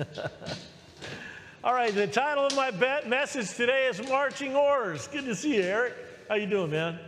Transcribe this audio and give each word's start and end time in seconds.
All 1.64 1.74
right, 1.74 1.94
the 1.94 2.06
title 2.06 2.46
of 2.46 2.56
my 2.56 2.70
message 3.06 3.54
today 3.54 3.86
is 3.86 4.00
Marching 4.08 4.56
Orders. 4.56 5.08
Good 5.08 5.26
to 5.26 5.34
see 5.34 5.56
you, 5.56 5.62
Eric. 5.62 5.94
How 6.28 6.36
you 6.36 6.46
doing, 6.46 6.70
man? 6.70 6.98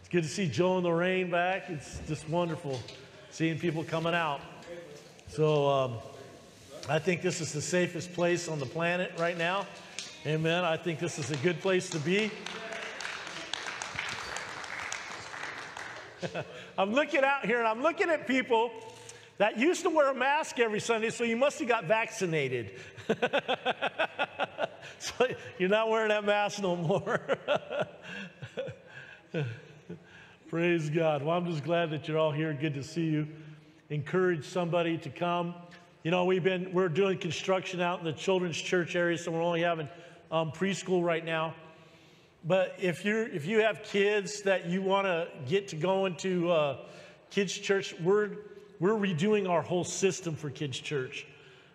It's 0.00 0.08
good 0.08 0.24
to 0.24 0.28
see 0.28 0.48
Joe 0.48 0.78
and 0.78 0.86
Lorraine 0.86 1.30
back. 1.30 1.68
It's 1.68 2.00
just 2.08 2.28
wonderful 2.28 2.80
seeing 3.30 3.58
people 3.58 3.84
coming 3.84 4.14
out. 4.14 4.40
So 5.28 5.68
um, 5.68 5.98
I 6.88 6.98
think 6.98 7.22
this 7.22 7.40
is 7.40 7.52
the 7.52 7.62
safest 7.62 8.12
place 8.12 8.48
on 8.48 8.58
the 8.58 8.66
planet 8.66 9.12
right 9.18 9.38
now. 9.38 9.66
Amen. 10.26 10.64
I 10.64 10.76
think 10.76 10.98
this 10.98 11.18
is 11.18 11.30
a 11.30 11.36
good 11.36 11.60
place 11.60 11.88
to 11.90 11.98
be. 12.00 12.30
I'm 16.78 16.92
looking 16.92 17.22
out 17.22 17.46
here 17.46 17.58
and 17.58 17.68
I'm 17.68 17.82
looking 17.82 18.10
at 18.10 18.26
people 18.26 18.72
that 19.40 19.58
used 19.58 19.84
to 19.84 19.88
wear 19.88 20.10
a 20.10 20.14
mask 20.14 20.58
every 20.58 20.80
Sunday, 20.80 21.08
so 21.08 21.24
you 21.24 21.34
must 21.34 21.58
have 21.60 21.68
got 21.68 21.86
vaccinated. 21.86 22.72
so 24.98 25.28
you're 25.58 25.70
not 25.70 25.88
wearing 25.88 26.10
that 26.10 26.26
mask 26.26 26.60
no 26.60 26.76
more. 26.76 27.22
Praise 30.50 30.90
God. 30.90 31.22
Well, 31.22 31.34
I'm 31.34 31.46
just 31.46 31.64
glad 31.64 31.88
that 31.92 32.06
you're 32.06 32.18
all 32.18 32.32
here. 32.32 32.52
Good 32.52 32.74
to 32.74 32.82
see 32.82 33.06
you. 33.06 33.28
Encourage 33.88 34.44
somebody 34.44 34.98
to 34.98 35.08
come. 35.08 35.54
You 36.02 36.10
know, 36.10 36.26
we've 36.26 36.44
been 36.44 36.74
we're 36.74 36.90
doing 36.90 37.16
construction 37.16 37.80
out 37.80 37.98
in 37.98 38.04
the 38.04 38.12
children's 38.12 38.58
church 38.58 38.94
area, 38.94 39.16
so 39.16 39.30
we're 39.30 39.42
only 39.42 39.62
having 39.62 39.88
um, 40.30 40.52
preschool 40.52 41.02
right 41.02 41.24
now. 41.24 41.54
But 42.44 42.76
if 42.78 43.06
you're 43.06 43.26
if 43.26 43.46
you 43.46 43.60
have 43.60 43.84
kids 43.84 44.42
that 44.42 44.66
you 44.66 44.82
want 44.82 45.06
to 45.06 45.28
get 45.48 45.68
to 45.68 45.76
going 45.76 46.16
to 46.16 46.50
uh, 46.50 46.76
kids 47.30 47.56
church, 47.56 47.94
we're 48.02 48.32
we're 48.80 48.94
redoing 48.94 49.48
our 49.48 49.62
whole 49.62 49.84
system 49.84 50.34
for 50.34 50.50
kids 50.50 50.78
church. 50.78 51.26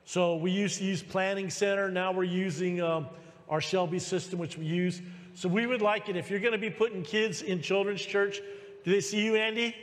So 0.04 0.36
we 0.36 0.52
used 0.52 0.80
to 0.80 0.84
use 0.86 1.02
Planning 1.02 1.50
Center. 1.50 1.90
Now 1.90 2.12
we're 2.12 2.24
using 2.24 2.82
um, 2.82 3.08
our 3.48 3.62
Shelby 3.62 4.00
system, 4.00 4.38
which 4.38 4.58
we 4.58 4.66
use. 4.66 5.02
So 5.36 5.48
we 5.48 5.66
would 5.66 5.82
like 5.82 6.10
it 6.10 6.18
if 6.18 6.30
you're 6.30 6.40
going 6.42 6.52
to 6.52 6.58
be 6.58 6.70
putting 6.70 7.04
kids 7.04 7.42
in 7.42 7.62
children's 7.62 8.02
church. 8.02 8.42
Do 8.84 8.92
they 8.92 9.02
see 9.02 9.24
you, 9.24 9.36
Andy? 9.36 9.74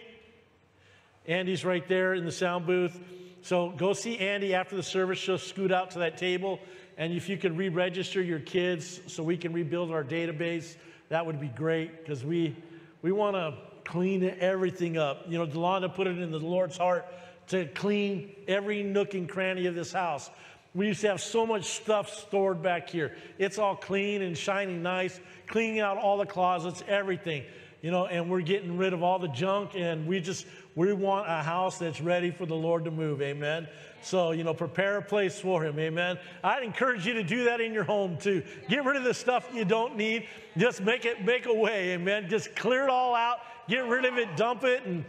Andy's 1.26 1.64
right 1.64 1.86
there 1.88 2.12
in 2.14 2.24
the 2.24 2.32
sound 2.32 2.66
booth. 2.66 3.00
So 3.42 3.70
go 3.70 3.94
see 3.94 4.18
Andy 4.18 4.54
after 4.54 4.76
the 4.76 4.82
service. 4.82 5.18
She'll 5.18 5.38
scoot 5.38 5.72
out 5.72 5.92
to 5.92 6.00
that 6.00 6.18
table 6.18 6.60
and 6.98 7.12
if 7.12 7.28
you 7.28 7.36
could 7.36 7.56
re 7.56 7.68
register 7.68 8.22
your 8.22 8.38
kids 8.38 9.00
so 9.06 9.22
we 9.22 9.36
can 9.36 9.52
rebuild 9.52 9.90
our 9.90 10.04
database, 10.04 10.76
that 11.08 11.24
would 11.24 11.40
be 11.40 11.48
great 11.48 11.98
because 11.98 12.24
we, 12.24 12.56
we 13.00 13.12
want 13.12 13.36
to 13.36 13.54
clean 13.84 14.24
everything 14.40 14.98
up. 14.98 15.24
You 15.28 15.38
know, 15.38 15.46
Delonda 15.46 15.94
put 15.94 16.06
it 16.06 16.18
in 16.18 16.30
the 16.30 16.38
Lord's 16.38 16.76
heart 16.76 17.06
to 17.48 17.66
clean 17.66 18.34
every 18.48 18.82
nook 18.82 19.14
and 19.14 19.28
cranny 19.28 19.66
of 19.66 19.74
this 19.74 19.92
house. 19.92 20.30
We 20.74 20.86
used 20.86 21.02
to 21.02 21.08
have 21.08 21.20
so 21.20 21.46
much 21.46 21.64
stuff 21.64 22.08
stored 22.08 22.62
back 22.62 22.88
here. 22.88 23.14
It's 23.38 23.58
all 23.58 23.76
clean 23.76 24.22
and 24.22 24.36
shining 24.36 24.82
nice, 24.82 25.20
cleaning 25.46 25.80
out 25.80 25.98
all 25.98 26.16
the 26.16 26.26
closets, 26.26 26.82
everything. 26.88 27.44
You 27.82 27.90
know, 27.90 28.06
and 28.06 28.30
we're 28.30 28.40
getting 28.42 28.78
rid 28.78 28.92
of 28.92 29.02
all 29.02 29.18
the 29.18 29.28
junk, 29.28 29.72
and 29.74 30.06
we 30.06 30.20
just 30.20 30.46
we 30.76 30.92
want 30.92 31.28
a 31.28 31.42
house 31.42 31.78
that's 31.78 32.00
ready 32.00 32.30
for 32.30 32.46
the 32.46 32.54
Lord 32.54 32.84
to 32.84 32.90
move. 32.90 33.20
Amen. 33.20 33.68
So, 34.02 34.30
you 34.30 34.44
know, 34.44 34.54
prepare 34.54 34.98
a 34.98 35.02
place 35.02 35.38
for 35.38 35.64
him. 35.64 35.78
Amen. 35.78 36.18
I'd 36.42 36.62
encourage 36.62 37.06
you 37.06 37.14
to 37.14 37.22
do 37.22 37.44
that 37.44 37.60
in 37.60 37.72
your 37.72 37.84
home 37.84 38.16
too. 38.16 38.42
Get 38.68 38.84
rid 38.84 38.96
of 38.96 39.04
the 39.04 39.14
stuff 39.14 39.48
you 39.52 39.64
don't 39.64 39.96
need. 39.96 40.26
Just 40.56 40.80
make 40.80 41.04
it, 41.04 41.24
make 41.24 41.46
a 41.46 41.54
way. 41.54 41.90
Amen. 41.90 42.28
Just 42.28 42.54
clear 42.56 42.84
it 42.84 42.90
all 42.90 43.14
out. 43.14 43.40
Get 43.68 43.86
rid 43.86 44.04
of 44.04 44.18
it, 44.18 44.36
dump 44.36 44.64
it, 44.64 44.84
and 44.84 45.04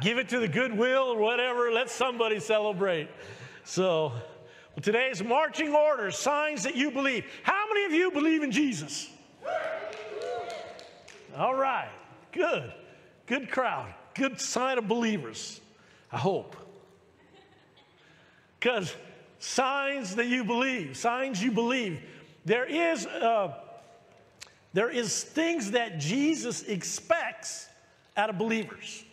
give 0.00 0.18
it 0.18 0.28
to 0.30 0.38
the 0.38 0.48
goodwill 0.48 1.04
or 1.04 1.18
whatever. 1.18 1.70
Let 1.70 1.90
somebody 1.90 2.40
celebrate. 2.40 3.08
So, 3.64 4.08
well, 4.08 4.82
today's 4.82 5.22
marching 5.22 5.74
orders, 5.74 6.16
signs 6.18 6.64
that 6.64 6.76
you 6.76 6.90
believe. 6.90 7.24
How 7.42 7.66
many 7.68 7.84
of 7.84 7.92
you 7.92 8.10
believe 8.10 8.42
in 8.42 8.50
Jesus? 8.50 9.08
All 11.36 11.54
right. 11.54 11.90
Good. 12.32 12.72
Good 13.26 13.50
crowd. 13.50 13.94
Good 14.14 14.40
sign 14.40 14.78
of 14.78 14.88
believers. 14.88 15.60
I 16.12 16.18
hope. 16.18 16.56
Because 18.58 18.94
signs 19.38 20.16
that 20.16 20.26
you 20.26 20.44
believe, 20.44 20.96
signs 20.96 21.42
you 21.42 21.50
believe. 21.50 22.00
There 22.44 22.66
is, 22.66 23.06
uh, 23.06 23.54
there 24.72 24.90
is 24.90 25.24
things 25.24 25.72
that 25.72 25.98
Jesus 25.98 26.62
expects 26.62 27.68
out 28.16 28.30
of 28.30 28.38
believers. 28.38 29.04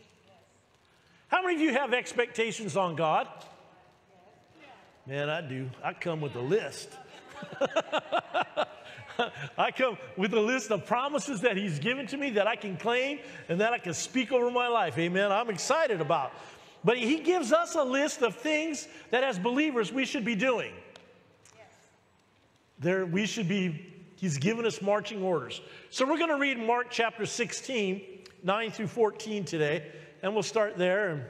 How 1.29 1.41
many 1.41 1.56
of 1.56 1.62
you 1.62 1.73
have 1.73 1.94
expectations 1.94 2.78
on 2.78 2.95
God? 2.95 3.28
Man, 5.06 5.29
I 5.29 5.41
do. 5.41 5.69
I 5.84 5.94
come 5.94 6.22
with 6.22 6.35
a 6.35 6.41
list. 6.41 6.90
I 9.57 9.72
come 9.72 9.97
with 10.16 10.34
a 10.34 10.40
list 10.40 10.69
of 10.72 10.85
promises 10.85 11.41
that 11.41 11.57
He's 11.57 11.79
given 11.79 12.06
to 12.07 12.17
me 12.17 12.31
that 12.31 12.46
I 12.46 12.56
can 12.56 12.78
claim 12.78 13.19
and 13.50 13.59
that 13.62 13.73
I 13.73 13.78
can 13.78 13.94
speak 13.94 14.31
over 14.31 14.51
my 14.51 14.67
life. 14.67 14.97
Amen. 14.97 15.31
I'm 15.31 15.50
excited 15.50 16.01
about. 16.01 16.34
But 16.84 16.97
he 16.97 17.19
gives 17.19 17.51
us 17.51 17.75
a 17.75 17.84
list 17.84 18.22
of 18.22 18.35
things 18.35 18.88
that 19.09 19.23
as 19.23 19.40
believers 19.40 19.91
we 19.91 20.06
should 20.06 20.23
be 20.23 20.35
doing. 20.35 20.73
There 22.79 23.06
we 23.06 23.25
should 23.25 23.47
be, 23.47 23.94
he's 24.17 24.38
given 24.38 24.66
us 24.66 24.81
marching 24.81 25.23
orders. 25.23 25.61
So 25.89 26.05
we're 26.05 26.17
going 26.17 26.29
to 26.29 26.38
read 26.38 26.59
Mark 26.59 26.88
chapter 26.89 27.25
16, 27.25 28.01
9 28.44 28.72
through 28.72 28.88
14 28.88 29.45
today, 29.45 29.89
and 30.22 30.33
we'll 30.33 30.44
start 30.44 30.78
there 30.78 31.09
and 31.09 31.23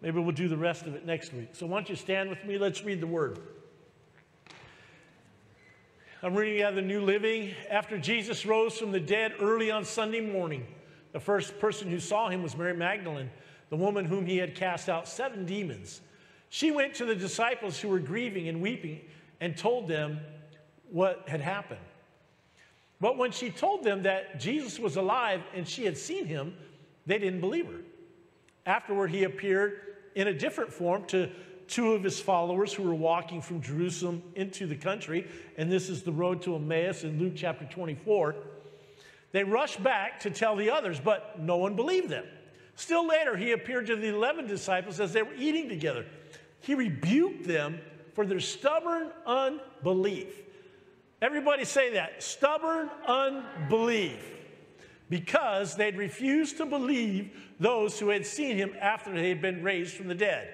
maybe 0.00 0.20
we'll 0.20 0.30
do 0.30 0.48
the 0.48 0.56
rest 0.56 0.86
of 0.86 0.94
it 0.94 1.04
next 1.04 1.34
week. 1.34 1.48
So 1.52 1.66
why 1.66 1.78
don't 1.78 1.88
you 1.88 1.96
stand 1.96 2.30
with 2.30 2.44
me? 2.44 2.56
Let's 2.56 2.84
read 2.84 3.00
the 3.00 3.06
word. 3.06 3.40
I'm 6.22 6.34
reading 6.34 6.62
out 6.62 6.70
of 6.70 6.76
the 6.76 6.82
New 6.82 7.00
Living. 7.00 7.52
After 7.70 7.98
Jesus 7.98 8.46
rose 8.46 8.78
from 8.78 8.92
the 8.92 9.00
dead 9.00 9.34
early 9.40 9.70
on 9.70 9.84
Sunday 9.84 10.20
morning, 10.20 10.66
the 11.12 11.20
first 11.20 11.58
person 11.58 11.88
who 11.88 12.00
saw 12.00 12.28
him 12.28 12.42
was 12.42 12.56
Mary 12.56 12.74
Magdalene 12.74 13.30
the 13.70 13.76
woman 13.76 14.04
whom 14.04 14.26
he 14.26 14.38
had 14.38 14.54
cast 14.54 14.88
out 14.88 15.08
seven 15.08 15.44
demons. 15.44 16.00
She 16.48 16.70
went 16.70 16.94
to 16.94 17.04
the 17.04 17.14
disciples 17.14 17.78
who 17.78 17.88
were 17.88 17.98
grieving 17.98 18.48
and 18.48 18.62
weeping 18.62 19.00
and 19.40 19.56
told 19.56 19.88
them 19.88 20.20
what 20.90 21.28
had 21.28 21.40
happened. 21.40 21.80
But 23.00 23.16
when 23.16 23.30
she 23.30 23.50
told 23.50 23.84
them 23.84 24.02
that 24.02 24.40
Jesus 24.40 24.78
was 24.78 24.96
alive 24.96 25.42
and 25.54 25.66
she 25.68 25.84
had 25.84 25.96
seen 25.96 26.26
him, 26.26 26.54
they 27.06 27.18
didn't 27.18 27.40
believe 27.40 27.66
her. 27.66 27.80
Afterward, 28.66 29.10
he 29.10 29.24
appeared 29.24 29.80
in 30.14 30.28
a 30.28 30.32
different 30.32 30.72
form 30.72 31.04
to 31.06 31.30
two 31.68 31.92
of 31.92 32.02
his 32.02 32.18
followers 32.18 32.72
who 32.72 32.82
were 32.82 32.94
walking 32.94 33.40
from 33.40 33.60
Jerusalem 33.60 34.22
into 34.34 34.66
the 34.66 34.74
country, 34.74 35.26
and 35.56 35.70
this 35.70 35.88
is 35.88 36.02
the 36.02 36.12
road 36.12 36.42
to 36.42 36.56
Emmaus 36.56 37.04
in 37.04 37.18
Luke 37.18 37.34
chapter 37.36 37.66
24. 37.66 38.34
They 39.32 39.44
rushed 39.44 39.82
back 39.82 40.20
to 40.20 40.30
tell 40.30 40.56
the 40.56 40.70
others, 40.70 40.98
but 40.98 41.38
no 41.38 41.58
one 41.58 41.76
believed 41.76 42.08
them. 42.08 42.24
Still 42.74 43.06
later, 43.06 43.36
he 43.36 43.52
appeared 43.52 43.86
to 43.88 43.96
the 43.96 44.08
11 44.08 44.46
disciples 44.46 44.98
as 45.00 45.12
they 45.12 45.22
were 45.22 45.34
eating 45.34 45.68
together. 45.68 46.06
He 46.60 46.74
rebuked 46.74 47.46
them 47.46 47.80
for 48.14 48.24
their 48.24 48.40
stubborn 48.40 49.10
unbelief. 49.26 50.42
Everybody 51.20 51.64
say 51.64 51.94
that 51.94 52.22
stubborn 52.22 52.90
unbelief. 53.06 54.24
Because 55.10 55.74
they'd 55.74 55.96
refused 55.96 56.58
to 56.58 56.66
believe 56.66 57.30
those 57.58 57.98
who 57.98 58.10
had 58.10 58.26
seen 58.26 58.56
him 58.56 58.74
after 58.78 59.12
they 59.12 59.30
had 59.30 59.40
been 59.40 59.62
raised 59.62 59.94
from 59.94 60.06
the 60.06 60.14
dead. 60.14 60.52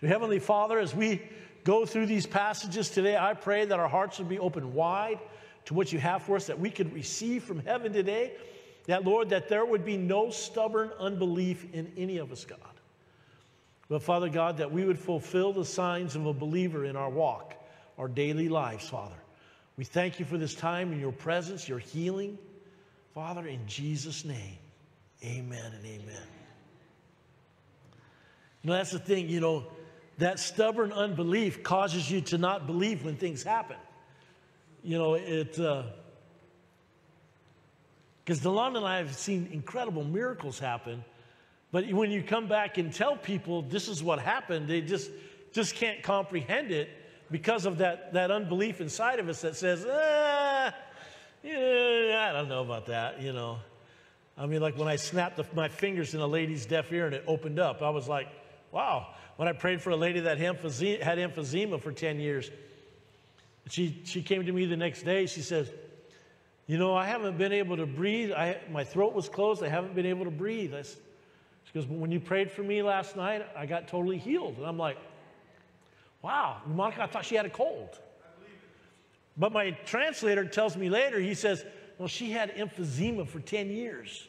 To 0.00 0.08
Heavenly 0.08 0.38
Father, 0.38 0.78
as 0.78 0.94
we 0.94 1.20
go 1.64 1.84
through 1.84 2.06
these 2.06 2.26
passages 2.26 2.88
today, 2.88 3.16
I 3.16 3.34
pray 3.34 3.66
that 3.66 3.78
our 3.78 3.88
hearts 3.88 4.18
would 4.18 4.28
be 4.28 4.38
open 4.38 4.72
wide 4.72 5.18
to 5.66 5.74
what 5.74 5.92
you 5.92 5.98
have 5.98 6.22
for 6.22 6.36
us, 6.36 6.46
that 6.46 6.58
we 6.58 6.70
could 6.70 6.94
receive 6.94 7.44
from 7.44 7.60
heaven 7.60 7.92
today 7.92 8.32
that, 8.86 9.04
Lord, 9.04 9.28
that 9.30 9.48
there 9.48 9.66
would 9.66 9.84
be 9.84 9.96
no 9.96 10.30
stubborn 10.30 10.90
unbelief 10.98 11.66
in 11.74 11.92
any 11.96 12.18
of 12.18 12.32
us, 12.32 12.44
God. 12.44 12.58
But, 13.88 14.02
Father 14.02 14.28
God, 14.28 14.56
that 14.58 14.72
we 14.72 14.84
would 14.84 14.98
fulfill 14.98 15.52
the 15.52 15.64
signs 15.64 16.16
of 16.16 16.24
a 16.26 16.32
believer 16.32 16.84
in 16.84 16.96
our 16.96 17.10
walk, 17.10 17.54
our 17.98 18.08
daily 18.08 18.48
lives, 18.48 18.88
Father. 18.88 19.16
We 19.76 19.84
thank 19.84 20.18
you 20.18 20.24
for 20.24 20.38
this 20.38 20.54
time 20.54 20.92
in 20.92 21.00
your 21.00 21.12
presence, 21.12 21.68
your 21.68 21.78
healing. 21.78 22.38
Father, 23.14 23.46
in 23.46 23.66
Jesus' 23.66 24.24
name, 24.24 24.58
amen 25.24 25.72
and 25.74 25.84
amen. 25.84 26.26
You 28.62 28.70
know, 28.70 28.72
that's 28.74 28.90
the 28.90 28.98
thing, 28.98 29.28
you 29.28 29.40
know, 29.40 29.66
that 30.18 30.38
stubborn 30.38 30.92
unbelief 30.92 31.62
causes 31.62 32.10
you 32.10 32.20
to 32.22 32.38
not 32.38 32.66
believe 32.66 33.04
when 33.04 33.16
things 33.16 33.42
happen. 33.42 33.76
You 34.82 34.98
know, 34.98 35.14
it. 35.14 35.58
Uh, 35.58 35.84
because 38.26 38.40
Delon 38.40 38.76
and 38.76 38.84
I 38.84 38.98
have 38.98 39.14
seen 39.14 39.48
incredible 39.52 40.02
miracles 40.02 40.58
happen. 40.58 41.04
But 41.70 41.88
when 41.92 42.10
you 42.10 42.24
come 42.24 42.48
back 42.48 42.76
and 42.76 42.92
tell 42.92 43.16
people 43.16 43.62
this 43.62 43.86
is 43.86 44.02
what 44.02 44.18
happened, 44.18 44.66
they 44.66 44.80
just, 44.80 45.12
just 45.52 45.76
can't 45.76 46.02
comprehend 46.02 46.72
it 46.72 46.88
because 47.30 47.66
of 47.66 47.78
that, 47.78 48.12
that 48.12 48.30
unbelief 48.30 48.80
inside 48.80 49.18
of 49.18 49.28
us 49.28 49.40
that 49.40 49.56
says, 49.56 49.84
ah, 49.88 50.74
yeah, 51.42 52.28
I 52.28 52.32
don't 52.32 52.48
know 52.48 52.62
about 52.62 52.86
that, 52.86 53.20
you 53.20 53.32
know. 53.32 53.58
I 54.38 54.46
mean, 54.46 54.60
like 54.60 54.76
when 54.76 54.88
I 54.88 54.96
snapped 54.96 55.36
the, 55.36 55.46
my 55.54 55.68
fingers 55.68 56.14
in 56.14 56.20
a 56.20 56.26
lady's 56.26 56.66
deaf 56.66 56.92
ear 56.92 57.06
and 57.06 57.14
it 57.14 57.24
opened 57.26 57.58
up, 57.58 57.82
I 57.82 57.90
was 57.90 58.08
like, 58.08 58.28
wow. 58.70 59.08
When 59.36 59.48
I 59.48 59.52
prayed 59.52 59.82
for 59.82 59.90
a 59.90 59.96
lady 59.96 60.20
that 60.20 60.38
had 60.38 60.56
emphysema 60.62 61.80
for 61.80 61.92
10 61.92 62.20
years, 62.20 62.50
she, 63.68 64.00
she 64.04 64.22
came 64.22 64.44
to 64.46 64.52
me 64.52 64.66
the 64.66 64.76
next 64.76 65.02
day. 65.02 65.26
She 65.26 65.42
says, 65.42 65.70
You 66.66 66.78
know, 66.78 66.94
I 66.94 67.06
haven't 67.06 67.36
been 67.36 67.52
able 67.52 67.76
to 67.76 67.86
breathe. 67.86 68.32
I, 68.32 68.58
my 68.70 68.84
throat 68.84 69.12
was 69.12 69.28
closed. 69.28 69.62
I 69.62 69.68
haven't 69.68 69.94
been 69.94 70.06
able 70.06 70.24
to 70.24 70.30
breathe. 70.30 70.74
I, 70.74 70.82
she 70.82 71.72
goes, 71.74 71.86
When 71.86 72.10
you 72.10 72.20
prayed 72.20 72.50
for 72.50 72.62
me 72.62 72.82
last 72.82 73.16
night, 73.16 73.46
I 73.56 73.66
got 73.66 73.88
totally 73.88 74.18
healed. 74.18 74.56
And 74.56 74.66
I'm 74.66 74.78
like, 74.78 74.98
Wow, 76.26 76.56
Monica, 76.66 77.04
I 77.04 77.06
thought 77.06 77.24
she 77.24 77.36
had 77.36 77.46
a 77.46 77.50
cold. 77.50 78.00
But 79.36 79.52
my 79.52 79.70
translator 79.86 80.44
tells 80.44 80.76
me 80.76 80.90
later, 80.90 81.20
he 81.20 81.34
says, 81.34 81.64
Well, 81.98 82.08
she 82.08 82.32
had 82.32 82.52
emphysema 82.56 83.28
for 83.28 83.38
10 83.38 83.70
years. 83.70 84.26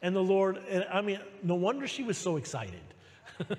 And 0.00 0.14
the 0.14 0.22
Lord, 0.22 0.58
and 0.68 0.86
I 0.92 1.00
mean, 1.00 1.18
no 1.42 1.56
wonder 1.56 1.88
she 1.88 2.04
was 2.04 2.16
so 2.16 2.36
excited. 2.36 2.82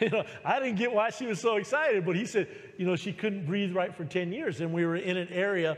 you 0.00 0.08
know, 0.08 0.22
I 0.44 0.60
didn't 0.60 0.76
get 0.76 0.92
why 0.92 1.10
she 1.10 1.26
was 1.26 1.40
so 1.40 1.56
excited, 1.56 2.06
but 2.06 2.14
he 2.14 2.26
said, 2.26 2.46
you 2.78 2.86
know, 2.86 2.94
she 2.94 3.12
couldn't 3.12 3.44
breathe 3.44 3.74
right 3.74 3.92
for 3.92 4.04
10 4.04 4.30
years. 4.30 4.60
And 4.60 4.72
we 4.72 4.86
were 4.86 4.94
in 4.94 5.16
an 5.16 5.30
area 5.30 5.76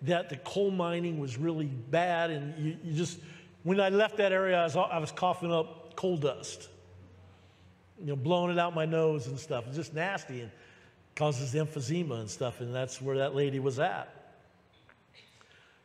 that 0.00 0.30
the 0.30 0.38
coal 0.38 0.70
mining 0.70 1.18
was 1.18 1.36
really 1.36 1.66
bad. 1.66 2.30
And 2.30 2.56
you, 2.56 2.78
you 2.82 2.94
just, 2.94 3.18
when 3.64 3.78
I 3.80 3.90
left 3.90 4.16
that 4.16 4.32
area, 4.32 4.60
I 4.60 4.64
was, 4.64 4.76
I 4.76 4.96
was 4.96 5.12
coughing 5.12 5.52
up 5.52 5.94
coal 5.94 6.16
dust, 6.16 6.70
you 8.00 8.06
know, 8.06 8.16
blowing 8.16 8.50
it 8.50 8.58
out 8.58 8.74
my 8.74 8.86
nose 8.86 9.26
and 9.26 9.38
stuff. 9.38 9.64
It's 9.66 9.76
just 9.76 9.94
nasty 9.94 10.40
and 10.40 10.50
causes 11.14 11.54
emphysema 11.54 12.20
and 12.20 12.28
stuff. 12.28 12.60
And 12.60 12.74
that's 12.74 13.00
where 13.00 13.18
that 13.18 13.34
lady 13.34 13.60
was 13.60 13.78
at. 13.78 14.08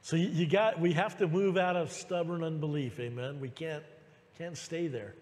So 0.02 0.16
you, 0.16 0.28
you 0.30 0.48
got, 0.48 0.80
we 0.80 0.94
have 0.94 1.18
to 1.18 1.28
move 1.28 1.58
out 1.58 1.76
of 1.76 1.92
stubborn 1.92 2.44
unbelief. 2.44 3.00
Amen. 3.00 3.40
We 3.40 3.50
can't, 3.50 3.84
can't 4.38 4.58
stay 4.58 4.88
there. 4.88 5.14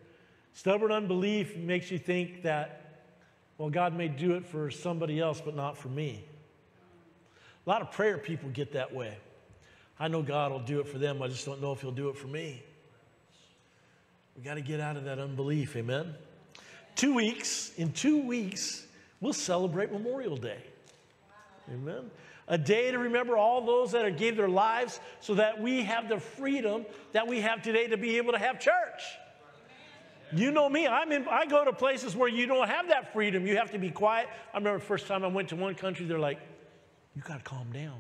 Stubborn 0.54 0.92
unbelief 0.92 1.58
makes 1.58 1.92
you 1.92 2.00
think 2.00 2.44
that, 2.44 3.04
well, 3.58 3.70
God 3.70 3.96
may 3.96 4.08
do 4.08 4.36
it 4.36 4.46
for 4.46 4.72
somebody 4.72 5.20
else, 5.20 5.42
but 5.44 5.56
not 5.56 5.78
for 5.78 5.90
me. 5.90 6.24
A 7.66 7.70
lot 7.70 7.82
of 7.82 7.92
prayer 7.92 8.18
people 8.18 8.50
get 8.50 8.74
that 8.74 8.94
way. 8.94 9.18
I 10.00 10.08
know 10.08 10.22
God 10.22 10.52
will 10.52 10.60
do 10.60 10.80
it 10.80 10.88
for 10.88 11.00
them, 11.00 11.22
I 11.22 11.28
just 11.28 11.46
don't 11.46 11.62
know 11.62 11.74
if 11.74 11.82
He'll 11.82 11.92
do 11.92 12.10
it 12.10 12.18
for 12.18 12.28
me. 12.28 12.64
We 14.36 14.44
got 14.44 14.54
to 14.54 14.62
get 14.62 14.80
out 14.80 14.96
of 14.96 15.06
that 15.06 15.18
unbelief, 15.18 15.76
amen? 15.76 16.14
Two 16.98 17.14
weeks, 17.14 17.72
in 17.78 17.94
two 17.94 18.18
weeks, 18.18 18.88
we'll 19.22 19.32
celebrate 19.32 19.92
Memorial 19.92 20.36
Day. 20.36 20.58
Amen. 21.72 22.10
A 22.48 22.58
day 22.58 22.90
to 22.90 22.98
remember 22.98 23.38
all 23.38 23.64
those 23.64 23.92
that 23.92 24.18
gave 24.18 24.36
their 24.36 24.50
lives 24.50 25.00
so 25.20 25.36
that 25.36 25.62
we 25.62 25.84
have 25.84 26.10
the 26.10 26.20
freedom 26.20 26.88
that 27.12 27.28
we 27.28 27.42
have 27.42 27.62
today 27.62 27.88
to 27.88 27.98
be 27.98 28.18
able 28.18 28.32
to 28.32 28.40
have 28.40 28.60
church. 28.60 29.04
You 30.34 30.50
know 30.50 30.68
me, 30.68 30.88
I'm 30.88 31.12
in, 31.12 31.28
I 31.28 31.46
go 31.46 31.64
to 31.64 31.72
places 31.72 32.16
where 32.16 32.28
you 32.28 32.48
don't 32.48 32.68
have 32.68 32.88
that 32.88 33.14
freedom. 33.14 33.46
You 33.46 33.58
have 33.58 33.72
to 33.74 33.78
be 33.78 33.92
quiet. 33.92 34.28
I 34.52 34.58
remember 34.58 34.80
the 34.80 34.86
first 34.86 35.06
time 35.06 35.24
I 35.24 35.28
went 35.28 35.50
to 35.50 35.56
one 35.56 35.76
country, 35.76 36.08
they're 36.08 36.18
like, 36.18 36.40
you 37.16 37.22
got 37.22 37.38
to 37.38 37.44
calm 37.44 37.72
down. 37.72 38.00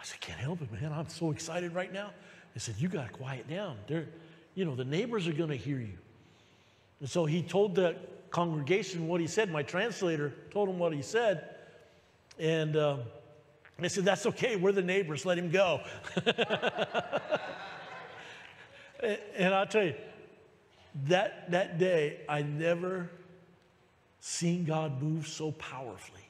I 0.00 0.04
said, 0.04 0.20
can't 0.20 0.40
help 0.40 0.62
it, 0.62 0.72
man. 0.72 0.90
I'm 0.90 1.08
so 1.10 1.32
excited 1.32 1.74
right 1.74 1.92
now. 1.92 2.12
They 2.54 2.60
said, 2.60 2.76
you 2.78 2.88
got 2.88 3.08
to 3.08 3.12
quiet 3.12 3.46
down. 3.46 3.76
They're, 3.86 4.08
you 4.54 4.64
know, 4.64 4.74
the 4.74 4.86
neighbors 4.86 5.28
are 5.28 5.32
going 5.32 5.50
to 5.50 5.56
hear 5.56 5.78
you. 5.78 5.98
And 7.00 7.08
so 7.08 7.24
he 7.24 7.42
told 7.42 7.74
the 7.74 7.96
congregation 8.30 9.08
what 9.08 9.20
he 9.20 9.26
said. 9.26 9.50
My 9.50 9.62
translator 9.62 10.34
told 10.50 10.68
him 10.68 10.78
what 10.78 10.92
he 10.92 11.02
said. 11.02 11.56
And 12.38 12.76
uh, 12.76 12.98
they 13.78 13.88
said, 13.88 14.04
that's 14.04 14.26
okay. 14.26 14.56
We're 14.56 14.72
the 14.72 14.82
neighbors. 14.82 15.24
Let 15.24 15.38
him 15.38 15.50
go. 15.50 15.80
and 19.02 19.54
I'll 19.54 19.66
tell 19.66 19.84
you, 19.84 19.94
that, 21.06 21.50
that 21.50 21.78
day, 21.78 22.20
I 22.28 22.42
never 22.42 23.10
seen 24.20 24.64
God 24.64 25.00
move 25.00 25.28
so 25.28 25.52
powerfully. 25.52 26.20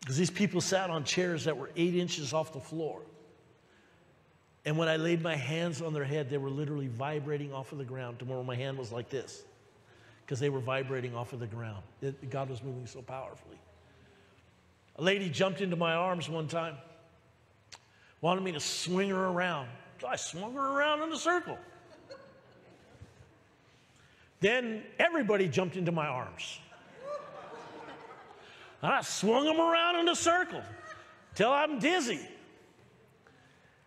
Because 0.00 0.16
these 0.16 0.30
people 0.30 0.60
sat 0.60 0.90
on 0.90 1.04
chairs 1.04 1.44
that 1.44 1.56
were 1.56 1.70
eight 1.76 1.94
inches 1.94 2.32
off 2.32 2.52
the 2.52 2.60
floor. 2.60 3.00
And 4.64 4.78
when 4.78 4.88
I 4.88 4.96
laid 4.96 5.22
my 5.22 5.34
hands 5.34 5.82
on 5.82 5.92
their 5.92 6.04
head, 6.04 6.30
they 6.30 6.38
were 6.38 6.50
literally 6.50 6.86
vibrating 6.86 7.52
off 7.52 7.72
of 7.72 7.78
the 7.78 7.84
ground 7.84 8.20
to 8.20 8.24
where 8.24 8.42
my 8.44 8.54
hand 8.54 8.78
was 8.78 8.92
like 8.92 9.08
this. 9.08 9.42
Because 10.24 10.38
they 10.38 10.50
were 10.50 10.60
vibrating 10.60 11.16
off 11.16 11.32
of 11.32 11.40
the 11.40 11.46
ground. 11.46 11.82
It, 12.00 12.30
God 12.30 12.48
was 12.48 12.62
moving 12.62 12.86
so 12.86 13.02
powerfully. 13.02 13.58
A 14.96 15.02
lady 15.02 15.28
jumped 15.28 15.60
into 15.60 15.74
my 15.74 15.94
arms 15.94 16.28
one 16.28 16.46
time, 16.46 16.76
wanted 18.20 18.44
me 18.44 18.52
to 18.52 18.60
swing 18.60 19.10
her 19.10 19.26
around. 19.26 19.68
So 20.00 20.06
I 20.06 20.16
swung 20.16 20.54
her 20.54 20.78
around 20.78 21.02
in 21.02 21.12
a 21.12 21.16
circle. 21.16 21.58
Then 24.40 24.82
everybody 24.98 25.48
jumped 25.48 25.76
into 25.76 25.92
my 25.92 26.06
arms. 26.06 26.58
And 28.82 28.92
I 28.92 29.00
swung 29.02 29.44
them 29.44 29.60
around 29.60 30.00
in 30.00 30.08
a 30.08 30.16
circle 30.16 30.62
till 31.34 31.50
I'm 31.50 31.78
dizzy. 31.78 32.20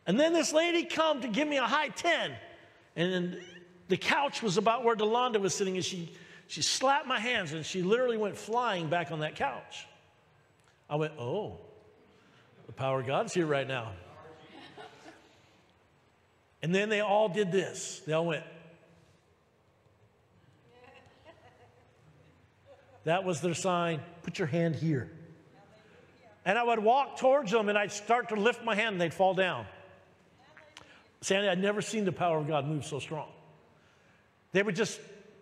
And 0.07 0.19
then 0.19 0.33
this 0.33 0.53
lady 0.53 0.85
come 0.85 1.21
to 1.21 1.27
give 1.27 1.47
me 1.47 1.57
a 1.57 1.63
high 1.63 1.89
10. 1.89 2.31
And 2.95 3.41
the 3.87 3.97
couch 3.97 4.41
was 4.41 4.57
about 4.57 4.83
where 4.83 4.95
Delonda 4.95 5.39
was 5.39 5.53
sitting, 5.53 5.75
and 5.75 5.85
she, 5.85 6.13
she 6.47 6.61
slapped 6.61 7.07
my 7.07 7.19
hands 7.19 7.53
and 7.53 7.65
she 7.65 7.81
literally 7.81 8.17
went 8.17 8.37
flying 8.37 8.87
back 8.87 9.11
on 9.11 9.19
that 9.19 9.35
couch. 9.35 9.87
I 10.89 10.95
went, 10.95 11.13
oh, 11.19 11.59
the 12.67 12.73
power 12.73 13.01
of 13.01 13.07
God's 13.07 13.33
here 13.33 13.45
right 13.47 13.67
now. 13.67 13.91
And 16.61 16.73
then 16.73 16.89
they 16.89 17.01
all 17.01 17.29
did 17.29 17.51
this. 17.51 18.01
They 18.07 18.13
all 18.13 18.25
went, 18.25 18.43
That 23.05 23.23
was 23.23 23.39
their 23.39 23.53
sign 23.53 24.01
put 24.23 24.39
your 24.39 24.47
hand 24.47 24.75
here. 24.75 25.11
And 26.43 26.57
I 26.57 26.63
would 26.63 26.79
walk 26.79 27.17
towards 27.17 27.51
them 27.51 27.69
and 27.69 27.77
I'd 27.77 27.91
start 27.91 28.29
to 28.29 28.35
lift 28.35 28.63
my 28.63 28.75
hand 28.75 28.93
and 28.93 29.01
they'd 29.01 29.13
fall 29.13 29.35
down. 29.35 29.65
Sandy, 31.25 31.49
I'd 31.49 31.59
never 31.59 31.81
seen 31.81 32.05
the 32.05 32.11
power 32.11 32.37
of 32.37 32.47
God 32.47 32.67
move 32.67 32.85
so 32.85 32.99
strong. 32.99 33.27
They 34.51 34.61
were 34.61 34.71
just, 34.71 34.99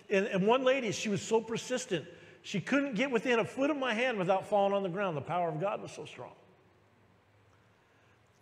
and, 0.09 0.27
and 0.27 0.47
one 0.47 0.63
lady, 0.63 0.93
she 0.93 1.09
was 1.09 1.21
so 1.21 1.41
persistent, 1.41 2.05
she 2.41 2.61
couldn't 2.61 2.95
get 2.95 3.11
within 3.11 3.39
a 3.39 3.43
foot 3.43 3.69
of 3.69 3.75
my 3.75 3.93
hand 3.93 4.17
without 4.17 4.47
falling 4.47 4.73
on 4.73 4.83
the 4.83 4.89
ground. 4.89 5.17
The 5.17 5.21
power 5.21 5.49
of 5.49 5.59
God 5.59 5.81
was 5.81 5.91
so 5.91 6.05
strong. 6.05 6.31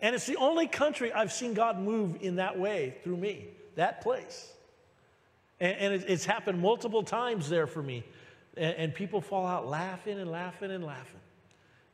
And 0.01 0.13
it's 0.13 0.27
the 0.27 0.35
only 0.35 0.67
country 0.67 1.11
I've 1.11 1.33
seen 1.33 1.55
God 1.55 1.80
move 1.80 2.19
in 2.21 2.35
that 2.35 2.59
way 2.59 2.97
through 3.04 3.18
me, 3.18 3.47
that 3.73 4.01
place. 4.01 4.54
And, 5.59 5.94
and 5.94 6.04
it's 6.07 6.25
happened 6.25 6.61
multiple 6.61 7.01
times 7.01 7.49
there 7.49 7.66
for 7.66 7.81
me. 7.81 8.04
And, 8.56 8.75
and 8.75 8.94
people 8.94 9.19
fall 9.19 9.47
out 9.47 9.68
laughing 9.68 10.19
and 10.19 10.30
laughing 10.30 10.69
and 10.69 10.83
laughing. 10.83 11.19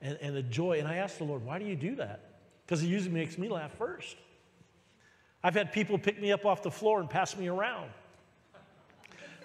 And, 0.02 0.18
and 0.22 0.36
the 0.36 0.44
joy. 0.44 0.80
And 0.80 0.90
I 0.90 0.96
asked 0.96 1.20
the 1.20 1.24
Lord, 1.24 1.46
why 1.46 1.58
do 1.58 1.64
you 1.64 1.78
do 1.78 1.96
that? 1.96 2.20
Because 2.66 2.84
it 2.84 2.88
usually 2.88 3.14
makes 3.14 3.38
me 3.38 3.48
laugh 3.48 3.74
first. 3.78 4.18
I've 5.44 5.54
had 5.54 5.72
people 5.72 5.98
pick 5.98 6.20
me 6.20 6.32
up 6.32 6.46
off 6.46 6.64
the 6.64 6.72
floor 6.72 7.00
and 7.00 7.10
pass 7.10 7.38
me 7.38 7.48
around 7.48 7.90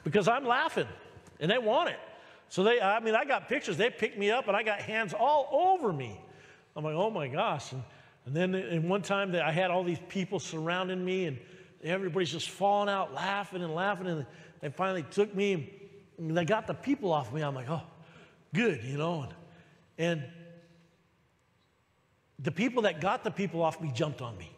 because 0.05 0.29
I'm 0.29 0.45
laughing 0.45 0.89
and 1.41 1.51
they 1.51 1.59
want 1.59 1.91
it. 1.91 1.99
So 2.49 2.63
they, 2.63 2.81
I 2.81 3.01
mean, 3.01 3.15
I 3.15 3.25
got 3.25 3.49
pictures. 3.49 3.77
They 3.77 3.91
picked 3.91 4.19
me 4.19 4.31
up 4.31 4.49
and 4.49 4.57
I 4.57 4.63
got 4.63 4.81
hands 4.81 5.15
all 5.15 5.49
over 5.53 5.93
me. 5.93 6.21
I'm 6.77 6.85
like, 6.85 6.95
oh 6.95 7.11
my 7.11 7.29
gosh. 7.29 7.73
And, 7.73 7.83
and 8.27 8.37
then 8.37 8.55
in 8.55 8.89
one 8.89 9.03
time 9.03 9.35
I 9.35 9.51
had 9.51 9.71
all 9.71 9.85
these 9.85 10.01
people 10.09 10.39
surrounding 10.39 11.05
me 11.05 11.27
and 11.27 11.39
everybody's 11.83 12.31
just 12.31 12.51
falling 12.51 12.89
out 12.89 13.13
laughing 13.13 13.63
and 13.63 13.75
laughing. 13.75 14.07
And 14.07 14.27
they 14.61 14.71
finally 14.71 15.03
took 15.03 15.35
me 15.35 15.73
and 16.19 16.37
they 16.37 16.45
got 16.45 16.67
the 16.67 16.75
people 16.75 17.13
off 17.13 17.33
me. 17.33 17.43
I'm 17.43 17.55
like, 17.55 17.71
oh, 17.71 17.83
good, 18.55 18.83
you 18.85 18.99
know. 18.99 19.23
And, 19.23 19.35
and 19.99 20.25
the 22.39 22.53
people 22.53 22.83
that 22.83 23.01
got 23.01 23.25
the 23.25 23.31
people 23.31 23.63
off 23.63 23.81
me 23.81 23.91
jumped 23.93 24.21
on 24.21 24.37
me. 24.37 24.51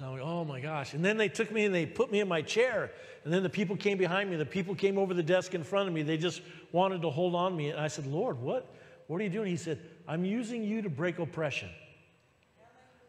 I'm 0.00 0.12
like, 0.12 0.20
oh 0.20 0.44
my 0.44 0.60
gosh. 0.60 0.94
And 0.94 1.04
then 1.04 1.16
they 1.16 1.28
took 1.28 1.50
me 1.50 1.64
and 1.64 1.74
they 1.74 1.86
put 1.86 2.10
me 2.10 2.20
in 2.20 2.28
my 2.28 2.42
chair. 2.42 2.90
And 3.24 3.32
then 3.32 3.42
the 3.42 3.50
people 3.50 3.76
came 3.76 3.98
behind 3.98 4.30
me. 4.30 4.36
The 4.36 4.44
people 4.44 4.74
came 4.74 4.98
over 4.98 5.14
the 5.14 5.22
desk 5.22 5.54
in 5.54 5.64
front 5.64 5.88
of 5.88 5.94
me. 5.94 6.02
They 6.02 6.16
just 6.16 6.42
wanted 6.72 7.02
to 7.02 7.10
hold 7.10 7.34
on 7.34 7.56
me. 7.56 7.70
And 7.70 7.80
I 7.80 7.88
said, 7.88 8.06
Lord, 8.06 8.40
what? 8.40 8.72
What 9.06 9.20
are 9.20 9.24
you 9.24 9.30
doing? 9.30 9.48
He 9.48 9.56
said, 9.56 9.80
I'm 10.06 10.24
using 10.24 10.62
you 10.64 10.82
to 10.82 10.90
break 10.90 11.18
oppression. 11.18 11.68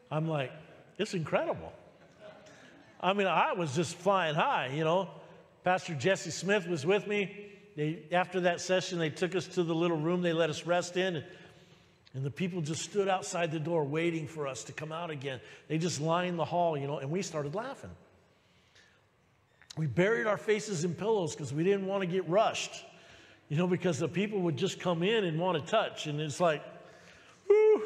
I'm 0.09 0.27
like, 0.27 0.51
it's 0.97 1.13
incredible. 1.13 1.71
I 2.99 3.13
mean, 3.13 3.27
I 3.27 3.53
was 3.53 3.75
just 3.75 3.95
flying 3.95 4.35
high, 4.35 4.71
you 4.73 4.83
know. 4.83 5.09
Pastor 5.63 5.93
Jesse 5.93 6.31
Smith 6.31 6.67
was 6.67 6.85
with 6.85 7.07
me. 7.07 7.45
They, 7.75 8.03
after 8.11 8.39
that 8.41 8.61
session, 8.61 8.97
they 8.97 9.09
took 9.09 9.35
us 9.35 9.45
to 9.49 9.63
the 9.63 9.75
little 9.75 9.97
room 9.97 10.21
they 10.21 10.33
let 10.33 10.49
us 10.49 10.65
rest 10.65 10.97
in. 10.97 11.23
And, 12.13 12.23
the 12.23 12.31
people 12.31 12.61
just 12.61 12.81
stood 12.81 13.07
outside 13.07 13.51
the 13.51 13.59
door 13.59 13.83
waiting 13.83 14.27
for 14.27 14.47
us 14.47 14.63
to 14.65 14.73
come 14.73 14.91
out 14.91 15.11
again. 15.11 15.39
They 15.67 15.77
just 15.77 16.01
lined 16.01 16.39
the 16.39 16.45
hall, 16.45 16.77
you 16.77 16.87
know, 16.87 16.97
and 16.97 17.11
we 17.11 17.21
started 17.21 17.53
laughing. 17.53 17.91
We 19.77 19.85
buried 19.85 20.25
our 20.25 20.37
faces 20.37 20.83
in 20.83 20.95
pillows 20.95 21.35
because 21.35 21.53
we 21.53 21.63
didn't 21.63 21.85
want 21.85 22.01
to 22.01 22.07
get 22.07 22.27
rushed, 22.27 22.83
you 23.49 23.57
know, 23.57 23.67
because 23.67 23.99
the 23.99 24.07
people 24.07 24.39
would 24.41 24.57
just 24.57 24.79
come 24.79 25.03
in 25.03 25.25
and 25.25 25.39
want 25.39 25.63
to 25.63 25.71
touch. 25.71 26.07
And 26.07 26.19
it's 26.19 26.39
like, 26.39 26.63
whoo. 27.47 27.83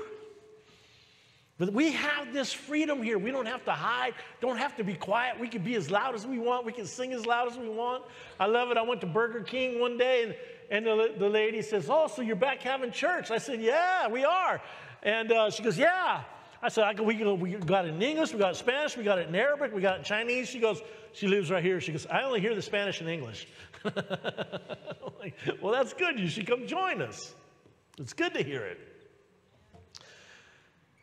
But 1.57 1.73
we 1.73 1.91
have 1.91 2.33
this 2.33 2.51
freedom 2.51 3.03
here. 3.03 3.19
We 3.19 3.29
don't 3.29 3.45
have 3.45 3.63
to 3.65 3.71
hide, 3.71 4.15
don't 4.39 4.57
have 4.57 4.75
to 4.77 4.83
be 4.83 4.95
quiet. 4.95 5.39
We 5.39 5.47
can 5.47 5.61
be 5.61 5.75
as 5.75 5.91
loud 5.91 6.15
as 6.15 6.25
we 6.25 6.39
want. 6.39 6.65
We 6.65 6.71
can 6.71 6.87
sing 6.87 7.13
as 7.13 7.25
loud 7.25 7.51
as 7.51 7.57
we 7.57 7.69
want. 7.69 8.03
I 8.39 8.47
love 8.47 8.71
it. 8.71 8.77
I 8.77 8.81
went 8.81 9.01
to 9.01 9.07
Burger 9.07 9.41
King 9.41 9.79
one 9.79 9.97
day 9.97 10.23
and, 10.23 10.35
and 10.71 10.85
the, 10.85 11.13
the 11.19 11.29
lady 11.29 11.61
says, 11.61 11.87
Oh, 11.89 12.07
so 12.07 12.21
you're 12.21 12.37
back 12.37 12.61
having 12.61 12.91
church? 12.91 13.29
I 13.29 13.37
said, 13.37 13.61
Yeah, 13.61 14.07
we 14.07 14.23
are. 14.23 14.61
And 15.03 15.31
uh, 15.31 15.51
she 15.51 15.61
goes, 15.61 15.77
Yeah. 15.77 16.23
I 16.63 16.69
said, 16.69 16.83
I, 16.83 17.01
we, 17.01 17.23
we 17.23 17.51
got 17.53 17.85
it 17.85 17.89
in 17.89 18.01
English, 18.01 18.33
we 18.33 18.39
got 18.39 18.47
it 18.47 18.49
in 18.49 18.55
Spanish, 18.55 18.95
we 18.95 19.03
got 19.03 19.17
it 19.19 19.27
in 19.27 19.35
Arabic, 19.35 19.73
we 19.73 19.81
got 19.81 19.95
it 19.95 19.99
in 19.99 20.03
Chinese. 20.05 20.47
She 20.47 20.59
goes, 20.59 20.81
She 21.11 21.27
lives 21.27 21.51
right 21.51 21.63
here. 21.63 21.81
She 21.81 21.91
goes, 21.91 22.07
I 22.07 22.23
only 22.23 22.39
hear 22.39 22.55
the 22.55 22.61
Spanish 22.61 23.01
and 23.01 23.09
English. 23.09 23.47
like, 23.83 25.35
well, 25.61 25.73
that's 25.73 25.93
good. 25.93 26.17
You 26.17 26.29
should 26.29 26.47
come 26.47 26.65
join 26.65 27.01
us. 27.01 27.35
It's 27.99 28.13
good 28.13 28.33
to 28.35 28.43
hear 28.43 28.63
it. 28.63 28.79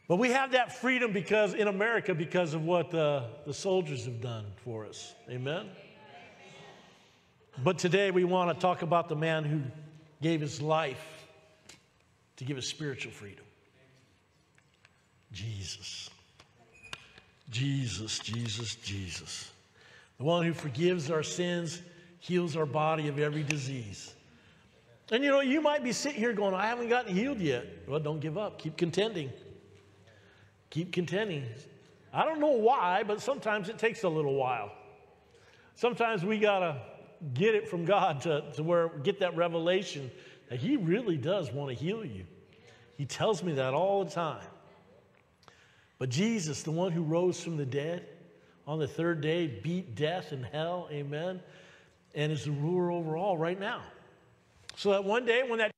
But 0.08 0.16
we 0.16 0.30
have 0.30 0.52
that 0.52 0.80
freedom 0.80 1.12
because 1.12 1.52
in 1.52 1.68
America 1.68 2.14
because 2.14 2.54
of 2.54 2.64
what 2.64 2.90
the, 2.90 3.24
the 3.46 3.52
soldiers 3.52 4.06
have 4.06 4.22
done 4.22 4.46
for 4.64 4.86
us. 4.86 5.14
Amen? 5.28 5.68
But 7.62 7.78
today 7.78 8.12
we 8.12 8.24
want 8.24 8.54
to 8.54 8.60
talk 8.60 8.82
about 8.82 9.08
the 9.08 9.16
man 9.16 9.44
who 9.44 9.60
gave 10.22 10.40
his 10.40 10.62
life 10.62 11.04
to 12.36 12.44
give 12.44 12.56
us 12.56 12.66
spiritual 12.66 13.10
freedom. 13.10 13.44
Jesus. 15.32 16.08
Jesus, 17.50 18.20
Jesus, 18.20 18.76
Jesus. 18.76 19.50
The 20.18 20.24
one 20.24 20.44
who 20.44 20.52
forgives 20.52 21.10
our 21.10 21.24
sins, 21.24 21.82
heals 22.20 22.56
our 22.56 22.66
body 22.66 23.08
of 23.08 23.18
every 23.18 23.42
disease. 23.42 24.14
And 25.10 25.24
you 25.24 25.30
know, 25.30 25.40
you 25.40 25.60
might 25.60 25.82
be 25.82 25.92
sitting 25.92 26.18
here 26.18 26.32
going, 26.32 26.54
I 26.54 26.66
haven't 26.66 26.88
gotten 26.88 27.14
healed 27.14 27.40
yet. 27.40 27.64
Well, 27.88 27.98
don't 27.98 28.20
give 28.20 28.38
up. 28.38 28.58
Keep 28.58 28.76
contending. 28.76 29.30
Keep 30.70 30.92
contending. 30.92 31.44
I 32.12 32.24
don't 32.24 32.38
know 32.38 32.48
why, 32.48 33.02
but 33.02 33.20
sometimes 33.20 33.68
it 33.68 33.78
takes 33.78 34.04
a 34.04 34.08
little 34.08 34.34
while. 34.34 34.70
Sometimes 35.74 36.24
we 36.24 36.38
got 36.38 36.60
to 36.60 36.76
get 37.34 37.54
it 37.54 37.68
from 37.68 37.84
God 37.84 38.20
to, 38.22 38.44
to 38.54 38.62
where 38.62 38.88
get 38.88 39.20
that 39.20 39.36
revelation 39.36 40.10
that 40.48 40.58
He 40.58 40.76
really 40.76 41.16
does 41.16 41.52
want 41.52 41.70
to 41.70 41.74
heal 41.74 42.04
you. 42.04 42.24
He 42.96 43.04
tells 43.04 43.42
me 43.42 43.52
that 43.54 43.74
all 43.74 44.04
the 44.04 44.10
time. 44.10 44.44
But 45.98 46.10
Jesus, 46.10 46.62
the 46.62 46.70
one 46.70 46.92
who 46.92 47.02
rose 47.02 47.40
from 47.40 47.56
the 47.56 47.66
dead 47.66 48.06
on 48.66 48.78
the 48.78 48.88
third 48.88 49.20
day, 49.20 49.46
beat 49.46 49.94
death 49.94 50.32
and 50.32 50.44
hell, 50.44 50.88
amen, 50.90 51.40
and 52.14 52.32
is 52.32 52.44
the 52.44 52.50
ruler 52.50 52.90
over 52.90 53.16
all 53.16 53.36
right 53.36 53.58
now. 53.58 53.82
So 54.76 54.90
that 54.90 55.04
one 55.04 55.24
day 55.24 55.42
when 55.48 55.58
that 55.58 55.72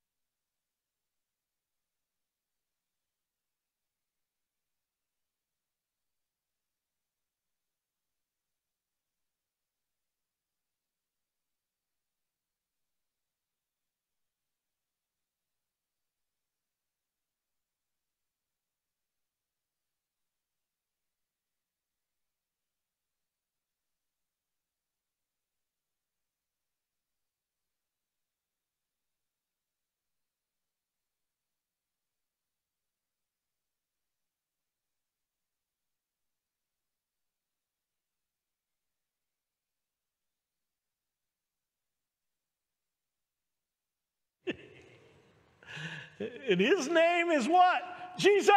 And 46.20 46.60
his 46.60 46.88
name 46.88 47.30
is 47.30 47.48
what? 47.48 47.82
Jesus! 48.18 48.54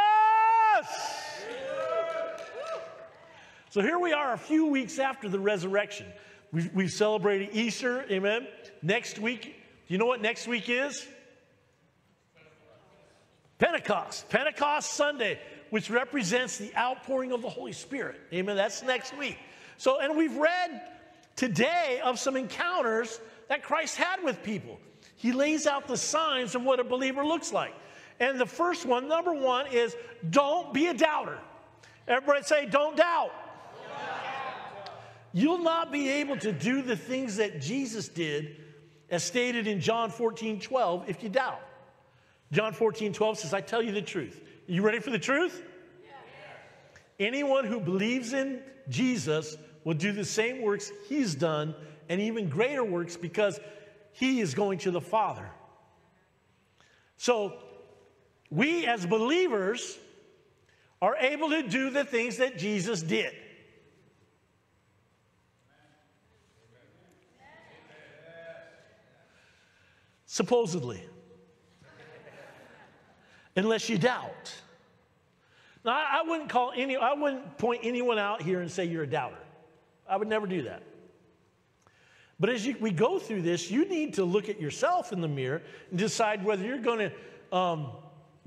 So 3.70 3.82
here 3.82 3.98
we 3.98 4.12
are 4.12 4.34
a 4.34 4.38
few 4.38 4.68
weeks 4.68 5.00
after 5.00 5.30
the 5.30 5.40
resurrection. 5.40 6.06
We've, 6.52 6.72
we've 6.74 6.92
celebrated 6.92 7.50
Easter, 7.54 8.06
amen. 8.12 8.48
Next 8.82 9.18
week, 9.18 9.44
do 9.44 9.94
you 9.94 9.98
know 9.98 10.06
what 10.06 10.22
next 10.22 10.48
week 10.48 10.70
is? 10.70 11.08
Pentecost. 13.58 14.30
Pentecost 14.30 14.92
Sunday, 14.92 15.40
which 15.70 15.90
represents 15.90 16.58
the 16.58 16.76
outpouring 16.76 17.32
of 17.32 17.42
the 17.42 17.50
Holy 17.50 17.72
Spirit. 17.72 18.20
Amen. 18.34 18.58
That's 18.58 18.84
next 18.84 19.18
week. 19.18 19.40
So, 19.78 20.02
and 20.02 20.18
we've 20.18 20.36
read 20.36 20.82
today 21.36 22.02
of 22.04 22.20
some 22.20 22.36
encounters 22.36 23.20
that 23.48 23.64
Christ 23.64 23.96
had 23.96 24.22
with 24.24 24.44
people 24.44 24.80
he 25.24 25.32
lays 25.32 25.68
out 25.68 25.88
the 25.88 25.96
signs 25.96 26.54
of 26.54 26.64
what 26.66 26.82
a 26.82 26.84
believer 26.84 27.26
looks 27.26 27.54
like. 27.54 27.74
And 28.20 28.38
the 28.38 28.46
first 28.46 28.86
one, 28.86 29.08
number 29.08 29.34
one, 29.34 29.68
is 29.68 29.96
don't 30.30 30.74
be 30.74 30.88
a 30.88 30.94
doubter. 30.94 31.40
Everybody 32.10 32.44
say, 32.44 32.66
don't 32.66 32.98
doubt. 32.98 33.32
You'll 35.32 35.64
not 35.64 35.94
be 35.94 36.10
able 36.10 36.36
to 36.40 36.52
do 36.52 36.82
the 36.82 36.98
things 36.98 37.38
that 37.38 37.62
Jesus 37.62 38.10
did, 38.10 38.58
as 39.10 39.24
stated 39.24 39.66
in 39.66 39.80
John 39.80 40.10
14 40.10 40.60
12, 40.60 41.10
if 41.10 41.24
you 41.24 41.30
doubt. 41.30 41.62
John 42.52 42.74
14 42.74 43.14
12 43.14 43.38
says, 43.40 43.54
I 43.54 43.62
tell 43.62 43.82
you 43.82 43.94
the 43.94 44.02
truth. 44.02 44.42
You 44.68 44.82
ready 44.82 45.00
for 45.00 45.10
the 45.10 45.18
truth? 45.18 45.64
Anyone 47.18 47.64
who 47.64 47.80
believes 47.80 48.34
in 48.34 48.62
Jesus 48.90 49.56
will 49.86 49.94
do 49.94 50.12
the 50.12 50.26
same 50.26 50.62
works 50.62 50.92
he's 51.08 51.34
done 51.34 51.74
and 52.10 52.20
even 52.20 52.50
greater 52.50 52.84
works 52.84 53.16
because 53.16 53.62
he 54.14 54.40
is 54.40 54.54
going 54.54 54.80
to 54.80 54.92
the 54.92 55.02
Father. 55.02 55.50
So, 57.18 57.54
we 58.50 58.86
as 58.86 59.06
believers 59.06 59.98
are 61.02 61.16
able 61.18 61.50
to 61.50 61.64
do 61.64 61.90
the 61.90 62.06
things 62.06 62.38
that 62.38 62.58
Jesus 62.58 63.02
did. 63.02 63.34
Supposedly. 70.26 71.04
Unless 73.56 73.90
you 73.90 73.98
doubt. 73.98 74.54
Now, 75.86 75.92
I 75.92 76.24
wouldn't 76.28 76.50
call 76.50 76.72
any, 76.76 76.96
I 76.96 77.14
wouldn't 77.14 77.58
point 77.58 77.82
anyone 77.84 78.18
out 78.18 78.42
here 78.42 78.62
and 78.62 78.72
say 78.72 78.86
you're 78.86 79.04
a 79.04 79.08
doubter. 79.08 79.38
I 80.08 80.18
would 80.18 80.28
never 80.28 80.48
do 80.48 80.64
that. 80.64 80.84
But 82.40 82.50
as 82.50 82.66
you, 82.66 82.76
we 82.80 82.92
go 82.92 83.20
through 83.20 83.44
this, 83.44 83.70
you 83.70 83.88
need 83.88 84.16
to 84.16 84.26
look 84.26 84.50
at 84.50 84.60
yourself 84.60 85.14
in 85.14 85.22
the 85.22 85.28
mirror 85.28 85.62
and 85.90 86.00
decide 86.00 86.44
whether 86.44 86.66
you're 86.66 86.78
going 86.80 87.12
to 87.12 87.56
um, 87.56 87.92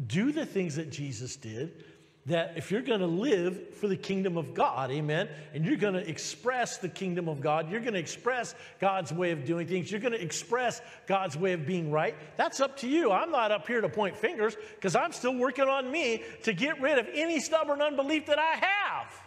do 0.06 0.32
the 0.32 0.44
things 0.44 0.76
that 0.76 0.90
Jesus 0.90 1.36
did. 1.36 1.84
That 2.26 2.54
if 2.56 2.72
you're 2.72 2.82
going 2.82 2.98
to 2.98 3.06
live 3.06 3.74
for 3.76 3.86
the 3.86 3.96
kingdom 3.96 4.36
of 4.36 4.52
God, 4.52 4.90
amen, 4.90 5.28
and 5.54 5.64
you're 5.64 5.76
going 5.76 5.94
to 5.94 6.06
express 6.08 6.76
the 6.78 6.88
kingdom 6.88 7.28
of 7.28 7.40
God, 7.40 7.70
you're 7.70 7.80
going 7.80 7.92
to 7.92 8.00
express 8.00 8.56
God's 8.80 9.12
way 9.12 9.30
of 9.30 9.44
doing 9.44 9.68
things, 9.68 9.92
you're 9.92 10.00
going 10.00 10.12
to 10.12 10.20
express 10.20 10.82
God's 11.06 11.36
way 11.36 11.52
of 11.52 11.64
being 11.64 11.92
right, 11.92 12.16
that's 12.36 12.58
up 12.58 12.76
to 12.78 12.88
you. 12.88 13.12
I'm 13.12 13.30
not 13.30 13.52
up 13.52 13.68
here 13.68 13.80
to 13.80 13.88
point 13.88 14.16
fingers 14.16 14.56
because 14.74 14.96
I'm 14.96 15.12
still 15.12 15.36
working 15.36 15.68
on 15.68 15.88
me 15.88 16.24
to 16.42 16.52
get 16.52 16.80
rid 16.80 16.98
of 16.98 17.06
any 17.14 17.38
stubborn 17.38 17.80
unbelief 17.80 18.26
that 18.26 18.40
I 18.40 18.56
have. 18.56 19.25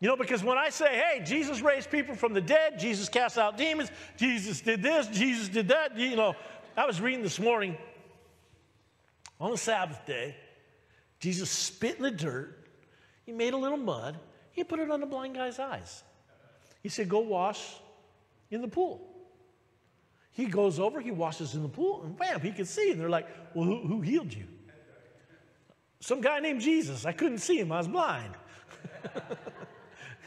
You 0.00 0.08
know, 0.08 0.16
because 0.16 0.42
when 0.42 0.58
I 0.58 0.70
say, 0.70 0.96
hey, 0.96 1.22
Jesus 1.24 1.60
raised 1.60 1.90
people 1.90 2.14
from 2.14 2.34
the 2.34 2.40
dead, 2.40 2.78
Jesus 2.78 3.08
cast 3.08 3.38
out 3.38 3.56
demons, 3.56 3.90
Jesus 4.16 4.60
did 4.60 4.82
this, 4.82 5.06
Jesus 5.06 5.48
did 5.48 5.68
that, 5.68 5.96
you 5.96 6.16
know, 6.16 6.34
I 6.76 6.84
was 6.86 7.00
reading 7.00 7.22
this 7.22 7.38
morning 7.38 7.76
on 9.40 9.50
the 9.50 9.56
Sabbath 9.56 10.04
day, 10.04 10.36
Jesus 11.20 11.48
spit 11.48 11.96
in 11.96 12.02
the 12.02 12.10
dirt, 12.10 12.68
he 13.24 13.32
made 13.32 13.54
a 13.54 13.56
little 13.56 13.78
mud, 13.78 14.18
he 14.50 14.64
put 14.64 14.78
it 14.80 14.90
on 14.90 15.00
the 15.00 15.06
blind 15.06 15.34
guy's 15.36 15.58
eyes. 15.58 16.02
He 16.82 16.88
said, 16.88 17.08
go 17.08 17.20
wash 17.20 17.62
in 18.50 18.60
the 18.60 18.68
pool. 18.68 19.10
He 20.32 20.46
goes 20.46 20.80
over, 20.80 21.00
he 21.00 21.12
washes 21.12 21.54
in 21.54 21.62
the 21.62 21.68
pool, 21.68 22.02
and 22.02 22.16
bam, 22.16 22.40
he 22.40 22.50
can 22.50 22.66
see. 22.66 22.90
And 22.90 23.00
they're 23.00 23.08
like, 23.08 23.28
well, 23.54 23.64
who, 23.64 23.86
who 23.86 24.00
healed 24.00 24.34
you? 24.34 24.46
Some 26.00 26.20
guy 26.20 26.40
named 26.40 26.60
Jesus. 26.60 27.06
I 27.06 27.12
couldn't 27.12 27.38
see 27.38 27.58
him, 27.58 27.72
I 27.72 27.78
was 27.78 27.88
blind. 27.88 28.34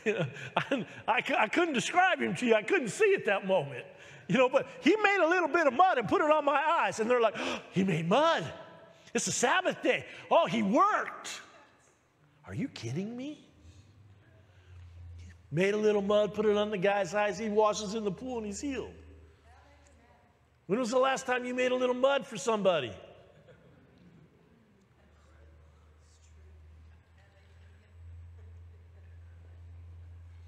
I, 0.57 0.85
I, 1.07 1.47
couldn't 1.47 1.73
describe 1.73 2.21
him 2.21 2.35
to 2.35 2.45
you. 2.45 2.55
I 2.55 2.63
couldn't 2.63 2.89
see 2.89 3.13
at 3.13 3.25
that 3.25 3.45
moment. 3.47 3.85
You 4.27 4.37
know, 4.37 4.49
but 4.49 4.67
he 4.81 4.95
made 4.95 5.19
a 5.23 5.27
little 5.27 5.47
bit 5.47 5.67
of 5.67 5.73
mud 5.73 5.97
and 5.97 6.07
put 6.07 6.21
it 6.21 6.29
on 6.29 6.43
my 6.43 6.61
eyes. 6.61 6.99
And 6.99 7.09
they're 7.09 7.21
like, 7.21 7.35
oh, 7.37 7.61
he 7.71 7.83
made 7.83 8.07
mud. 8.07 8.45
It's 9.13 9.27
a 9.27 9.31
Sabbath 9.31 9.81
day. 9.81 10.05
Oh, 10.29 10.45
he 10.45 10.63
worked. 10.63 11.41
Are 12.45 12.53
you 12.53 12.67
kidding 12.67 13.15
me? 13.15 13.45
Made 15.51 15.73
a 15.73 15.77
little 15.77 16.01
mud, 16.01 16.33
put 16.33 16.45
it 16.45 16.57
on 16.57 16.71
the 16.71 16.77
guy's 16.77 17.13
eyes. 17.13 17.37
He 17.37 17.49
washes 17.49 17.95
in 17.95 18.03
the 18.03 18.11
pool 18.11 18.37
and 18.37 18.45
he's 18.45 18.59
healed. 18.59 18.91
When 20.65 20.77
was 20.79 20.91
the 20.91 20.99
last 20.99 21.25
time 21.25 21.45
you 21.45 21.53
made 21.53 21.71
a 21.71 21.75
little 21.75 21.95
mud 21.95 22.27
for 22.27 22.37
somebody? 22.37 22.91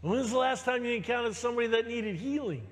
When 0.10 0.18
was 0.18 0.32
the 0.32 0.40
last 0.40 0.66
time 0.66 0.84
you 0.86 0.94
encountered 0.94 1.36
somebody 1.36 1.68
that 1.68 1.88
needed 1.88 2.16
healing? 2.16 2.66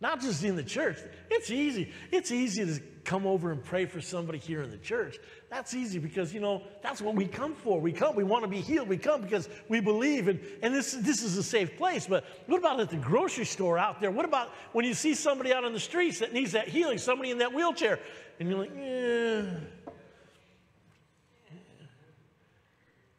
Not 0.00 0.22
just 0.22 0.42
in 0.42 0.56
the 0.56 0.62
church. 0.62 0.96
It's 1.30 1.50
easy. 1.50 1.92
It's 2.10 2.32
easy 2.32 2.64
to 2.64 2.80
come 3.04 3.26
over 3.26 3.52
and 3.52 3.62
pray 3.62 3.84
for 3.84 4.00
somebody 4.00 4.38
here 4.38 4.62
in 4.62 4.70
the 4.70 4.78
church. 4.78 5.18
That's 5.50 5.74
easy 5.74 5.98
because, 5.98 6.32
you 6.32 6.40
know, 6.40 6.62
that's 6.82 7.02
what 7.02 7.16
we 7.16 7.26
come 7.26 7.54
for. 7.54 7.78
We 7.78 7.92
come, 7.92 8.16
we 8.16 8.24
want 8.24 8.44
to 8.44 8.48
be 8.48 8.62
healed. 8.62 8.88
We 8.88 8.96
come 8.96 9.20
because 9.20 9.46
we 9.68 9.80
believe. 9.80 10.28
And, 10.28 10.40
and 10.62 10.74
this, 10.74 10.92
this 10.92 11.22
is 11.22 11.36
a 11.36 11.42
safe 11.42 11.76
place. 11.76 12.06
But 12.06 12.24
what 12.46 12.56
about 12.56 12.80
at 12.80 12.88
the 12.88 12.96
grocery 12.96 13.44
store 13.44 13.76
out 13.76 14.00
there? 14.00 14.10
What 14.10 14.24
about 14.24 14.48
when 14.72 14.86
you 14.86 14.94
see 14.94 15.12
somebody 15.12 15.52
out 15.52 15.64
on 15.64 15.74
the 15.74 15.80
streets 15.80 16.20
that 16.20 16.32
needs 16.32 16.52
that 16.52 16.66
healing, 16.66 16.96
somebody 16.96 17.30
in 17.30 17.36
that 17.38 17.52
wheelchair? 17.52 17.98
And 18.40 18.48
you're 18.48 18.58
like, 18.58 18.72
yeah. 18.74 19.42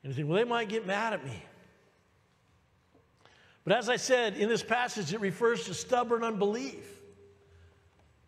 And 0.01 0.12
you 0.12 0.13
think, 0.13 0.27
well, 0.27 0.38
they 0.38 0.45
might 0.45 0.67
get 0.67 0.88
mad 0.88 1.13
at 1.13 1.24
me. 1.24 1.43
But 3.67 3.75
as 3.75 3.89
I 3.89 3.97
said, 3.97 4.38
in 4.38 4.47
this 4.47 4.63
passage, 4.63 5.13
it 5.13 5.19
refers 5.19 5.65
to 5.65 5.74
stubborn 5.74 6.24
unbelief. 6.24 7.01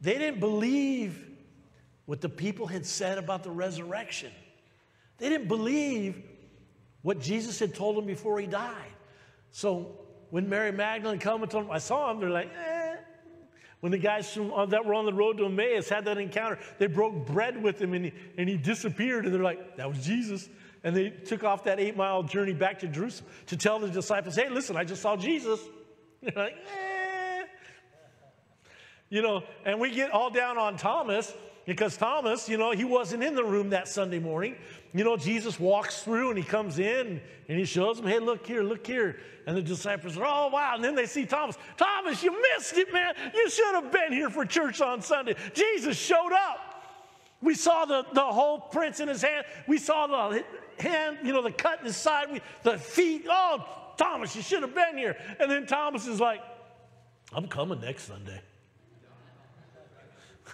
They 0.02 0.18
didn't 0.18 0.42
believe 0.42 1.30
what 2.06 2.20
the 2.20 2.28
people 2.28 2.68
had 2.68 2.86
said 2.86 3.18
about 3.18 3.44
the 3.44 3.50
resurrection. 3.50 4.34
They 5.18 5.30
didn't 5.30 5.48
believe 5.48 6.22
what 7.04 7.22
Jesus 7.22 7.58
had 7.58 7.74
told 7.74 7.96
them 7.96 8.06
before 8.06 8.38
he 8.38 8.48
died. 8.48 8.92
So 9.52 9.96
when 10.30 10.50
Mary 10.50 10.74
Magdalene 10.74 11.20
come 11.20 11.42
and 11.42 11.50
told 11.50 11.68
them, 11.68 11.72
I 11.72 11.80
saw 11.80 12.12
him, 12.12 12.20
they're 12.20 12.30
like, 12.30 12.52
eh. 12.54 12.98
When 13.80 13.94
the 13.94 13.98
guys 13.98 14.38
uh, 14.38 14.66
that 14.66 14.86
were 14.86 14.94
on 14.94 15.06
the 15.06 15.14
road 15.14 15.38
to 15.38 15.46
Emmaus 15.46 15.88
had 15.88 16.04
that 16.04 16.18
encounter, 16.18 16.60
they 16.80 16.88
broke 16.88 17.26
bread 17.26 17.64
with 17.64 17.82
him 17.82 17.94
and 17.94 18.04
he, 18.04 18.14
and 18.38 18.50
he 18.50 18.58
disappeared. 18.58 19.24
And 19.24 19.34
they're 19.34 19.42
like, 19.42 19.78
that 19.78 19.88
was 19.88 20.06
Jesus. 20.06 20.50
And 20.84 20.96
they 20.96 21.10
took 21.10 21.44
off 21.44 21.64
that 21.66 21.80
eight 21.80 21.98
mile 21.98 22.24
journey 22.24 22.54
back 22.54 22.80
to 22.80 22.88
Jerusalem 22.88 23.30
to 23.48 23.58
tell 23.58 23.80
the 23.80 23.90
disciples, 23.90 24.36
hey, 24.36 24.50
listen, 24.50 24.78
I 24.78 24.84
just 24.84 25.02
saw 25.02 25.16
Jesus. 25.18 25.60
They're 26.22 26.34
like, 26.36 26.54
eh. 26.54 27.46
You 29.10 29.22
know, 29.22 29.44
and 29.66 29.80
we 29.80 29.92
get 29.92 30.12
all 30.12 30.30
down 30.30 30.58
on 30.58 30.78
Thomas 30.78 31.34
because 31.66 31.98
Thomas, 31.98 32.48
you 32.48 32.58
know, 32.58 32.72
he 32.72 32.84
wasn't 32.84 33.24
in 33.24 33.36
the 33.36 33.44
room 33.44 33.72
that 33.72 33.88
Sunday 33.88 34.20
morning. 34.20 34.56
You 34.94 35.04
know, 35.04 35.18
Jesus 35.18 35.60
walks 35.60 36.04
through 36.04 36.30
and 36.30 36.38
he 36.38 36.44
comes 36.44 36.80
in 36.80 37.22
and 37.48 37.60
he 37.60 37.66
shows 37.66 37.98
them, 37.98 38.08
hey, 38.08 38.20
look 38.20 38.46
here, 38.46 38.64
look 38.64 38.86
here. 38.86 39.20
And 39.48 39.58
the 39.58 39.62
disciples 39.62 40.18
are, 40.18 40.26
oh, 40.26 40.50
wow. 40.50 40.74
And 40.76 40.84
then 40.84 40.96
they 40.96 41.08
see 41.08 41.26
Thomas. 41.26 41.58
Thomas, 41.76 42.24
you 42.24 42.40
missed 42.56 42.78
it, 42.78 42.94
man. 42.94 43.14
You 43.34 43.50
should 43.50 43.74
have 43.76 43.92
been 43.92 44.12
here 44.12 44.30
for 44.30 44.46
church 44.46 44.80
on 44.80 45.02
Sunday. 45.02 45.36
Jesus 45.54 45.98
showed 45.98 46.34
up. 46.34 46.69
We 47.42 47.56
saw 47.56 47.86
the, 47.86 48.06
the 48.14 48.22
hole 48.22 48.60
prints 48.60 49.00
in 49.00 49.08
his 49.08 49.22
hand. 49.22 49.46
We 49.68 49.78
saw 49.78 50.08
the 50.08 50.44
hand, 50.80 51.20
you 51.24 51.32
know, 51.32 51.42
the 51.42 51.52
cut 51.52 51.80
in 51.80 51.86
his 51.86 51.96
side, 51.96 52.32
we, 52.32 52.42
the 52.64 52.78
feet. 52.78 53.26
Oh, 53.30 53.66
Thomas, 53.98 54.36
you 54.36 54.42
should 54.42 54.62
have 54.62 54.76
been 54.76 54.98
here. 54.98 55.18
And 55.40 55.50
then 55.50 55.66
Thomas 55.66 56.08
is 56.08 56.20
like, 56.20 56.42
I'm 57.34 57.48
coming 57.48 57.80
next 57.82 58.04
Sunday. 58.04 58.42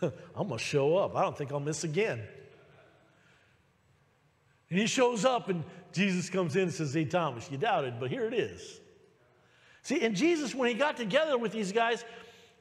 I'm 0.02 0.12
going 0.48 0.50
to 0.50 0.58
show 0.58 0.98
up. 0.98 1.16
I 1.16 1.22
don't 1.22 1.38
think 1.38 1.52
I'll 1.52 1.60
miss 1.60 1.84
again. 1.84 2.22
And 4.70 4.80
he 4.80 4.88
shows 4.88 5.26
up, 5.26 5.50
and 5.50 5.64
Jesus 5.94 6.30
comes 6.30 6.56
in 6.56 6.64
and 6.64 6.74
says, 6.74 6.94
Hey, 6.94 7.06
Thomas, 7.06 7.50
you 7.50 7.58
doubted, 7.58 8.00
but 8.00 8.10
here 8.10 8.26
it 8.26 8.34
is. 8.34 8.82
See, 9.84 10.04
and 10.04 10.16
Jesus, 10.16 10.56
when 10.56 10.68
he 10.68 10.74
got 10.76 10.98
together 10.98 11.38
with 11.38 11.52
these 11.52 11.72
guys, 11.72 12.04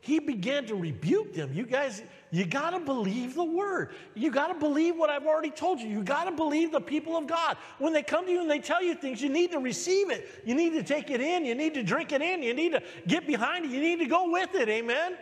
he 0.01 0.19
began 0.19 0.67
to 0.67 0.75
rebuke 0.75 1.33
them. 1.33 1.53
You 1.55 1.65
guys, 1.65 2.03
you 2.35 2.45
got 2.45 2.71
to 2.71 2.81
believe 2.81 3.37
the 3.37 3.45
word. 3.45 3.91
You 4.15 4.29
got 4.29 4.49
to 4.49 4.55
believe 4.55 4.97
what 4.97 5.09
I've 5.09 5.25
already 5.25 5.53
told 5.53 5.79
you. 5.79 5.89
You 5.89 6.03
got 6.03 6.25
to 6.25 6.33
believe 6.33 6.73
the 6.73 6.81
people 6.81 7.17
of 7.17 7.29
God. 7.29 7.57
When 7.79 7.93
they 7.93 8.03
come 8.03 8.27
to 8.27 8.33
you 8.33 8.41
and 8.41 8.51
they 8.51 8.59
tell 8.59 8.83
you 8.83 8.97
things, 8.97 9.23
you 9.23 9.29
need 9.29 9.53
to 9.53 9.61
receive 9.61 10.11
it. 10.11 10.43
You 10.45 10.57
need 10.57 10.71
to 10.71 10.83
take 10.83 11.13
it 11.13 11.21
in. 11.21 11.45
You 11.45 11.55
need 11.55 11.75
to 11.75 11.85
drink 11.85 12.11
it 12.11 12.21
in. 12.21 12.43
You 12.43 12.53
need 12.53 12.73
to 12.73 12.83
get 13.07 13.29
behind 13.29 13.67
it. 13.67 13.71
You 13.71 13.79
need 13.79 14.01
to 14.01 14.07
go 14.07 14.33
with 14.33 14.53
it. 14.57 14.69
Amen. 14.69 15.17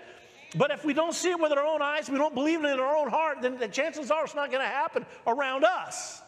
But 0.56 0.70
if 0.70 0.86
we 0.86 0.94
don't 0.94 1.12
see 1.12 1.28
it 1.28 1.38
with 1.38 1.52
our 1.52 1.66
own 1.66 1.82
eyes, 1.82 2.08
we 2.08 2.16
don't 2.16 2.34
believe 2.34 2.64
it 2.64 2.70
in 2.70 2.80
our 2.80 2.96
own 2.96 3.10
heart, 3.10 3.42
then 3.42 3.58
the 3.58 3.68
chances 3.68 4.10
are 4.10 4.24
it's 4.24 4.34
not 4.34 4.50
going 4.50 4.62
to 4.62 4.66
happen 4.66 5.04
around 5.26 5.66
us. 5.66 6.22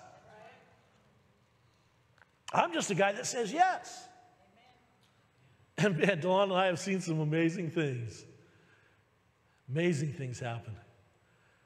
I'm 2.53 2.75
just 2.75 2.91
a 2.91 2.95
guy 2.95 3.13
that 3.13 3.25
says 3.25 3.55
yes. 3.55 4.07
And, 5.79 5.97
man, 5.97 6.21
Delon 6.21 6.45
and 6.45 6.53
I 6.53 6.67
have 6.67 6.79
seen 6.79 7.01
some 7.01 7.21
amazing 7.21 7.71
things. 7.71 8.27
Amazing 9.71 10.13
things 10.13 10.39
happen. 10.39 10.77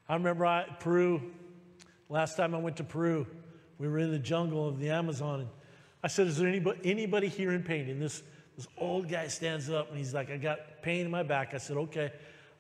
I 0.09 0.15
remember 0.15 0.47
I, 0.47 0.65
Peru, 0.81 1.21
last 2.09 2.37
time 2.37 2.55
I 2.55 2.59
went 2.59 2.77
to 2.79 2.85
Peru, 2.85 3.27
we 3.79 3.89
were 3.89 3.99
in 3.99 4.11
the 4.11 4.19
jungle 4.19 4.67
of 4.67 4.79
the 4.79 4.91
Amazon. 4.91 5.41
And 5.41 5.49
I 6.03 6.09
said, 6.09 6.27
Is 6.27 6.39
there 6.39 6.49
anybody, 6.49 6.81
anybody 6.85 7.29
here 7.29 7.53
in 7.53 7.63
pain? 7.63 7.89
And 7.89 8.01
this, 8.01 8.23
this 8.57 8.67
old 8.79 9.09
guy 9.09 9.29
stands 9.29 9.71
up 9.71 9.89
and 9.91 9.99
he's 9.99 10.15
like, 10.15 10.31
I 10.31 10.37
got 10.37 10.83
pain 10.83 11.05
in 11.05 11.11
my 11.11 11.23
back. 11.23 11.55
I 11.55 11.59
said, 11.59 11.77
Okay. 11.77 12.11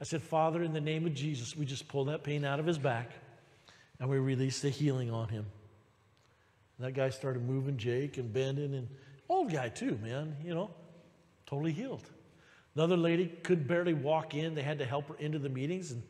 I 0.00 0.04
said, 0.04 0.22
Father, 0.22 0.62
in 0.62 0.72
the 0.72 0.80
name 0.80 1.06
of 1.06 1.14
Jesus, 1.14 1.56
we 1.56 1.64
just 1.64 1.88
pull 1.88 2.04
that 2.04 2.22
pain 2.22 2.44
out 2.44 2.60
of 2.60 2.66
his 2.66 2.78
back 2.78 3.10
and 3.98 4.08
we 4.08 4.18
release 4.18 4.60
the 4.60 4.70
healing 4.70 5.10
on 5.10 5.28
him. 5.28 5.46
And 6.76 6.86
that 6.86 6.92
guy 6.92 7.10
started 7.10 7.42
moving, 7.42 7.76
Jake, 7.76 8.16
and 8.18 8.32
bending, 8.32 8.74
and 8.74 8.88
old 9.28 9.52
guy 9.52 9.68
too, 9.68 9.98
man, 10.00 10.36
you 10.44 10.54
know, 10.54 10.70
totally 11.46 11.72
healed. 11.72 12.08
Another 12.76 12.96
lady 12.96 13.26
could 13.42 13.66
barely 13.66 13.94
walk 13.94 14.34
in. 14.34 14.54
They 14.54 14.62
had 14.62 14.78
to 14.78 14.84
help 14.84 15.08
her 15.08 15.16
into 15.16 15.40
the 15.40 15.48
meetings. 15.48 15.90
And 15.90 16.02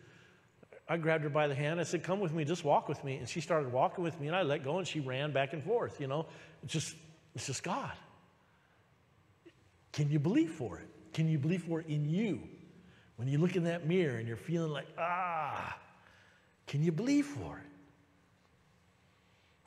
I 0.88 0.96
grabbed 0.96 1.24
her 1.24 1.31
by 1.31 1.48
the 1.48 1.55
hand. 1.55 1.81
I 1.81 1.83
said, 1.83 2.03
Come 2.03 2.20
with 2.20 2.33
me, 2.33 2.44
just 2.44 2.64
walk 2.64 2.88
with 2.88 3.03
me. 3.05 3.16
And 3.16 3.29
she 3.29 3.40
started 3.40 3.72
walking 3.72 4.03
with 4.03 4.18
me, 4.20 4.29
and 4.29 4.37
I 4.37 4.42
let 4.42 4.64
go, 4.64 4.79
and 4.79 4.87
she 4.87 5.01
ran 5.01 5.33
back 5.33 5.53
and 5.53 5.62
forth. 5.62 6.01
You 6.01 6.07
know, 6.07 6.27
it's 6.62 6.72
just, 6.72 6.94
it's 7.35 7.46
just 7.46 7.62
God. 7.62 7.92
Can 9.92 10.11
you 10.11 10.18
believe 10.18 10.53
for 10.53 10.79
it? 10.79 10.88
Can 11.12 11.29
you 11.29 11.38
believe 11.38 11.64
for 11.64 11.81
it 11.81 11.87
in 11.87 12.09
you? 12.09 12.40
When 13.16 13.29
you 13.29 13.38
look 13.38 13.57
in 13.57 13.64
that 13.64 13.87
mirror 13.87 14.16
and 14.18 14.29
you're 14.29 14.37
feeling 14.37 14.70
like, 14.70 14.87
ah, 14.96 15.77
can 16.66 16.83
you 16.83 16.92
believe 16.92 17.27
for 17.27 17.59
it? 17.59 17.70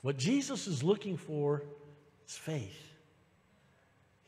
What 0.00 0.16
Jesus 0.16 0.66
is 0.66 0.82
looking 0.82 1.16
for 1.16 1.62
is 2.26 2.36
faith. 2.36 2.92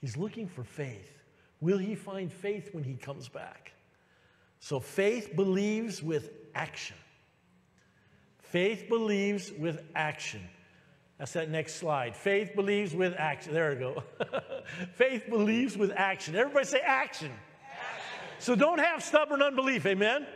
He's 0.01 0.17
looking 0.17 0.47
for 0.47 0.63
faith. 0.63 1.23
Will 1.61 1.79
he 1.79 1.95
find 1.95 2.31
faith 2.31 2.75
when 2.75 2.85
he 2.85 2.95
comes 2.95 3.29
back? 3.29 3.73
So 4.61 4.79
faith 4.79 5.35
believes 5.35 6.03
with 6.03 6.31
action. 6.55 6.97
Faith 8.39 8.89
believes 8.89 9.51
with 9.59 9.83
action. 9.95 10.41
That's 11.19 11.33
that 11.33 11.51
next 11.51 11.77
slide. 11.77 12.17
Faith 12.17 12.55
believes 12.55 12.95
with 12.95 13.15
action. 13.17 13.53
There 13.53 13.71
we 13.71 13.77
go. 13.77 14.03
faith 14.95 15.25
believes 15.29 15.77
with 15.77 15.93
action. 15.95 16.37
Everybody 16.37 16.67
say 16.67 16.81
action. 16.81 17.31
action. 17.31 18.37
So 18.39 18.55
don't 18.55 18.79
have 18.79 19.03
stubborn 19.03 19.43
unbelief. 19.43 19.87
Amen? 19.87 20.17
Amen? 20.17 20.29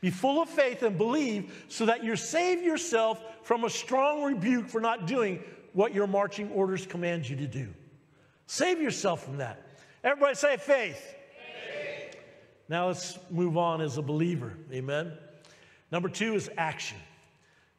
Be 0.00 0.10
full 0.10 0.42
of 0.42 0.48
faith 0.48 0.82
and 0.82 0.98
believe 0.98 1.64
so 1.68 1.86
that 1.86 2.04
you 2.04 2.16
save 2.16 2.62
yourself 2.62 3.22
from 3.42 3.64
a 3.64 3.70
strong 3.70 4.22
rebuke 4.22 4.68
for 4.68 4.80
not 4.80 5.06
doing 5.06 5.42
what 5.72 5.94
your 5.94 6.06
marching 6.06 6.50
orders 6.50 6.86
command 6.86 7.28
you 7.28 7.36
to 7.36 7.46
do. 7.46 7.68
Save 8.46 8.80
yourself 8.80 9.24
from 9.24 9.38
that. 9.38 9.62
Everybody 10.02 10.34
say 10.34 10.56
faith. 10.56 11.14
Now 12.68 12.88
let's 12.88 13.18
move 13.30 13.56
on 13.56 13.80
as 13.80 13.98
a 13.98 14.02
believer. 14.02 14.52
Amen. 14.72 15.12
Number 15.92 16.08
two 16.08 16.34
is 16.34 16.50
action. 16.56 16.98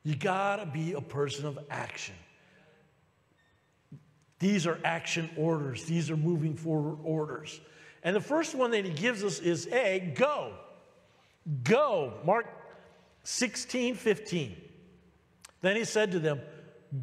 You 0.03 0.15
got 0.15 0.57
to 0.57 0.65
be 0.65 0.93
a 0.93 1.01
person 1.01 1.45
of 1.45 1.59
action. 1.69 2.15
These 4.39 4.67
are 4.67 4.79
action 4.83 5.29
orders, 5.35 5.83
these 5.85 6.11
are 6.11 6.17
moving 6.17 6.55
forward 6.55 6.99
orders. 7.03 7.59
And 8.03 8.15
the 8.15 8.21
first 8.21 8.55
one 8.55 8.71
that 8.71 8.85
he 8.85 8.91
gives 8.91 9.23
us 9.23 9.39
is 9.39 9.67
A, 9.67 10.13
go. 10.15 10.53
Go. 11.63 12.13
Mark 12.23 12.45
16, 13.23 13.95
15. 13.95 14.55
Then 15.61 15.75
he 15.75 15.83
said 15.83 16.11
to 16.11 16.19
them, 16.19 16.39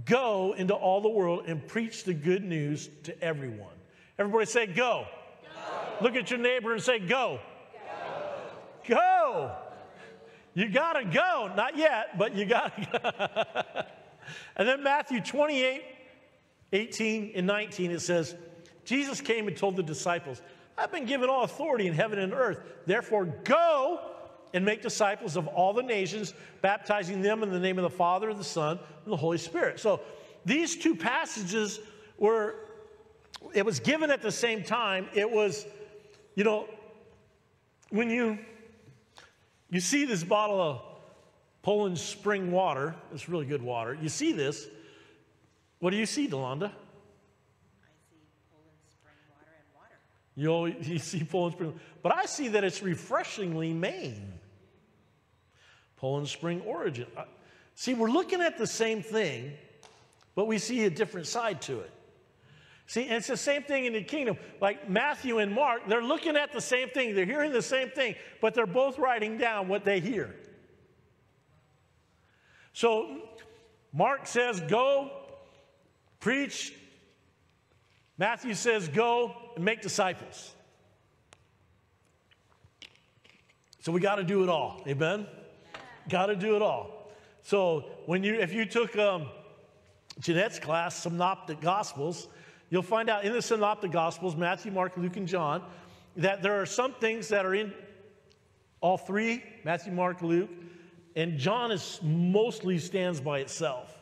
Go 0.07 0.55
into 0.57 0.73
all 0.73 1.01
the 1.01 1.11
world 1.11 1.45
and 1.47 1.67
preach 1.67 2.05
the 2.05 2.15
good 2.15 2.43
news 2.43 2.89
to 3.03 3.23
everyone. 3.23 3.75
Everybody 4.19 4.47
say, 4.47 4.67
go. 4.67 5.07
go. 5.43 6.05
Look 6.05 6.17
at 6.17 6.31
your 6.31 6.41
neighbor 6.41 6.73
and 6.73 6.83
say, 6.83 6.99
go. 7.01 7.41
Go. 8.87 9.53
You 10.55 10.69
got 10.69 10.95
to 10.95 11.05
go. 11.05 11.53
Not 11.57 11.77
yet, 11.77 12.17
but 12.19 12.35
you 12.35 12.47
got 12.47 12.77
to 12.77 13.01
go. 13.73 13.83
and 14.57 14.69
then 14.69 14.83
Matthew 14.83 15.21
28, 15.21 15.83
18 16.73 17.33
and 17.35 17.47
19, 17.47 17.91
it 17.91 18.01
says, 18.01 18.35
Jesus 18.85 19.21
came 19.21 19.49
and 19.49 19.57
told 19.57 19.77
the 19.77 19.83
disciples, 19.83 20.43
I've 20.77 20.93
been 20.93 21.07
given 21.07 21.29
all 21.29 21.45
authority 21.45 21.87
in 21.87 21.95
heaven 21.95 22.19
and 22.19 22.33
earth. 22.33 22.61
Therefore, 22.87 23.27
go 23.45 24.01
and 24.53 24.65
make 24.65 24.83
disciples 24.83 25.37
of 25.37 25.47
all 25.49 25.73
the 25.73 25.83
nations, 25.83 26.35
baptizing 26.63 27.23
them 27.23 27.43
in 27.43 27.51
the 27.51 27.59
name 27.59 27.79
of 27.79 27.83
the 27.83 27.91
Father, 27.91 28.33
the 28.35 28.45
Son, 28.45 28.79
and 29.05 29.13
the 29.13 29.17
Holy 29.17 29.39
Spirit. 29.39 29.81
So 29.81 30.01
these 30.45 30.77
two 30.77 30.95
passages 30.95 31.81
were 32.19 32.57
it 33.53 33.65
was 33.65 33.81
given 33.81 34.11
at 34.11 34.23
the 34.23 34.33
same 34.33 34.63
time. 34.63 35.07
It 35.13 35.31
was, 35.31 35.67
you 36.35 36.45
know, 36.45 36.67
when 37.91 38.09
you 38.09 38.39
you 39.75 39.81
see 39.81 40.05
this 40.05 40.23
bottle 40.23 40.61
of 40.61 40.83
Poland 41.63 41.99
spring 41.99 42.53
water, 42.53 42.95
it's 43.13 43.29
really 43.29 43.45
good 43.45 43.61
water. 43.61 43.99
You 44.01 44.09
see 44.09 44.31
this. 44.31 44.69
What 45.81 45.91
do 45.91 45.97
you 45.97 46.07
see, 46.07 46.29
Delonda? 46.29 46.71
You 50.37 50.45
know, 50.47 50.67
you 50.67 50.99
see 51.01 51.25
Poland 51.25 51.55
Spring, 51.55 51.81
but 52.03 52.15
I 52.15 52.27
see 52.27 52.49
that 52.49 52.63
it's 52.63 52.83
refreshingly 52.83 53.73
Maine. 53.73 54.33
Poland 55.97 56.29
Spring 56.29 56.61
origin. 56.63 57.07
Uh, 57.17 57.25
see, 57.75 57.95
we're 57.95 58.11
looking 58.11 58.41
at 58.41 58.57
the 58.57 58.67
same 58.67 59.03
thing, 59.03 59.53
but 60.37 60.47
we 60.47 60.59
see 60.59 60.85
a 60.85 60.91
different 60.91 61.27
side 61.27 61.61
to 61.63 61.81
it. 61.81 61.91
See, 62.87 63.03
it's 63.03 63.29
the 63.29 63.37
same 63.37 63.63
thing 63.63 63.87
in 63.87 63.95
the 63.95 64.03
kingdom. 64.03 64.37
Like 64.61 64.91
Matthew 64.91 65.39
and 65.39 65.53
Mark, 65.53 65.89
they're 65.89 66.03
looking 66.03 66.37
at 66.37 66.53
the 66.53 66.61
same 66.61 66.89
thing, 66.91 67.15
they're 67.15 67.25
hearing 67.25 67.53
the 67.53 67.63
same 67.63 67.89
thing, 67.89 68.15
but 68.41 68.55
they're 68.55 68.67
both 68.67 68.99
writing 68.99 69.39
down 69.39 69.69
what 69.69 69.85
they 69.85 70.01
hear. 70.01 70.35
So 72.75 73.23
Mark 73.93 74.27
says, 74.27 74.61
Go, 74.61 75.11
preach. 76.21 76.75
Matthew 78.19 78.55
says, 78.55 78.89
Go 78.89 79.35
and 79.57 79.65
make 79.65 79.81
disciples. 79.81 80.55
So 83.81 83.93
we 83.93 84.01
got 84.01 84.17
to 84.17 84.25
do 84.25 84.43
it 84.43 84.49
all. 84.49 84.83
Amen? 84.87 85.27
Got 86.09 86.27
to 86.27 86.37
do 86.37 86.57
it 86.57 86.63
all. 86.63 87.11
So 87.43 87.85
when 88.07 88.25
you, 88.25 88.35
if 88.35 88.53
you 88.53 88.65
took 88.65 88.97
um, 88.97 89.27
Jeanette's 90.21 90.59
class, 90.59 91.03
Synoptic 91.03 91.61
Gospels, 91.61 92.29
you'll 92.75 92.83
find 92.83 93.09
out 93.09 93.25
in 93.25 93.33
the 93.33 93.41
Synoptic 93.41 93.93
Gospels, 93.93 94.35
Matthew, 94.35 94.73
Mark, 94.73 94.97
Luke, 94.97 95.17
and 95.17 95.29
John, 95.29 95.63
that 96.17 96.43
there 96.43 96.61
are 96.61 96.67
some 96.67 96.93
things 96.95 97.29
that 97.29 97.47
are 97.47 97.55
in 97.55 97.73
all 98.81 98.99
three 98.99 99.45
Matthew, 99.63 99.93
Mark, 99.93 100.23
Luke, 100.23 100.51
and 101.15 101.39
John 101.39 101.71
is 101.71 102.01
mostly 102.03 102.81
stands 102.81 103.21
by 103.21 103.39
itself. 103.39 103.97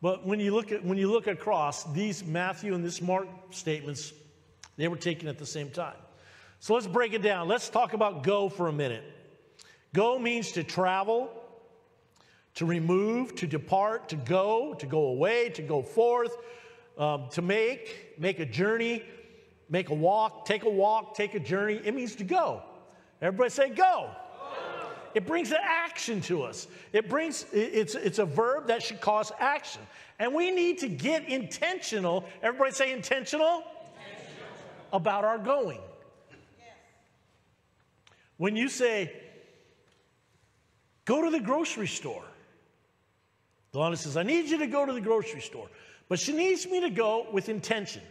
But 0.00 0.26
when 0.26 0.40
you 0.40 0.52
look 0.52 0.72
at 0.72 0.84
when 0.84 0.98
you 0.98 1.12
look 1.12 1.28
across 1.28 1.84
these 1.92 2.24
Matthew 2.24 2.74
and 2.74 2.84
this 2.84 3.00
Mark 3.00 3.28
statements, 3.50 4.12
they 4.76 4.88
were 4.88 4.96
taken 4.96 5.28
at 5.28 5.38
the 5.38 5.46
same 5.46 5.70
time. 5.70 5.94
So 6.58 6.74
let's 6.74 6.88
break 6.88 7.12
it 7.12 7.22
down. 7.22 7.46
Let's 7.46 7.68
talk 7.68 7.92
about 7.92 8.24
go 8.24 8.48
for 8.48 8.66
a 8.66 8.72
minute. 8.72 9.04
Go 9.94 10.18
means 10.18 10.50
to 10.52 10.64
travel, 10.64 11.30
to 12.56 12.66
remove, 12.66 13.36
to 13.36 13.46
depart, 13.46 14.08
to 14.08 14.16
go, 14.16 14.74
to 14.74 14.86
go 14.86 15.04
away, 15.04 15.50
to 15.50 15.62
go 15.62 15.82
forth, 15.82 16.36
um, 16.98 17.28
to 17.30 17.42
make, 17.42 18.14
make 18.18 18.38
a 18.40 18.46
journey, 18.46 19.02
make 19.68 19.88
a 19.88 19.94
walk, 19.94 20.44
take 20.44 20.64
a 20.64 20.70
walk, 20.70 21.14
take 21.14 21.34
a 21.34 21.40
journey. 21.40 21.80
It 21.84 21.94
means 21.94 22.16
to 22.16 22.24
go. 22.24 22.62
Everybody 23.20 23.50
say 23.50 23.70
go. 23.70 24.10
It 25.14 25.26
brings 25.26 25.50
an 25.50 25.58
action 25.62 26.20
to 26.22 26.42
us. 26.42 26.66
It 26.92 27.08
brings, 27.08 27.44
it's, 27.52 27.94
it's 27.94 28.18
a 28.18 28.24
verb 28.24 28.68
that 28.68 28.82
should 28.82 29.00
cause 29.00 29.30
action. 29.38 29.82
And 30.18 30.34
we 30.34 30.50
need 30.50 30.78
to 30.78 30.88
get 30.88 31.28
intentional. 31.28 32.24
Everybody 32.42 32.72
say 32.72 32.92
intentional, 32.92 33.62
intentional. 34.06 34.48
about 34.92 35.24
our 35.24 35.38
going. 35.38 35.80
Yes. 36.30 36.68
When 38.38 38.56
you 38.56 38.68
say, 38.68 39.12
go 41.04 41.22
to 41.24 41.30
the 41.30 41.40
grocery 41.40 41.88
store, 41.88 42.24
Delonda 43.74 43.98
says, 43.98 44.16
I 44.16 44.22
need 44.22 44.48
you 44.48 44.58
to 44.58 44.66
go 44.66 44.86
to 44.86 44.92
the 44.92 45.00
grocery 45.00 45.40
store. 45.40 45.68
But 46.12 46.20
she 46.20 46.34
needs 46.34 46.66
me 46.66 46.78
to 46.80 46.90
go 46.90 47.26
with 47.32 47.48
intention. 47.48 48.02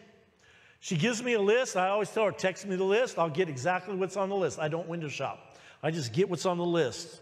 She 0.80 0.98
gives 0.98 1.22
me 1.22 1.34
a 1.34 1.40
list. 1.40 1.78
I 1.78 1.90
always 1.90 2.10
tell 2.10 2.26
her, 2.26 2.32
text 2.32 2.66
me 2.66 2.76
the 2.76 2.84
list. 2.84 3.20
I'll 3.20 3.30
get 3.30 3.48
exactly 3.48 3.96
what's 3.96 4.18
on 4.18 4.28
the 4.28 4.36
list. 4.36 4.58
I 4.58 4.70
don't 4.70 4.88
window 4.88 5.08
shop. 5.08 5.56
I 5.84 5.92
just 5.92 6.12
get 6.12 6.28
what's 6.28 6.48
on 6.48 6.58
the 6.58 6.66
list. 6.66 7.22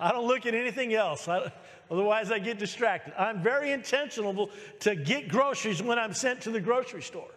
I 0.00 0.10
don't 0.10 0.26
look 0.26 0.46
at 0.46 0.54
anything 0.54 0.94
else. 0.94 1.28
I, 1.28 1.52
otherwise, 1.90 2.30
I 2.30 2.38
get 2.38 2.58
distracted. 2.58 3.12
I'm 3.18 3.42
very 3.42 3.72
intentional 3.72 4.48
to 4.80 4.96
get 4.96 5.28
groceries 5.28 5.82
when 5.82 5.98
I'm 5.98 6.14
sent 6.14 6.40
to 6.44 6.50
the 6.50 6.60
grocery 6.62 7.02
store. 7.02 7.28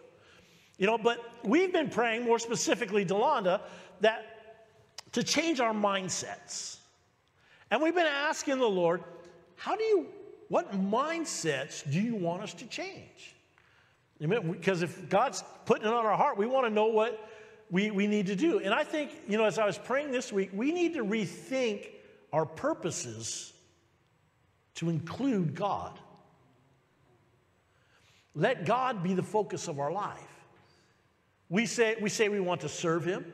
You 0.78 0.86
know, 0.86 0.96
but 0.96 1.22
we've 1.44 1.70
been 1.70 1.90
praying 1.90 2.24
more 2.24 2.38
specifically, 2.38 3.04
Delonda, 3.04 3.60
that 4.00 4.64
to 5.12 5.22
change 5.22 5.60
our 5.60 5.74
mindsets. 5.74 6.78
And 7.70 7.82
we've 7.82 7.94
been 7.94 8.06
asking 8.06 8.58
the 8.58 8.70
Lord, 8.70 9.04
how 9.56 9.76
do 9.76 9.84
you, 9.84 10.06
what 10.50 10.72
mindsets 10.72 11.88
do 11.88 12.00
you 12.00 12.16
want 12.16 12.42
us 12.42 12.52
to 12.54 12.66
change? 12.66 13.36
Because 14.18 14.82
if 14.82 15.08
God's 15.08 15.44
putting 15.64 15.86
it 15.86 15.92
on 15.92 16.04
our 16.04 16.16
heart, 16.16 16.36
we 16.36 16.46
want 16.46 16.66
to 16.66 16.70
know 16.70 16.86
what 16.86 17.30
we, 17.70 17.92
we 17.92 18.08
need 18.08 18.26
to 18.26 18.34
do. 18.34 18.58
And 18.58 18.74
I 18.74 18.82
think, 18.82 19.12
you 19.28 19.38
know, 19.38 19.44
as 19.44 19.60
I 19.60 19.64
was 19.64 19.78
praying 19.78 20.10
this 20.10 20.32
week, 20.32 20.50
we 20.52 20.72
need 20.72 20.94
to 20.94 21.04
rethink 21.04 21.90
our 22.32 22.44
purposes 22.44 23.52
to 24.74 24.90
include 24.90 25.54
God. 25.54 25.96
Let 28.34 28.66
God 28.66 29.04
be 29.04 29.14
the 29.14 29.22
focus 29.22 29.68
of 29.68 29.78
our 29.78 29.92
life. 29.92 30.18
We 31.48 31.64
say 31.64 31.94
we, 32.00 32.08
say 32.08 32.28
we 32.28 32.40
want 32.40 32.62
to 32.62 32.68
serve 32.68 33.04
Him 33.04 33.24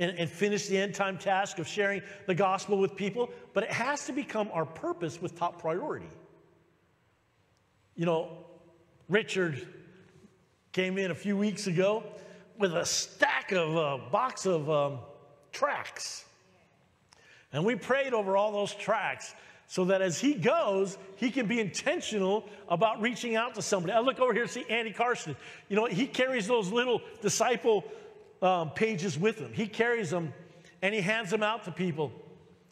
and, 0.00 0.18
and 0.18 0.28
finish 0.28 0.66
the 0.66 0.76
end 0.76 0.96
time 0.96 1.18
task 1.18 1.60
of 1.60 1.68
sharing 1.68 2.02
the 2.26 2.34
gospel 2.34 2.78
with 2.78 2.96
people, 2.96 3.30
but 3.52 3.62
it 3.62 3.70
has 3.70 4.06
to 4.06 4.12
become 4.12 4.50
our 4.52 4.66
purpose 4.66 5.22
with 5.22 5.38
top 5.38 5.60
priority. 5.60 6.08
You 7.96 8.06
know, 8.06 8.28
Richard 9.08 9.66
came 10.72 10.98
in 10.98 11.12
a 11.12 11.14
few 11.14 11.36
weeks 11.36 11.68
ago 11.68 12.02
with 12.58 12.74
a 12.74 12.84
stack 12.84 13.52
of 13.52 13.76
a 13.76 13.80
uh, 13.80 14.10
box 14.10 14.46
of 14.46 14.68
um, 14.68 14.98
tracts. 15.52 16.24
And 17.52 17.64
we 17.64 17.76
prayed 17.76 18.12
over 18.12 18.36
all 18.36 18.50
those 18.50 18.74
tracts 18.74 19.32
so 19.68 19.84
that 19.84 20.02
as 20.02 20.20
he 20.20 20.34
goes, 20.34 20.98
he 21.16 21.30
can 21.30 21.46
be 21.46 21.60
intentional 21.60 22.44
about 22.68 23.00
reaching 23.00 23.36
out 23.36 23.54
to 23.54 23.62
somebody. 23.62 23.92
I 23.92 24.00
look 24.00 24.18
over 24.18 24.34
here, 24.34 24.48
see 24.48 24.64
Andy 24.68 24.92
Carson. 24.92 25.36
You 25.68 25.76
know, 25.76 25.86
he 25.86 26.08
carries 26.08 26.48
those 26.48 26.72
little 26.72 27.00
disciple 27.22 27.84
um, 28.42 28.70
pages 28.70 29.16
with 29.16 29.38
him. 29.38 29.52
He 29.52 29.68
carries 29.68 30.10
them 30.10 30.34
and 30.82 30.92
he 30.92 31.00
hands 31.00 31.30
them 31.30 31.44
out 31.44 31.64
to 31.64 31.70
people. 31.70 32.10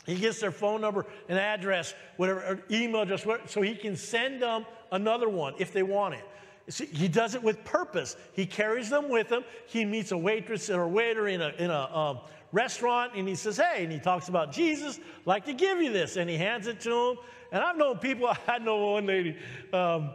He 0.05 0.17
gets 0.17 0.41
their 0.41 0.51
phone 0.51 0.81
number 0.81 1.07
and 1.29 1.39
address, 1.39 1.95
whatever, 2.17 2.61
email 2.71 3.03
address, 3.03 3.25
so 3.47 3.63
he 3.63 3.77
can 3.77 3.97
send 3.97 4.43
them 4.43 4.67
another 4.93 5.29
one 5.29 5.55
if 5.59 5.73
they 5.73 5.83
want 5.83 6.15
it. 6.15 6.25
See, 6.69 6.87
he 6.87 7.09
does 7.09 7.35
it 7.35 7.43
with 7.43 7.65
purpose. 7.65 8.17
He 8.35 8.47
carries 8.47 8.89
them 8.89 9.09
with 9.09 9.31
him. 9.31 9.43
He 9.67 9.85
meets 9.85 10.13
a 10.13 10.17
waitress 10.17 10.71
or 10.71 10.83
a 10.83 10.89
waiter 10.89 11.27
in 11.27 11.43
a, 11.43 11.49
in 11.59 11.71
a 11.71 11.97
um, 11.97 12.21
restaurant 12.53 13.13
and 13.17 13.27
he 13.27 13.35
says, 13.35 13.57
Hey, 13.57 13.83
and 13.83 13.93
he 13.93 13.99
talks 13.99 14.29
about 14.29 14.53
Jesus, 14.53 15.01
like 15.25 15.45
to 15.47 15.55
give 15.55 15.81
you 15.81 15.93
this. 15.93 16.17
And 16.17 16.31
he 16.31 16.37
hands 16.37 16.69
it 16.69 16.81
to 16.83 17.11
him. 17.11 17.17
And 17.51 17.63
I've 17.63 17.77
known 17.77 17.99
people, 17.99 18.33
I 18.49 18.59
know 18.59 18.77
one 18.77 19.07
lady, 19.07 19.37
um, 19.73 20.11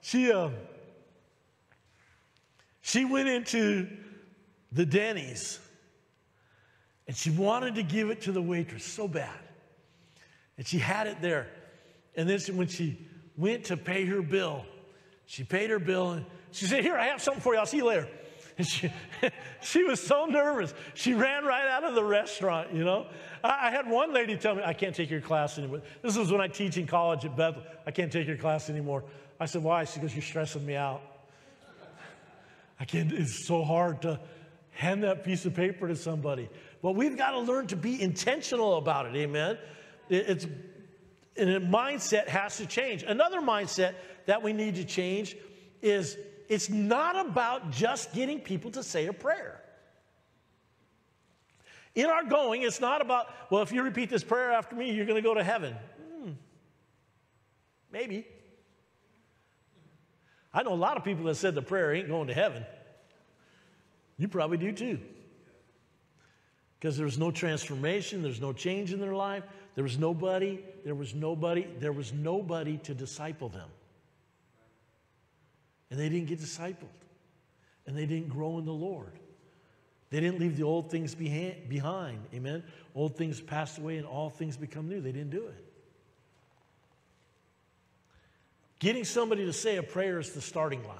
she, 0.00 0.32
uh, 0.32 0.48
she 2.80 3.04
went 3.04 3.28
into 3.28 3.88
the 4.72 4.86
Denny's. 4.86 5.58
And 7.06 7.16
she 7.16 7.30
wanted 7.30 7.74
to 7.74 7.82
give 7.82 8.10
it 8.10 8.22
to 8.22 8.32
the 8.32 8.40
waitress 8.40 8.84
so 8.84 9.08
bad. 9.08 9.38
And 10.56 10.66
she 10.66 10.78
had 10.78 11.08
it 11.08 11.20
there. 11.20 11.48
And 12.14 12.28
then 12.28 12.38
when 12.56 12.68
she 12.68 13.06
went 13.40 13.64
to 13.64 13.76
pay 13.76 14.04
her 14.04 14.22
bill, 14.22 14.64
she 15.26 15.44
paid 15.44 15.70
her 15.70 15.78
bill 15.78 16.12
and 16.12 16.26
she 16.52 16.66
said, 16.66 16.82
Here, 16.82 16.96
I 16.96 17.06
have 17.06 17.22
something 17.22 17.42
for 17.42 17.54
you. 17.54 17.60
I'll 17.60 17.66
see 17.66 17.78
you 17.78 17.86
later. 17.86 18.08
And 18.58 18.66
she, 18.68 18.92
she 19.62 19.84
was 19.84 20.02
so 20.02 20.26
nervous. 20.26 20.74
She 20.92 21.14
ran 21.14 21.46
right 21.46 21.66
out 21.66 21.82
of 21.82 21.94
the 21.94 22.04
restaurant, 22.04 22.74
you 22.74 22.84
know. 22.84 23.06
I, 23.42 23.68
I 23.68 23.70
had 23.70 23.88
one 23.88 24.12
lady 24.12 24.36
tell 24.36 24.54
me, 24.54 24.62
I 24.62 24.74
can't 24.74 24.94
take 24.94 25.08
your 25.08 25.22
class 25.22 25.56
anymore. 25.56 25.80
This 26.02 26.18
was 26.18 26.30
when 26.30 26.42
I 26.42 26.48
teach 26.48 26.76
in 26.76 26.86
college 26.86 27.24
at 27.24 27.34
Bethel. 27.34 27.62
I 27.86 27.90
can't 27.90 28.12
take 28.12 28.26
your 28.26 28.36
class 28.36 28.68
anymore. 28.68 29.04
I 29.38 29.46
said, 29.46 29.62
Why? 29.62 29.84
She 29.84 29.98
goes, 30.00 30.14
You're 30.14 30.22
stressing 30.22 30.66
me 30.66 30.76
out. 30.76 31.00
I 32.80 32.84
can't, 32.84 33.10
it's 33.12 33.46
so 33.46 33.62
hard 33.62 34.02
to 34.02 34.20
hand 34.72 35.04
that 35.04 35.24
piece 35.24 35.46
of 35.46 35.54
paper 35.54 35.88
to 35.88 35.96
somebody. 35.96 36.50
But 36.82 36.96
we've 36.96 37.16
got 37.16 37.30
to 37.30 37.38
learn 37.38 37.68
to 37.68 37.76
be 37.76 38.02
intentional 38.02 38.76
about 38.76 39.06
it, 39.06 39.16
amen? 39.16 39.56
It's, 40.10 40.46
and 41.40 41.50
a 41.50 41.60
mindset 41.60 42.28
has 42.28 42.58
to 42.58 42.66
change. 42.66 43.02
Another 43.02 43.40
mindset 43.40 43.94
that 44.26 44.42
we 44.42 44.52
need 44.52 44.74
to 44.76 44.84
change 44.84 45.36
is 45.80 46.16
it's 46.48 46.68
not 46.68 47.26
about 47.26 47.70
just 47.70 48.12
getting 48.12 48.40
people 48.40 48.70
to 48.72 48.82
say 48.82 49.06
a 49.06 49.12
prayer. 49.12 49.60
In 51.94 52.06
our 52.06 52.24
going, 52.24 52.62
it's 52.62 52.80
not 52.80 53.00
about, 53.00 53.26
well, 53.50 53.62
if 53.62 53.72
you 53.72 53.82
repeat 53.82 54.10
this 54.10 54.22
prayer 54.22 54.52
after 54.52 54.76
me, 54.76 54.92
you're 54.92 55.06
going 55.06 55.20
to 55.20 55.26
go 55.26 55.34
to 55.34 55.42
heaven. 55.42 55.74
Hmm. 56.12 56.30
Maybe. 57.90 58.26
I 60.52 60.62
know 60.62 60.72
a 60.72 60.74
lot 60.74 60.96
of 60.96 61.04
people 61.04 61.24
that 61.24 61.36
said 61.36 61.54
the 61.54 61.62
prayer 61.62 61.94
ain't 61.94 62.08
going 62.08 62.28
to 62.28 62.34
heaven. 62.34 62.64
You 64.18 64.28
probably 64.28 64.58
do 64.58 64.72
too. 64.72 64.98
Because 66.78 66.96
there's 66.96 67.18
no 67.18 67.30
transformation, 67.30 68.22
there's 68.22 68.40
no 68.40 68.52
change 68.52 68.92
in 68.92 69.00
their 69.00 69.14
life. 69.14 69.44
There 69.74 69.84
was 69.84 69.98
nobody, 69.98 70.60
there 70.84 70.94
was 70.94 71.14
nobody, 71.14 71.66
there 71.78 71.92
was 71.92 72.12
nobody 72.12 72.78
to 72.78 72.94
disciple 72.94 73.48
them. 73.48 73.68
And 75.90 75.98
they 75.98 76.08
didn't 76.08 76.28
get 76.28 76.40
discipled. 76.40 76.88
And 77.86 77.96
they 77.96 78.06
didn't 78.06 78.28
grow 78.28 78.58
in 78.58 78.64
the 78.64 78.72
Lord. 78.72 79.12
They 80.10 80.20
didn't 80.20 80.40
leave 80.40 80.56
the 80.56 80.64
old 80.64 80.90
things 80.90 81.14
behind. 81.14 82.20
Amen. 82.34 82.64
Old 82.94 83.16
things 83.16 83.40
passed 83.40 83.78
away 83.78 83.96
and 83.96 84.06
all 84.06 84.28
things 84.28 84.56
become 84.56 84.88
new. 84.88 85.00
They 85.00 85.12
didn't 85.12 85.30
do 85.30 85.46
it. 85.46 85.64
Getting 88.80 89.04
somebody 89.04 89.44
to 89.44 89.52
say 89.52 89.76
a 89.76 89.82
prayer 89.82 90.18
is 90.18 90.32
the 90.32 90.40
starting 90.40 90.82
line. 90.86 90.96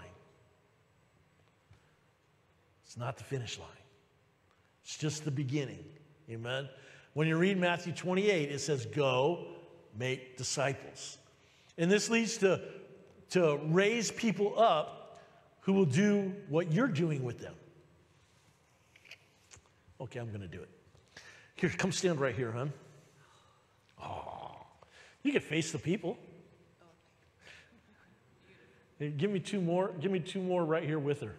It's 2.85 2.97
not 2.97 3.17
the 3.17 3.25
finish 3.25 3.59
line, 3.59 3.69
it's 4.85 4.97
just 4.97 5.25
the 5.25 5.31
beginning. 5.31 5.85
Amen. 6.29 6.69
When 7.15 7.27
you 7.27 7.37
read 7.37 7.59
Matthew 7.59 7.93
28, 7.93 8.51
it 8.51 8.61
says, 8.61 8.87
Go 8.87 9.47
make 9.99 10.37
disciples. 10.37 11.19
And 11.77 11.91
this 11.91 12.11
leads 12.11 12.39
to, 12.39 12.61
to 13.31 13.59
raise 13.69 14.11
people 14.11 14.59
up 14.59 15.21
who 15.61 15.73
will 15.73 15.87
do 15.87 16.33
what 16.49 16.73
you're 16.73 16.89
doing 16.89 17.25
with 17.25 17.39
them. 17.39 17.55
Okay, 20.01 20.19
I'm 20.19 20.29
going 20.29 20.41
to 20.41 20.49
do 20.49 20.63
it. 20.63 20.69
Here, 21.57 21.71
come 21.71 21.93
stand 21.93 22.21
right 22.21 22.35
here, 22.35 22.53
hon. 22.53 22.73
Oh, 24.03 24.57
you 25.23 25.33
can 25.33 25.43
face 25.43 25.73
the 25.73 25.79
people. 25.79 26.17
Give 28.99 29.31
me 29.31 29.41
two 29.41 29.61
more. 29.61 29.93
Give 30.01 30.11
me 30.11 30.21
two 30.21 30.41
more 30.41 30.65
right 30.65 30.85
here 30.85 30.99
with 30.99 31.21
her. 31.21 31.35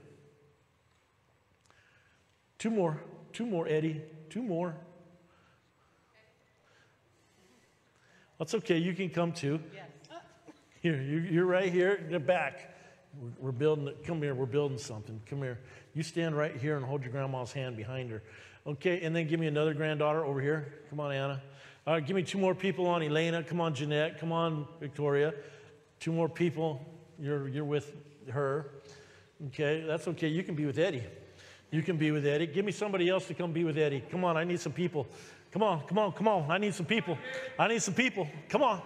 Two 2.58 2.72
more. 2.72 3.02
Two 3.34 3.46
more, 3.46 3.68
Eddie. 3.68 4.02
Two 4.30 4.42
more. 4.42 4.76
That's 8.42 8.56
okay. 8.56 8.80
You 8.80 8.96
can 8.96 9.12
come 9.12 9.34
too. 9.34 9.60
Yes. 9.72 9.86
Here, 10.82 11.00
you, 11.00 11.44
are 11.44 11.46
right 11.46 11.72
here 11.72 12.04
the 12.10 12.20
back. 12.20 12.74
We're, 13.22 13.30
we're 13.40 13.52
building. 13.52 13.94
Come 14.04 14.20
here. 14.20 14.34
We're 14.34 14.48
building 14.48 14.80
something. 14.80 15.22
Come 15.30 15.44
here. 15.44 15.60
You 15.94 16.02
stand 16.02 16.36
right 16.36 16.58
here 16.58 16.76
and 16.76 16.84
hold 16.84 17.04
your 17.04 17.12
grandma's 17.12 17.52
hand 17.54 17.78
behind 17.78 18.10
her. 18.10 18.24
Okay, 18.66 19.02
and 19.02 19.16
then 19.16 19.28
give 19.28 19.40
me 19.40 19.46
another 19.46 19.76
granddaughter 19.76 20.26
over 20.26 20.42
here. 20.42 20.74
Come 20.90 21.00
on, 21.00 21.12
Anna. 21.12 21.40
All 21.86 21.94
right, 21.94 22.04
give 22.04 22.16
me 22.16 22.24
two 22.24 22.40
more 22.40 22.56
people 22.56 22.88
on 22.88 23.04
Elena. 23.04 23.44
Come 23.44 23.62
on, 23.62 23.76
Jeanette. 23.76 24.20
Come 24.20 24.32
on, 24.32 24.68
Victoria. 24.80 25.36
Two 26.00 26.12
more 26.12 26.28
people. 26.28 26.84
You're, 27.20 27.48
you're 27.48 27.64
with 27.64 27.94
her. 28.32 28.72
Okay, 29.50 29.84
that's 29.86 30.08
okay. 30.08 30.30
You 30.30 30.42
can 30.42 30.56
be 30.56 30.66
with 30.66 30.80
Eddie. 30.80 31.04
You 31.70 31.84
can 31.84 31.96
be 31.96 32.10
with 32.10 32.26
Eddie. 32.26 32.48
Give 32.48 32.66
me 32.66 32.72
somebody 32.72 33.08
else 33.08 33.28
to 33.28 33.36
come 33.36 33.54
be 33.54 33.66
with 33.66 33.78
Eddie. 33.78 34.04
Come 34.10 34.26
on, 34.26 34.36
I 34.36 34.46
need 34.46 34.60
some 34.60 34.74
people. 34.74 35.06
Come 35.52 35.64
on, 35.64 35.82
come 35.86 35.98
on, 35.98 36.12
come 36.14 36.28
on. 36.28 36.50
I 36.50 36.58
need 36.58 36.74
some 36.74 36.86
people. 36.86 37.18
I 37.60 37.68
need 37.68 37.82
some 37.82 37.94
people. 37.94 38.28
Come 38.48 38.64
on. 38.64 38.82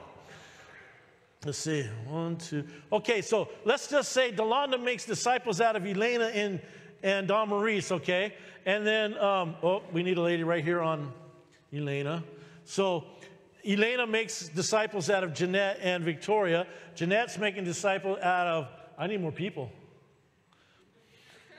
Let's 1.45 1.59
see. 1.59 1.83
One, 2.07 2.37
two. 2.37 2.65
Okay, 2.91 3.21
so 3.21 3.49
let's 3.65 3.87
just 3.87 4.11
say 4.11 4.31
Delonda 4.31 4.81
makes 4.81 5.05
disciples 5.05 5.61
out 5.61 5.75
of 5.75 5.85
Elena 5.85 6.25
and, 6.25 6.59
and 7.03 7.27
Don 7.27 7.49
Maurice, 7.49 7.91
okay? 7.91 8.33
And 8.65 8.85
then, 8.85 9.15
um, 9.19 9.55
oh, 9.61 9.83
we 9.93 10.01
need 10.01 10.17
a 10.17 10.21
lady 10.21 10.43
right 10.43 10.63
here 10.63 10.81
on 10.81 11.13
Elena. 11.71 12.23
So 12.63 13.03
Elena 13.63 14.07
makes 14.07 14.47
disciples 14.47 15.11
out 15.11 15.23
of 15.23 15.35
Jeanette 15.35 15.77
and 15.83 16.03
Victoria. 16.03 16.65
Jeanette's 16.95 17.37
making 17.37 17.63
disciples 17.63 18.17
out 18.23 18.47
of, 18.47 18.67
I 18.97 19.05
need 19.05 19.21
more 19.21 19.31
people. 19.31 19.71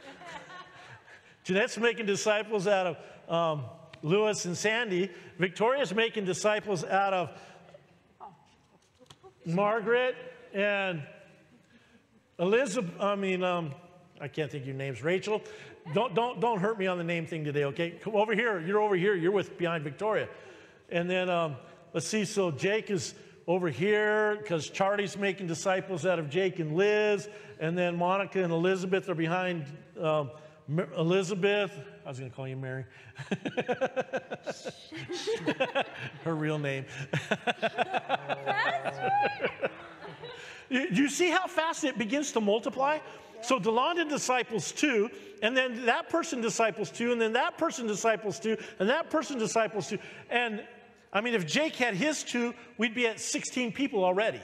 Jeanette's 1.44 1.78
making 1.78 2.06
disciples 2.06 2.66
out 2.66 2.96
of 3.28 3.32
um, 3.32 3.64
Lewis 4.06 4.44
and 4.44 4.56
Sandy. 4.56 5.10
Victoria's 5.36 5.92
making 5.92 6.24
disciples 6.24 6.84
out 6.84 7.12
of 7.12 7.30
Margaret 9.44 10.14
and 10.54 11.02
Elizabeth. 12.38 12.94
I 13.00 13.16
mean, 13.16 13.42
um, 13.42 13.74
I 14.20 14.28
can't 14.28 14.48
think 14.48 14.62
of 14.62 14.68
your 14.68 14.76
names. 14.76 15.02
Rachel. 15.02 15.42
Don't, 15.92 16.14
don't, 16.14 16.40
don't 16.40 16.60
hurt 16.60 16.78
me 16.78 16.86
on 16.86 16.98
the 16.98 17.04
name 17.04 17.26
thing 17.26 17.44
today, 17.44 17.64
okay? 17.64 17.90
Come 17.90 18.14
over 18.14 18.32
here. 18.32 18.60
You're 18.60 18.80
over 18.80 18.94
here. 18.94 19.16
You're 19.16 19.32
with 19.32 19.58
behind 19.58 19.82
Victoria. 19.82 20.28
And 20.88 21.10
then 21.10 21.28
um, 21.28 21.56
let's 21.92 22.06
see. 22.06 22.24
So 22.24 22.52
Jake 22.52 22.92
is 22.92 23.12
over 23.48 23.68
here 23.68 24.36
because 24.40 24.70
Charlie's 24.70 25.16
making 25.16 25.48
disciples 25.48 26.06
out 26.06 26.20
of 26.20 26.30
Jake 26.30 26.60
and 26.60 26.76
Liz. 26.76 27.28
And 27.58 27.76
then 27.76 27.96
Monica 27.96 28.40
and 28.42 28.52
Elizabeth 28.52 29.08
are 29.08 29.16
behind 29.16 29.64
um, 30.00 30.30
Elizabeth. 30.96 31.72
I 32.06 32.08
was 32.08 32.18
going 32.20 32.30
to 32.30 32.36
call 32.36 32.46
you 32.46 32.56
Mary. 32.56 32.84
Her 36.24 36.36
real 36.36 36.56
name. 36.56 36.84
you, 40.70 40.86
you 40.92 41.08
see 41.08 41.30
how 41.30 41.48
fast 41.48 41.82
it 41.82 41.98
begins 41.98 42.30
to 42.32 42.40
multiply? 42.40 43.00
So 43.42 43.58
Delonda 43.58 44.08
disciples 44.08 44.70
two, 44.70 45.10
and 45.42 45.56
then 45.56 45.84
that 45.86 46.08
person 46.08 46.40
disciples 46.40 46.92
two, 46.92 47.10
and 47.10 47.20
then 47.20 47.32
that 47.32 47.58
person 47.58 47.88
disciples 47.88 48.38
two, 48.38 48.56
and 48.78 48.88
that 48.88 49.10
person 49.10 49.36
disciples 49.36 49.88
two. 49.88 49.98
And 50.30 50.62
I 51.12 51.20
mean, 51.20 51.34
if 51.34 51.44
Jake 51.44 51.74
had 51.74 51.94
his 51.94 52.22
two, 52.22 52.54
we'd 52.78 52.94
be 52.94 53.08
at 53.08 53.18
16 53.18 53.72
people 53.72 54.04
already. 54.04 54.40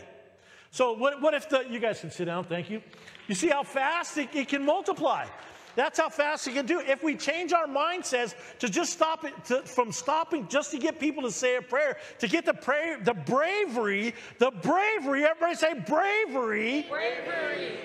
So 0.72 0.94
what, 0.94 1.22
what 1.22 1.32
if 1.32 1.48
the, 1.48 1.64
you 1.70 1.78
guys 1.78 2.00
can 2.00 2.10
sit 2.10 2.24
down, 2.24 2.42
thank 2.42 2.70
you. 2.70 2.82
You 3.28 3.36
see 3.36 3.50
how 3.50 3.62
fast 3.62 4.18
it, 4.18 4.30
it 4.34 4.48
can 4.48 4.64
multiply. 4.64 5.28
That's 5.74 5.98
how 5.98 6.08
fast 6.08 6.46
it 6.46 6.54
can 6.54 6.66
do. 6.66 6.80
If 6.80 7.02
we 7.02 7.16
change 7.16 7.52
our 7.52 7.66
mindsets 7.66 8.34
to 8.58 8.68
just 8.68 8.92
stop 8.92 9.24
it, 9.24 9.32
to, 9.46 9.62
from 9.62 9.92
stopping 9.92 10.48
just 10.48 10.70
to 10.72 10.78
get 10.78 11.00
people 11.00 11.22
to 11.22 11.30
say 11.30 11.56
a 11.56 11.62
prayer, 11.62 11.96
to 12.18 12.28
get 12.28 12.44
the 12.44 12.54
prayer, 12.54 12.98
the 13.02 13.14
bravery, 13.14 14.14
the 14.38 14.50
bravery, 14.50 15.24
everybody 15.24 15.54
say 15.54 15.74
bravery. 15.74 16.86
Bravery. 16.88 17.78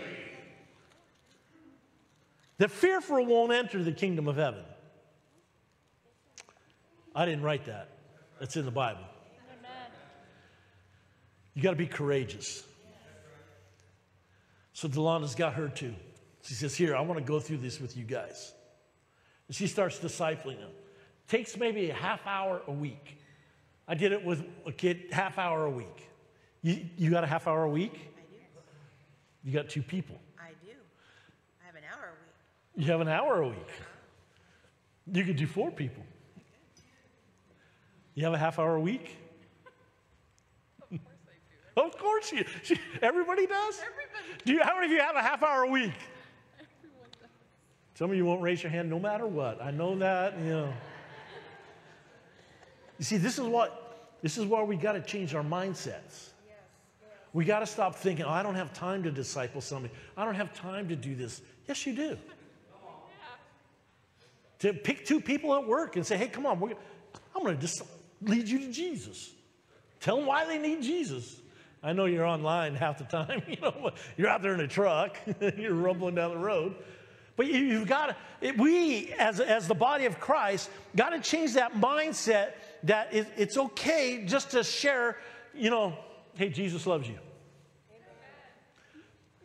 The 2.58 2.68
fearful 2.68 3.26
won't 3.26 3.54
enter 3.54 3.84
the 3.84 3.92
kingdom 3.92 4.28
of 4.28 4.36
heaven. 4.36 4.64
I 7.16 7.26
didn't 7.26 7.44
write 7.44 7.66
that. 7.66 7.90
That's 8.40 8.56
in 8.58 8.66
the 8.66 8.72
Bible. 8.72 9.02
Amen. 9.60 9.92
You 11.54 11.64
got 11.64 11.72
to 11.72 11.76
be 11.76 11.88
courageous. 11.88 12.64
So 14.74 14.88
Delonda's 14.88 15.34
got 15.34 15.54
her 15.54 15.70
too. 15.70 15.96
She 16.48 16.54
says, 16.54 16.74
Here, 16.76 16.96
I 16.96 17.02
want 17.02 17.20
to 17.20 17.26
go 17.26 17.42
through 17.42 17.58
this 17.58 17.82
with 17.82 17.98
you 17.98 18.06
guys. 18.06 18.54
And 19.48 19.56
she 19.56 19.68
starts 19.68 20.00
discipling 20.00 20.60
them. 20.60 20.72
Takes 21.28 21.58
maybe 21.58 21.90
a 21.90 21.94
half 21.94 22.26
hour 22.26 22.62
a 22.68 22.72
week. 22.72 23.18
I 23.86 23.96
did 23.96 24.14
it 24.14 24.24
with 24.24 24.46
a 24.66 24.72
kid, 24.72 25.08
half 25.12 25.38
hour 25.38 25.66
a 25.66 25.70
week. 25.70 26.10
You, 26.62 26.86
you 26.98 27.12
got 27.12 27.26
a 27.26 27.28
half 27.28 27.48
hour 27.48 27.64
a 27.64 27.70
week? 27.70 27.94
I 27.94 28.22
do. 28.22 28.38
You 29.44 29.54
got 29.54 29.68
two 29.68 29.82
people. 29.82 30.18
I 30.40 30.52
do. 30.66 30.72
I 31.62 31.66
have 31.66 31.76
an 31.76 31.84
hour 31.94 32.06
a 32.06 32.12
week. 32.12 32.86
You 32.86 32.92
have 32.92 33.02
an 33.02 33.08
hour 33.10 33.42
a 33.42 33.48
week. 33.50 33.58
Uh-huh. 33.58 33.84
You 35.14 35.26
could 35.26 35.36
do 35.36 35.48
four 35.48 35.70
people. 35.70 36.04
You 38.16 38.24
have 38.24 38.34
a 38.34 38.38
half 38.38 38.58
hour 38.58 38.76
a 38.76 38.82
week? 38.82 39.18
Of 40.92 41.00
course 41.00 41.02
I 41.28 41.82
do. 41.82 41.88
of 41.88 41.98
course 41.98 42.32
you. 42.32 42.46
She, 42.64 42.80
everybody 43.02 43.48
does. 43.48 43.80
Everybody. 43.80 44.44
Do 44.46 44.54
you, 44.54 44.64
how 44.64 44.76
many 44.76 44.88
of 44.88 44.92
you 44.94 45.02
have 45.02 45.16
a 45.18 45.22
half 45.22 45.44
hour 45.44 45.64
a 45.64 45.70
week? 45.70 45.94
Some 47.98 48.12
of 48.12 48.16
you 48.16 48.26
won't 48.26 48.44
raise 48.44 48.62
your 48.62 48.72
hand 48.72 48.92
no 48.92 49.00
matter 49.00 49.26
what. 49.26 49.60
I 49.60 49.72
know 49.72 49.98
that, 49.98 50.38
you 50.38 50.52
know. 50.52 50.74
You 53.00 53.06
see, 53.06 53.18
this 53.18 53.40
is 53.40 53.46
what 53.46 54.20
this 54.22 54.38
is 54.38 54.46
why 54.46 54.62
we 54.62 54.76
got 54.76 54.92
to 54.92 55.02
change 55.02 55.34
our 55.34 55.42
mindsets. 55.42 56.30
We 57.34 57.44
got 57.44 57.62
to 57.62 57.66
stop 57.66 57.96
thinking, 57.96 58.24
oh, 58.24 58.30
I 58.30 58.44
don't 58.44 58.54
have 58.54 58.72
time 58.72 59.02
to 59.02 59.10
disciple 59.10 59.62
somebody. 59.62 59.92
I 60.16 60.26
don't 60.26 60.36
have 60.36 60.54
time 60.54 60.90
to 60.90 60.96
do 60.96 61.16
this. 61.16 61.42
Yes, 61.68 61.88
you 61.88 61.96
do. 61.96 62.18
To 64.60 64.74
pick 64.74 65.04
two 65.04 65.20
people 65.20 65.56
at 65.56 65.66
work 65.66 65.96
and 65.96 66.06
say, 66.06 66.18
hey, 66.18 66.28
come 66.28 66.46
on, 66.46 66.62
I'm 67.36 67.42
going 67.42 67.56
to 67.56 67.62
just 67.62 67.82
lead 68.22 68.48
you 68.48 68.60
to 68.60 68.72
Jesus. 68.72 69.32
Tell 70.00 70.18
them 70.18 70.28
why 70.28 70.46
they 70.46 70.60
need 70.60 70.84
Jesus. 70.84 71.36
I 71.82 71.94
know 71.94 72.06
you're 72.06 72.26
online 72.26 72.76
half 72.76 73.00
the 73.00 73.06
time. 73.06 73.42
You 73.48 73.58
know, 73.60 73.92
you're 74.18 74.30
out 74.30 74.44
there 74.44 74.54
in 74.54 74.60
a 74.60 74.68
truck, 74.68 75.18
you're 75.58 75.74
rumbling 75.74 76.14
down 76.14 76.32
the 76.32 76.38
road. 76.38 76.76
But 77.38 77.46
you, 77.46 77.80
have 77.80 77.88
got 77.88 78.18
to, 78.42 78.52
we 78.54 79.14
as, 79.14 79.40
as 79.40 79.68
the 79.68 79.76
body 79.76 80.06
of 80.06 80.20
Christ, 80.20 80.72
got 80.96 81.10
to 81.10 81.20
change 81.20 81.54
that 81.54 81.76
mindset 81.76 82.54
that 82.84 83.14
it, 83.14 83.28
it's 83.38 83.58
okay 83.58 84.26
just 84.26 84.52
to 84.52 84.64
share, 84.64 85.18
you 85.54 85.70
know, 85.70 85.96
hey, 86.34 86.50
Jesus 86.50 86.88
loves 86.88 87.08
you. 87.08 87.14
Amen. 87.92 88.02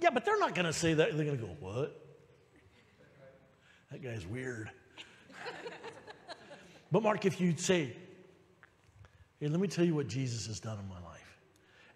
Yeah, 0.00 0.11
but 0.11 0.24
they're 0.24 0.38
not 0.38 0.55
going 0.55 0.64
to 0.64 0.72
say 0.72 0.94
that. 0.94 1.14
They're 1.14 1.26
going 1.26 1.38
to 1.38 1.44
go, 1.44 1.52
what? 1.61 2.00
That 3.90 4.02
guy's 4.02 4.26
weird. 4.26 4.70
but 6.90 7.02
Mark, 7.02 7.26
if 7.26 7.42
you'd 7.42 7.61
say, 7.61 7.94
hey, 9.38 9.48
let 9.48 9.61
me 9.61 9.68
tell 9.68 9.85
you 9.85 9.94
what 9.94 10.09
Jesus 10.09 10.46
has 10.46 10.61
done 10.61 10.78
in 10.78 10.88
my 10.88 11.00
life. 11.07 11.38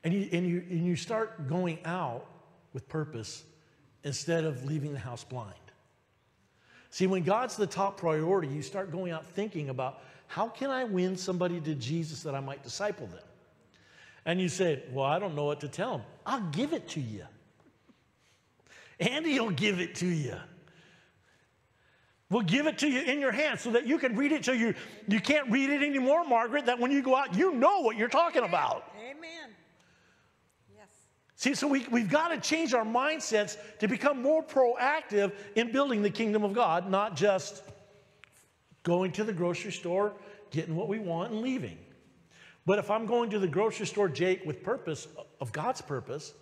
And 0.04 0.12
you, 0.12 0.28
and 0.30 0.46
you, 0.46 0.62
and 0.68 0.85
you 0.85 0.94
start 0.94 1.48
going 1.48 1.78
out 1.87 2.26
with 2.74 2.87
purpose 2.87 3.44
instead 4.04 4.44
of 4.44 4.62
leaving 4.66 4.92
the 4.92 4.98
house 4.98 5.24
blind. 5.24 5.54
See, 6.90 7.07
when 7.07 7.22
God's 7.22 7.57
the 7.57 7.66
top 7.66 7.99
priority, 7.99 8.49
you 8.49 8.62
start 8.62 8.90
going 8.90 9.12
out 9.12 9.27
thinking 9.27 9.68
about 9.68 10.03
how 10.27 10.49
can 10.49 10.70
I 10.70 10.85
win 10.85 11.16
somebody 11.16 11.61
to 11.61 11.75
Jesus 11.75 12.22
that 12.22 12.35
I 12.35 12.40
might 12.40 12.62
disciple 12.62 13.07
them? 13.07 13.22
And 14.25 14.40
you 14.40 14.49
say, 14.49 14.83
Well, 14.92 15.05
I 15.05 15.18
don't 15.18 15.35
know 15.35 15.44
what 15.44 15.61
to 15.61 15.68
tell 15.68 15.99
them. 15.99 16.07
I'll 16.25 16.51
give 16.51 16.72
it 16.72 16.88
to 16.90 17.01
you. 17.01 17.25
Andy 18.99 19.38
will 19.38 19.51
give 19.51 19.79
it 19.81 19.94
to 19.96 20.07
you. 20.07 20.37
We'll 22.29 22.42
give 22.42 22.66
it 22.66 22.79
to 22.79 22.88
you 22.88 23.03
in 23.03 23.20
your 23.20 23.31
hand 23.31 23.61
so 23.61 23.70
that 23.70 23.87
you 23.87 23.99
can 23.99 24.16
read 24.16 24.33
it 24.33 24.42
till 24.42 24.57
you, 24.57 24.75
you 25.07 25.20
can't 25.20 25.49
read 25.49 25.70
it 25.70 25.83
anymore, 25.83 26.25
Margaret, 26.25 26.66
that 26.66 26.79
when 26.79 26.90
you 26.90 27.01
go 27.01 27.14
out, 27.14 27.37
you 27.37 27.55
know 27.55 27.81
what 27.81 27.96
you're 27.96 28.09
talking 28.09 28.42
about. 28.42 28.92
Amen. 28.99 29.55
See, 31.38 31.55
so 31.55 31.68
we, 31.68 31.87
we've 31.90 32.09
got 32.09 32.29
to 32.29 32.38
change 32.38 32.72
our 32.72 32.85
mindsets 32.85 33.59
to 33.79 33.88
become 33.88 34.22
more 34.22 34.42
proactive 34.42 35.33
in 35.55 35.70
building 35.70 36.01
the 36.01 36.11
kingdom 36.11 36.42
of 36.42 36.55
God, 36.55 36.90
not 36.90 37.14
just 37.14 37.62
going 38.83 39.12
to 39.12 39.25
the 39.25 39.35
grocery 39.35 39.72
store, 39.72 40.14
getting 40.51 40.75
what 40.75 40.88
we 40.88 40.99
want, 40.99 41.33
and 41.33 41.42
leaving. 41.42 41.77
But 42.64 42.79
if 42.79 42.90
I'm 42.90 43.05
going 43.05 43.29
to 43.31 43.38
the 43.38 43.46
grocery 43.46 43.87
store, 43.87 44.09
Jake, 44.09 44.46
with 44.46 44.62
purpose, 44.62 45.09
of 45.38 45.53
God's 45.53 45.83
purpose, 45.83 46.33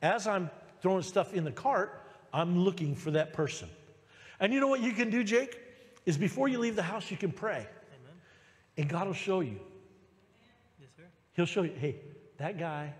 as 0.00 0.28
I'm 0.28 0.48
throwing 0.80 1.02
stuff 1.02 1.34
in 1.34 1.42
the 1.42 1.50
cart, 1.50 2.08
I'm 2.32 2.56
looking 2.60 2.94
for 2.94 3.10
that 3.10 3.32
person. 3.32 3.68
And 4.38 4.54
you 4.54 4.60
know 4.60 4.68
what 4.68 4.80
you 4.80 4.92
can 4.92 5.10
do, 5.10 5.24
Jake? 5.24 5.58
Is 6.04 6.16
before 6.16 6.46
you 6.46 6.60
leave 6.60 6.76
the 6.76 6.82
house, 6.82 7.10
you 7.10 7.16
can 7.16 7.32
pray. 7.32 7.66
Amen. 7.66 8.14
And 8.76 8.88
God 8.88 9.08
will 9.08 9.14
show 9.14 9.40
you. 9.40 9.58
Yes, 10.78 10.90
sir. 10.96 11.02
He'll 11.32 11.46
show 11.46 11.62
you, 11.62 11.72
hey, 11.76 11.96
that 12.38 12.58
guy 12.58 12.94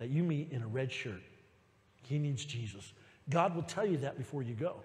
that 0.00 0.08
you 0.08 0.24
meet 0.24 0.50
in 0.50 0.62
a 0.62 0.66
red 0.66 0.90
shirt, 0.90 1.22
he 2.02 2.18
needs 2.18 2.44
Jesus. 2.44 2.92
God 3.28 3.54
will 3.54 3.62
tell 3.62 3.86
you 3.86 3.98
that 3.98 4.18
before 4.18 4.42
you 4.42 4.54
go. 4.54 4.76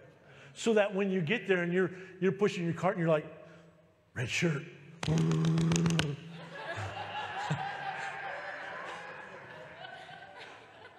So 0.53 0.73
that 0.75 0.93
when 0.93 1.09
you 1.09 1.21
get 1.21 1.47
there 1.47 1.63
and 1.63 1.73
you're, 1.73 1.89
you're 2.19 2.31
pushing 2.31 2.63
your 2.65 2.73
cart 2.73 2.97
and 2.97 3.03
you're 3.03 3.13
like, 3.13 3.25
red 4.13 4.29
shirt. 4.29 4.61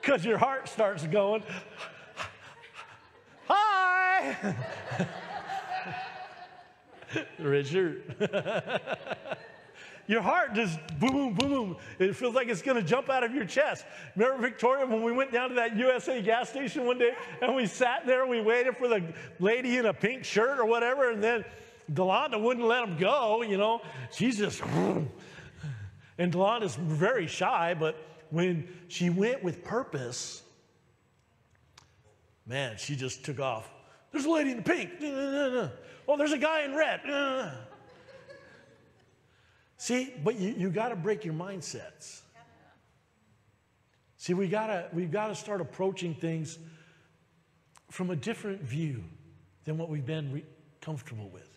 Because 0.01 0.25
your 0.25 0.39
heart 0.39 0.69
starts 0.69 1.05
going, 1.09 1.43
hi. 3.49 4.55
red 7.41 7.67
shirt. 7.67 8.05
Your 10.09 10.23
heart 10.23 10.55
just 10.55 10.79
boom, 10.99 11.11
boom, 11.11 11.35
boom, 11.35 11.51
boom. 11.51 11.77
It 11.99 12.15
feels 12.15 12.35
like 12.35 12.49
it's 12.49 12.63
going 12.63 12.77
to 12.77 12.83
jump 12.83 13.11
out 13.11 13.25
of 13.25 13.35
your 13.35 13.45
chest. 13.45 13.85
Remember, 14.15 14.41
Victoria, 14.41 14.87
when 14.87 15.03
we 15.03 15.13
went 15.13 15.33
down 15.33 15.49
to 15.49 15.55
that 15.57 15.77
USA 15.77 16.23
gas 16.23 16.49
station 16.49 16.85
one 16.87 16.99
day 16.99 17.13
and 17.43 17.55
we 17.55 17.67
sat 17.67 18.07
there 18.07 18.23
and 18.23 18.31
we 18.31 18.41
waited 18.41 18.77
for 18.77 18.89
the 18.89 19.03
lady 19.41 19.79
in 19.79 19.87
a 19.87 19.95
pink 19.95 20.25
shirt 20.25 20.59
or 20.59 20.65
whatever, 20.65 21.11
and 21.11 21.23
then 21.23 21.45
Delonda 21.93 22.41
wouldn't 22.41 22.67
let 22.67 22.85
him 22.85 22.97
go, 22.97 23.43
you 23.43 23.57
know. 23.57 23.81
She's 24.13 24.39
just, 24.39 24.63
and 26.19 26.33
Delonda's 26.33 26.77
very 26.77 27.27
shy, 27.27 27.75
but 27.75 27.97
when 28.31 28.69
she 28.89 29.11
went 29.11 29.43
with 29.43 29.65
purpose, 29.65 30.43
man, 32.47 32.77
she 32.79 32.95
just 32.95 33.25
took 33.25 33.41
off. 33.41 33.69
There's 34.13 34.25
a 34.25 34.31
lady 34.31 34.53
in 34.53 34.63
pink. 34.63 34.91
Oh, 36.09 36.17
there's 36.17 36.33
a 36.33 36.39
guy 36.39 36.63
in 36.63 36.75
red. 36.75 37.01
See, 39.79 40.13
but 40.25 40.39
you, 40.39 40.55
you 40.57 40.71
got 40.71 40.89
to 40.89 40.97
break 40.97 41.25
your 41.25 41.35
mindsets. 41.35 42.21
See, 44.17 44.35
we 44.35 44.49
gotta, 44.49 44.89
we've 44.93 45.11
got 45.11 45.29
to 45.29 45.35
start 45.35 45.61
approaching 45.61 46.15
things 46.15 46.59
from 47.91 48.11
a 48.11 48.17
different 48.17 48.63
view 48.63 49.05
than 49.65 49.79
what 49.79 49.89
we've 49.89 50.07
been 50.07 50.33
re- 50.33 50.45
comfortable 50.81 51.29
with. 51.29 51.49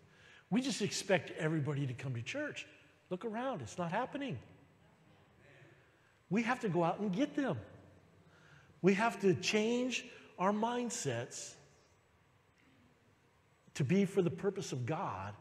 We 0.50 0.62
just 0.62 0.82
expect 0.82 1.32
everybody 1.38 1.88
to 1.88 1.94
come 1.94 2.14
to 2.16 2.22
church. 2.22 2.68
Look 3.10 3.26
around, 3.26 3.62
it's 3.62 3.78
not 3.78 3.92
happening. 3.92 4.38
We 6.30 6.44
have 6.44 6.60
to 6.60 6.70
go 6.70 6.84
out 6.84 7.00
and 7.00 7.12
get 7.12 7.36
them. 7.36 7.58
We 8.82 8.94
have 8.94 9.20
to 9.22 9.34
change 9.36 10.06
our 10.38 10.52
mindsets 10.52 11.54
to 13.76 13.84
be 13.84 14.06
for 14.06 14.22
the 14.22 14.30
purpose 14.30 14.72
of 14.72 14.86
God 14.86 15.34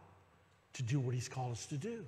to 0.75 0.83
do 0.83 1.01
what 1.01 1.15
He's 1.15 1.29
called 1.29 1.53
us 1.53 1.67
to 1.67 1.77
do. 1.77 2.05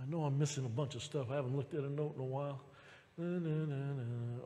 I 0.00 0.06
know 0.10 0.24
I'm 0.24 0.38
missing 0.38 0.64
a 0.64 0.68
bunch 0.68 0.94
of 0.94 1.02
stuff. 1.02 1.30
I 1.30 1.34
haven't 1.34 1.56
looked 1.56 1.74
at 1.74 1.84
a 1.84 1.90
note 1.90 2.14
in 2.16 2.20
a 2.20 2.24
while. 2.24 2.60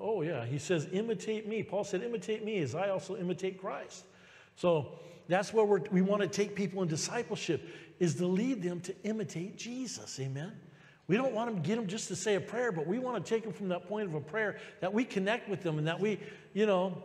Oh, 0.01 0.23
yeah. 0.23 0.45
He 0.45 0.59
says, 0.59 0.89
imitate 0.93 1.47
me. 1.47 1.63
Paul 1.63 1.85
said, 1.85 2.03
imitate 2.03 2.45
me 2.45 2.59
as 2.59 2.75
I 2.75 2.89
also 2.89 3.17
imitate 3.17 3.61
Christ. 3.61 4.05
So 4.57 4.99
that's 5.29 5.53
where 5.53 5.65
we 5.65 6.03
want 6.03 6.23
to 6.23 6.29
take 6.29 6.57
people 6.57 6.83
in 6.83 6.89
discipleship, 6.89 7.63
is 8.01 8.17
to 8.17 8.27
lead 8.27 8.63
them 8.63 8.81
to 8.81 8.95
imitate 9.05 9.57
Jesus. 9.57 10.19
Amen. 10.19 10.53
We 11.07 11.17
don't 11.17 11.35
want 11.35 11.55
to 11.55 11.61
get 11.61 11.77
them 11.77 11.87
just 11.87 12.09
to 12.09 12.17
say 12.17 12.35
a 12.35 12.41
prayer, 12.41 12.73
but 12.73 12.87
we 12.87 12.99
want 12.99 13.25
to 13.25 13.29
take 13.29 13.45
them 13.45 13.53
from 13.53 13.69
that 13.69 13.87
point 13.87 14.09
of 14.09 14.15
a 14.15 14.21
prayer 14.21 14.59
that 14.81 14.93
we 14.93 15.05
connect 15.05 15.49
with 15.49 15.63
them 15.63 15.79
and 15.79 15.87
that 15.87 16.01
we, 16.01 16.19
you 16.53 16.67
know, 16.67 17.03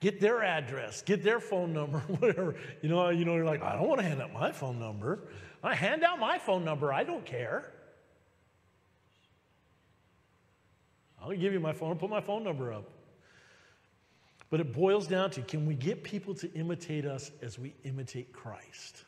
get 0.00 0.20
their 0.20 0.42
address, 0.42 1.02
get 1.02 1.22
their 1.22 1.40
phone 1.40 1.72
number, 1.72 1.98
whatever. 2.20 2.56
You 2.82 2.88
know, 2.88 3.08
you 3.10 3.24
know, 3.24 3.34
you're 3.34 3.44
like, 3.44 3.62
I 3.62 3.74
don't 3.74 3.88
want 3.88 4.00
to 4.00 4.06
hand 4.06 4.20
out 4.20 4.32
my 4.32 4.52
phone 4.52 4.78
number. 4.78 5.28
I 5.62 5.74
hand 5.74 6.04
out 6.04 6.18
my 6.18 6.38
phone 6.38 6.64
number. 6.64 6.92
I 6.92 7.04
don't 7.04 7.24
care. 7.24 7.72
I'll 11.20 11.36
give 11.36 11.52
you 11.52 11.60
my 11.60 11.72
phone, 11.72 11.90
I'll 11.90 11.96
put 11.96 12.10
my 12.10 12.20
phone 12.20 12.44
number 12.44 12.72
up. 12.72 12.84
But 14.48 14.60
it 14.60 14.72
boils 14.72 15.08
down 15.08 15.30
to 15.32 15.42
can 15.42 15.66
we 15.66 15.74
get 15.74 16.04
people 16.04 16.34
to 16.36 16.52
imitate 16.54 17.04
us 17.04 17.32
as 17.42 17.58
we 17.58 17.74
imitate 17.84 18.32
Christ? 18.32 19.04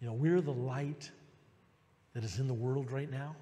You 0.00 0.08
know, 0.08 0.12
we're 0.12 0.42
the 0.42 0.52
light 0.52 1.10
that 2.12 2.24
is 2.24 2.38
in 2.38 2.46
the 2.46 2.54
world 2.54 2.90
right 2.90 3.10
now, 3.10 3.34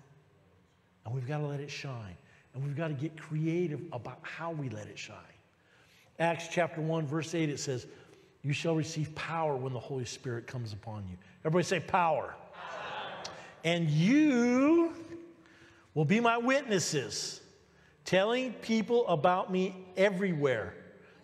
and 1.04 1.14
we've 1.14 1.26
got 1.26 1.38
to 1.38 1.46
let 1.46 1.58
it 1.58 1.70
shine. 1.70 2.16
And 2.54 2.64
we've 2.64 2.76
got 2.76 2.88
to 2.88 2.94
get 2.94 3.16
creative 3.16 3.80
about 3.92 4.18
how 4.22 4.50
we 4.50 4.68
let 4.68 4.86
it 4.86 4.98
shine. 4.98 5.16
Acts 6.20 6.48
chapter 6.52 6.82
1, 6.82 7.06
verse 7.06 7.34
8, 7.34 7.48
it 7.48 7.58
says, 7.58 7.86
You 8.42 8.52
shall 8.52 8.76
receive 8.76 9.14
power 9.14 9.56
when 9.56 9.72
the 9.72 9.80
Holy 9.80 10.04
Spirit 10.04 10.46
comes 10.46 10.74
upon 10.74 11.06
you. 11.10 11.16
Everybody 11.40 11.64
say 11.64 11.80
power. 11.80 12.34
And 13.64 13.88
you 13.88 14.92
will 15.94 16.04
be 16.04 16.20
my 16.20 16.38
witnesses, 16.38 17.40
telling 18.04 18.52
people 18.52 19.06
about 19.08 19.50
me 19.50 19.74
everywhere 19.96 20.74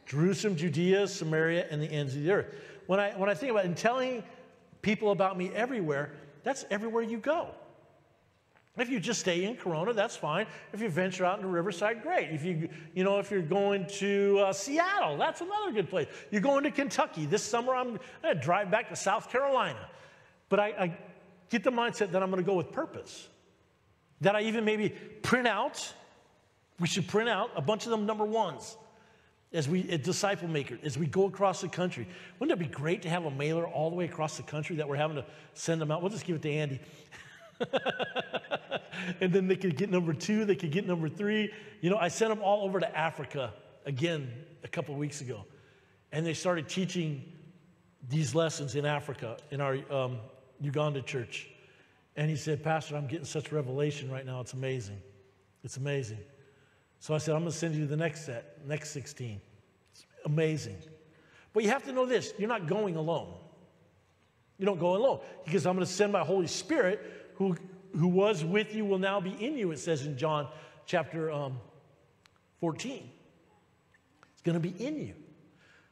Jerusalem, 0.06 0.56
Judea, 0.56 1.08
Samaria, 1.08 1.66
and 1.70 1.82
the 1.82 1.86
ends 1.86 2.14
of 2.14 2.22
the 2.22 2.30
earth. 2.30 2.54
When 2.86 3.00
I, 3.00 3.10
when 3.16 3.28
I 3.28 3.34
think 3.34 3.50
about 3.50 3.64
it, 3.64 3.68
and 3.68 3.76
telling 3.76 4.22
people 4.80 5.10
about 5.10 5.36
me 5.36 5.50
everywhere, 5.52 6.12
that's 6.44 6.64
everywhere 6.70 7.02
you 7.02 7.18
go. 7.18 7.50
If 8.78 8.90
you 8.90 9.00
just 9.00 9.20
stay 9.20 9.44
in 9.44 9.56
Corona, 9.56 9.94
that's 9.94 10.16
fine. 10.16 10.46
If 10.72 10.82
you 10.82 10.90
venture 10.90 11.24
out 11.24 11.38
into 11.38 11.48
Riverside, 11.48 12.02
great. 12.02 12.30
If 12.30 12.44
you, 12.44 12.68
you 12.94 13.04
know, 13.04 13.18
if 13.18 13.30
you're 13.30 13.40
going 13.40 13.86
to 13.98 14.38
uh, 14.40 14.52
Seattle, 14.52 15.16
that's 15.16 15.40
another 15.40 15.72
good 15.72 15.88
place. 15.88 16.08
You're 16.30 16.42
going 16.42 16.64
to 16.64 16.70
Kentucky. 16.70 17.24
This 17.24 17.42
summer, 17.42 17.74
I'm 17.74 17.88
going 17.88 18.00
to 18.22 18.34
drive 18.34 18.70
back 18.70 18.90
to 18.90 18.96
South 18.96 19.30
Carolina. 19.30 19.88
But 20.50 20.60
I, 20.60 20.66
I 20.66 20.98
get 21.48 21.64
the 21.64 21.70
mindset 21.70 22.12
that 22.12 22.22
I'm 22.22 22.30
going 22.30 22.42
to 22.42 22.46
go 22.46 22.54
with 22.54 22.70
purpose. 22.70 23.28
That 24.20 24.36
I 24.36 24.42
even 24.42 24.64
maybe 24.64 24.90
print 25.22 25.46
out, 25.46 25.92
we 26.78 26.86
should 26.86 27.08
print 27.08 27.30
out 27.30 27.50
a 27.56 27.62
bunch 27.62 27.84
of 27.84 27.90
them 27.90 28.04
number 28.04 28.24
ones 28.24 28.76
as 29.52 29.68
we, 29.68 29.88
a 29.90 29.96
disciple 29.96 30.48
maker, 30.48 30.78
as 30.82 30.98
we 30.98 31.06
go 31.06 31.26
across 31.26 31.62
the 31.62 31.68
country. 31.68 32.06
Wouldn't 32.38 32.60
it 32.60 32.62
be 32.62 32.72
great 32.72 33.02
to 33.02 33.08
have 33.08 33.24
a 33.24 33.30
mailer 33.30 33.66
all 33.66 33.88
the 33.88 33.96
way 33.96 34.04
across 34.04 34.36
the 34.36 34.42
country 34.42 34.76
that 34.76 34.88
we're 34.88 34.96
having 34.96 35.16
to 35.16 35.24
send 35.54 35.80
them 35.80 35.90
out? 35.90 36.02
We'll 36.02 36.10
just 36.10 36.26
give 36.26 36.36
it 36.36 36.42
to 36.42 36.50
Andy. 36.50 36.80
and 39.20 39.32
then 39.32 39.48
they 39.48 39.56
could 39.56 39.76
get 39.76 39.90
number 39.90 40.12
two, 40.12 40.44
they 40.44 40.56
could 40.56 40.70
get 40.70 40.86
number 40.86 41.08
three. 41.08 41.52
You 41.80 41.90
know, 41.90 41.96
I 41.96 42.08
sent 42.08 42.30
them 42.30 42.42
all 42.42 42.64
over 42.64 42.80
to 42.80 42.98
Africa 42.98 43.52
again 43.84 44.30
a 44.64 44.68
couple 44.68 44.94
weeks 44.94 45.20
ago. 45.20 45.44
And 46.12 46.24
they 46.24 46.34
started 46.34 46.68
teaching 46.68 47.32
these 48.08 48.34
lessons 48.34 48.74
in 48.74 48.86
Africa 48.86 49.36
in 49.50 49.60
our 49.60 49.78
um, 49.90 50.18
Uganda 50.60 51.02
church. 51.02 51.48
And 52.16 52.30
he 52.30 52.36
said, 52.36 52.62
Pastor, 52.62 52.96
I'm 52.96 53.06
getting 53.06 53.26
such 53.26 53.52
revelation 53.52 54.10
right 54.10 54.24
now. 54.24 54.40
It's 54.40 54.54
amazing. 54.54 55.00
It's 55.64 55.76
amazing. 55.76 56.18
So 57.00 57.14
I 57.14 57.18
said, 57.18 57.34
I'm 57.34 57.42
going 57.42 57.52
to 57.52 57.56
send 57.56 57.74
you 57.74 57.86
the 57.86 57.96
next 57.96 58.24
set, 58.24 58.58
next 58.66 58.90
16. 58.90 59.40
It's 59.92 60.06
amazing. 60.24 60.76
But 61.52 61.62
you 61.62 61.70
have 61.70 61.84
to 61.84 61.92
know 61.92 62.06
this 62.06 62.32
you're 62.38 62.48
not 62.48 62.66
going 62.66 62.96
alone. 62.96 63.34
You 64.58 64.64
don't 64.64 64.80
go 64.80 64.96
alone 64.96 65.20
because 65.44 65.66
I'm 65.66 65.74
going 65.74 65.86
to 65.86 65.92
send 65.92 66.12
my 66.12 66.20
Holy 66.20 66.46
Spirit 66.46 67.32
who, 67.34 67.56
who 67.96 68.08
was 68.08 68.44
with 68.44 68.74
you 68.74 68.84
will 68.84 68.98
now 68.98 69.20
be 69.20 69.30
in 69.30 69.56
you, 69.56 69.70
it 69.72 69.78
says 69.78 70.06
in 70.06 70.16
John 70.16 70.48
chapter 70.86 71.30
um, 71.30 71.58
14. 72.60 73.10
It's 74.32 74.42
going 74.42 74.60
to 74.60 74.60
be 74.60 74.84
in 74.84 74.98
you. 74.98 75.14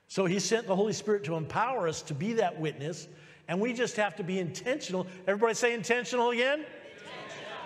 So 0.08 0.26
he 0.26 0.38
sent 0.38 0.66
the 0.66 0.76
Holy 0.76 0.92
Spirit 0.92 1.24
to 1.24 1.34
empower 1.34 1.88
us 1.88 2.02
to 2.02 2.14
be 2.14 2.34
that 2.34 2.60
witness, 2.60 3.08
and 3.48 3.60
we 3.60 3.72
just 3.72 3.96
have 3.96 4.16
to 4.16 4.22
be 4.22 4.38
intentional. 4.38 5.06
Everybody 5.26 5.54
say 5.54 5.74
intentional 5.74 6.30
again? 6.30 6.60
Intentional. 6.60 7.58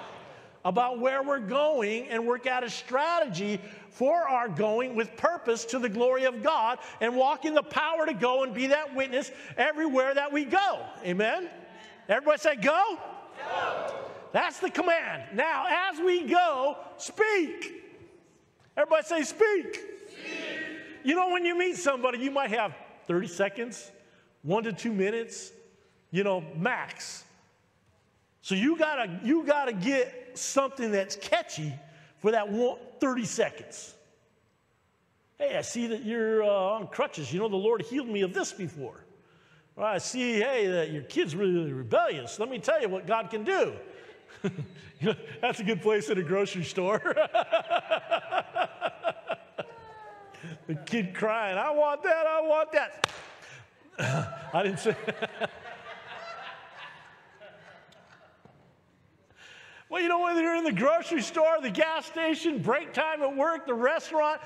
About 0.65 0.99
where 1.01 1.23
we're 1.23 1.41
going 1.41 2.09
and 2.09 2.27
work 2.27 2.47
out 2.47 2.65
a 2.65 2.71
strategy 2.71 3.61
for 3.91 4.29
our 4.29 4.49
going 4.49 4.95
with 4.95 5.17
purpose 5.17 5.65
to 5.67 5.79
the 5.79 5.89
glory 5.89 6.25
of 6.25 6.43
God 6.43 6.79
and 7.01 7.17
walk 7.17 7.45
in 7.45 7.55
the 7.55 7.63
power 7.63 8.07
to 8.07 8.15
go 8.15 8.45
and 8.45 8.55
be 8.55 8.69
that 8.69 8.95
witness 8.95 9.31
everywhere 9.57 10.15
that 10.15 10.33
we 10.33 10.45
go. 10.45 10.81
Amen? 11.05 11.49
Everybody 12.09 12.39
say, 12.39 12.57
go. 12.57 12.99
go. 13.37 14.08
That's 14.33 14.59
the 14.59 14.71
command. 14.71 15.23
Now, 15.35 15.67
as 15.91 15.99
we 16.01 16.25
go, 16.25 16.77
speak. 16.97 17.85
Everybody 18.77 19.05
say, 19.05 19.23
speak. 19.23 19.81
You 21.05 21.15
know, 21.15 21.31
when 21.31 21.45
you 21.45 21.57
meet 21.57 21.77
somebody, 21.77 22.19
you 22.19 22.31
might 22.31 22.51
have 22.51 22.75
30 23.07 23.29
seconds, 23.29 23.91
one 24.43 24.65
to 24.65 24.73
two 24.73 24.93
minutes, 24.93 25.53
you 26.11 26.25
know, 26.25 26.45
max. 26.57 27.25
So 28.43 28.55
you 28.55 28.77
gotta, 28.77 29.21
you 29.25 29.45
gotta 29.45 29.73
get 29.73 30.39
something 30.39 30.93
that's 30.93 31.17
catchy 31.17 31.73
for 32.19 32.33
that 32.33 32.51
one, 32.51 32.79
30 33.01 33.25
seconds. 33.25 33.95
Hey, 35.39 35.57
I 35.57 35.63
see 35.63 35.87
that 35.89 36.05
you're 36.05 36.43
uh, 36.43 36.47
on 36.49 36.89
crutches. 36.89 37.33
You 37.33 37.39
know, 37.39 37.49
the 37.49 37.57
Lord 37.57 37.83
healed 37.83 38.09
me 38.09 38.23
of 38.23 38.35
this 38.35 38.53
before. 38.53 39.05
Or 39.77 39.85
I 39.85 39.99
see, 39.99 40.41
hey, 40.41 40.67
that 40.67 40.91
your 40.91 41.03
kid's 41.03 41.37
really 41.37 41.73
rebellious. 41.73 42.41
Let 42.41 42.51
me 42.51 42.59
tell 42.59 42.81
you 42.83 42.89
what 42.89 43.07
God 43.07 43.31
can 43.31 43.45
do. 43.45 43.75
You 44.43 44.51
know, 45.03 45.15
that's 45.41 45.61
a 45.61 45.65
good 45.65 45.83
place 45.83 46.11
at 46.11 46.19
a 46.19 46.23
grocery 46.23 46.65
store. 46.65 47.01
the 50.67 50.75
kid 50.87 51.15
crying, 51.15 51.57
I 51.59 51.71
want 51.71 52.03
that, 52.03 52.27
I 52.27 52.41
want 52.41 52.73
that. 52.73 53.07
I 54.53 54.63
didn't 54.63 54.79
say. 54.79 54.97
well, 59.89 60.01
you 60.03 60.09
know, 60.09 60.21
whether 60.21 60.41
you're 60.41 60.57
in 60.57 60.65
the 60.65 60.73
grocery 60.73 61.23
store, 61.23 61.61
the 61.61 61.71
gas 61.71 62.07
station, 62.07 62.63
break 62.63 62.93
time 62.93 63.23
at 63.23 63.37
work, 63.37 63.67
the 63.67 63.75
restaurant, 63.75 64.41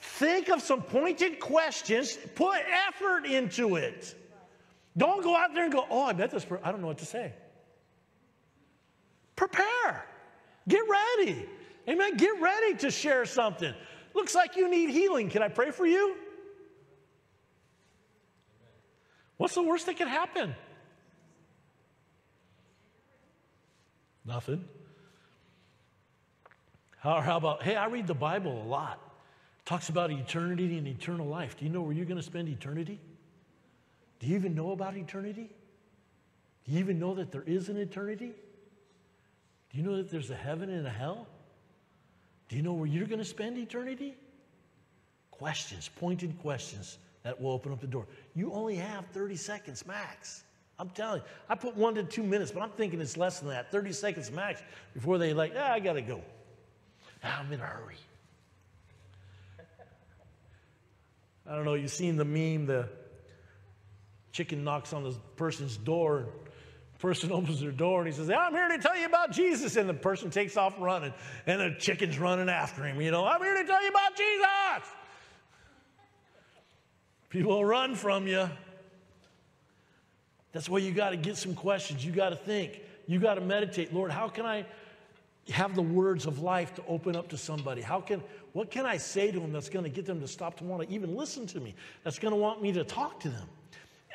think 0.00 0.48
of 0.48 0.62
some 0.62 0.82
pointed 0.82 1.40
questions, 1.40 2.18
put 2.34 2.58
effort 2.88 3.24
into 3.24 3.76
it. 3.76 4.14
Don't 4.96 5.22
go 5.22 5.36
out 5.36 5.54
there 5.54 5.64
and 5.64 5.72
go, 5.72 5.86
oh, 5.90 6.02
I 6.02 6.12
bet 6.12 6.30
this 6.30 6.44
person, 6.44 6.64
I 6.64 6.72
don't 6.72 6.80
know 6.80 6.88
what 6.88 6.98
to 6.98 7.06
say. 7.06 7.32
Prepare. 9.38 10.04
Get 10.66 10.82
ready. 10.90 11.46
Amen. 11.88 12.16
Get 12.16 12.40
ready 12.40 12.74
to 12.78 12.90
share 12.90 13.24
something. 13.24 13.72
Looks 14.12 14.34
like 14.34 14.56
you 14.56 14.68
need 14.68 14.90
healing. 14.90 15.30
Can 15.30 15.44
I 15.44 15.48
pray 15.48 15.70
for 15.70 15.86
you? 15.86 16.16
What's 19.36 19.54
the 19.54 19.62
worst 19.62 19.86
that 19.86 19.96
could 19.96 20.08
happen? 20.08 20.56
Nothing. 24.26 24.64
How, 26.98 27.20
how 27.20 27.36
about, 27.36 27.62
hey, 27.62 27.76
I 27.76 27.86
read 27.86 28.08
the 28.08 28.14
Bible 28.14 28.60
a 28.60 28.66
lot. 28.66 29.00
It 29.60 29.66
talks 29.66 29.88
about 29.88 30.10
eternity 30.10 30.76
and 30.76 30.88
eternal 30.88 31.28
life. 31.28 31.56
Do 31.56 31.64
you 31.64 31.70
know 31.70 31.82
where 31.82 31.92
you're 31.92 32.06
going 32.06 32.20
to 32.20 32.26
spend 32.26 32.48
eternity? 32.48 32.98
Do 34.18 34.26
you 34.26 34.34
even 34.34 34.56
know 34.56 34.72
about 34.72 34.96
eternity? 34.96 35.48
Do 36.64 36.72
you 36.72 36.80
even 36.80 36.98
know 36.98 37.14
that 37.14 37.30
there 37.30 37.44
is 37.46 37.68
an 37.68 37.76
eternity? 37.76 38.32
Do 39.70 39.78
you 39.78 39.84
know 39.84 39.96
that 39.96 40.10
there's 40.10 40.30
a 40.30 40.36
heaven 40.36 40.70
and 40.70 40.86
a 40.86 40.90
hell? 40.90 41.26
Do 42.48 42.56
you 42.56 42.62
know 42.62 42.72
where 42.72 42.86
you're 42.86 43.06
going 43.06 43.18
to 43.18 43.24
spend 43.24 43.58
eternity? 43.58 44.14
Questions, 45.30 45.90
pointed 45.96 46.38
questions 46.40 46.98
that 47.22 47.40
will 47.40 47.52
open 47.52 47.72
up 47.72 47.80
the 47.80 47.86
door. 47.86 48.06
You 48.34 48.52
only 48.52 48.76
have 48.76 49.06
30 49.12 49.36
seconds 49.36 49.86
max. 49.86 50.42
I'm 50.78 50.88
telling 50.90 51.20
you, 51.20 51.26
I 51.48 51.56
put 51.56 51.76
one 51.76 51.94
to 51.96 52.04
two 52.04 52.22
minutes, 52.22 52.52
but 52.52 52.62
I'm 52.62 52.70
thinking 52.70 53.00
it's 53.00 53.16
less 53.16 53.40
than 53.40 53.48
that 53.50 53.70
30 53.70 53.92
seconds 53.92 54.30
max 54.30 54.62
before 54.94 55.18
they, 55.18 55.34
like, 55.34 55.52
ah, 55.56 55.72
I 55.72 55.80
got 55.80 55.94
to 55.94 56.02
go. 56.02 56.22
I'm 57.22 57.52
in 57.52 57.60
a 57.60 57.64
hurry. 57.64 57.96
I 61.46 61.54
don't 61.54 61.64
know, 61.64 61.74
you've 61.74 61.90
seen 61.90 62.16
the 62.16 62.24
meme, 62.24 62.66
the 62.66 62.88
chicken 64.32 64.64
knocks 64.64 64.92
on 64.92 65.02
the 65.02 65.12
person's 65.36 65.76
door. 65.76 66.28
Person 66.98 67.30
opens 67.32 67.60
their 67.60 67.70
door 67.70 68.00
and 68.00 68.08
he 68.08 68.14
says, 68.14 68.30
I'm 68.30 68.52
here 68.52 68.68
to 68.68 68.78
tell 68.78 68.96
you 68.96 69.06
about 69.06 69.30
Jesus. 69.32 69.76
And 69.76 69.88
the 69.88 69.94
person 69.94 70.30
takes 70.30 70.56
off 70.56 70.74
running, 70.78 71.12
and 71.46 71.60
the 71.60 71.76
chicken's 71.78 72.18
running 72.18 72.48
after 72.48 72.84
him. 72.84 73.00
You 73.00 73.10
know, 73.10 73.24
I'm 73.24 73.42
here 73.42 73.56
to 73.56 73.64
tell 73.64 73.82
you 73.82 73.88
about 73.88 74.16
Jesus. 74.16 74.94
People 77.30 77.64
run 77.64 77.94
from 77.94 78.26
you. 78.26 78.48
That's 80.52 80.68
why 80.68 80.78
you 80.78 80.92
got 80.92 81.10
to 81.10 81.16
get 81.16 81.36
some 81.36 81.54
questions. 81.54 82.04
You 82.04 82.10
got 82.10 82.30
to 82.30 82.36
think. 82.36 82.80
You 83.06 83.18
got 83.18 83.34
to 83.34 83.40
meditate. 83.42 83.92
Lord, 83.92 84.10
how 84.10 84.28
can 84.28 84.46
I 84.46 84.64
have 85.50 85.74
the 85.74 85.82
words 85.82 86.26
of 86.26 86.40
life 86.40 86.74
to 86.74 86.82
open 86.88 87.16
up 87.16 87.28
to 87.28 87.36
somebody? 87.36 87.82
How 87.82 88.00
can 88.00 88.22
what 88.54 88.70
can 88.70 88.86
I 88.86 88.96
say 88.96 89.30
to 89.30 89.38
them 89.38 89.52
that's 89.52 89.68
going 89.68 89.84
to 89.84 89.90
get 89.90 90.06
them 90.06 90.20
to 90.20 90.28
stop 90.28 90.56
to 90.58 90.64
want 90.64 90.82
to 90.82 90.94
even 90.94 91.14
listen 91.14 91.46
to 91.48 91.60
me? 91.60 91.74
That's 92.02 92.18
going 92.18 92.32
to 92.32 92.40
want 92.40 92.62
me 92.62 92.72
to 92.72 92.82
talk 92.82 93.20
to 93.20 93.28
them. 93.28 93.46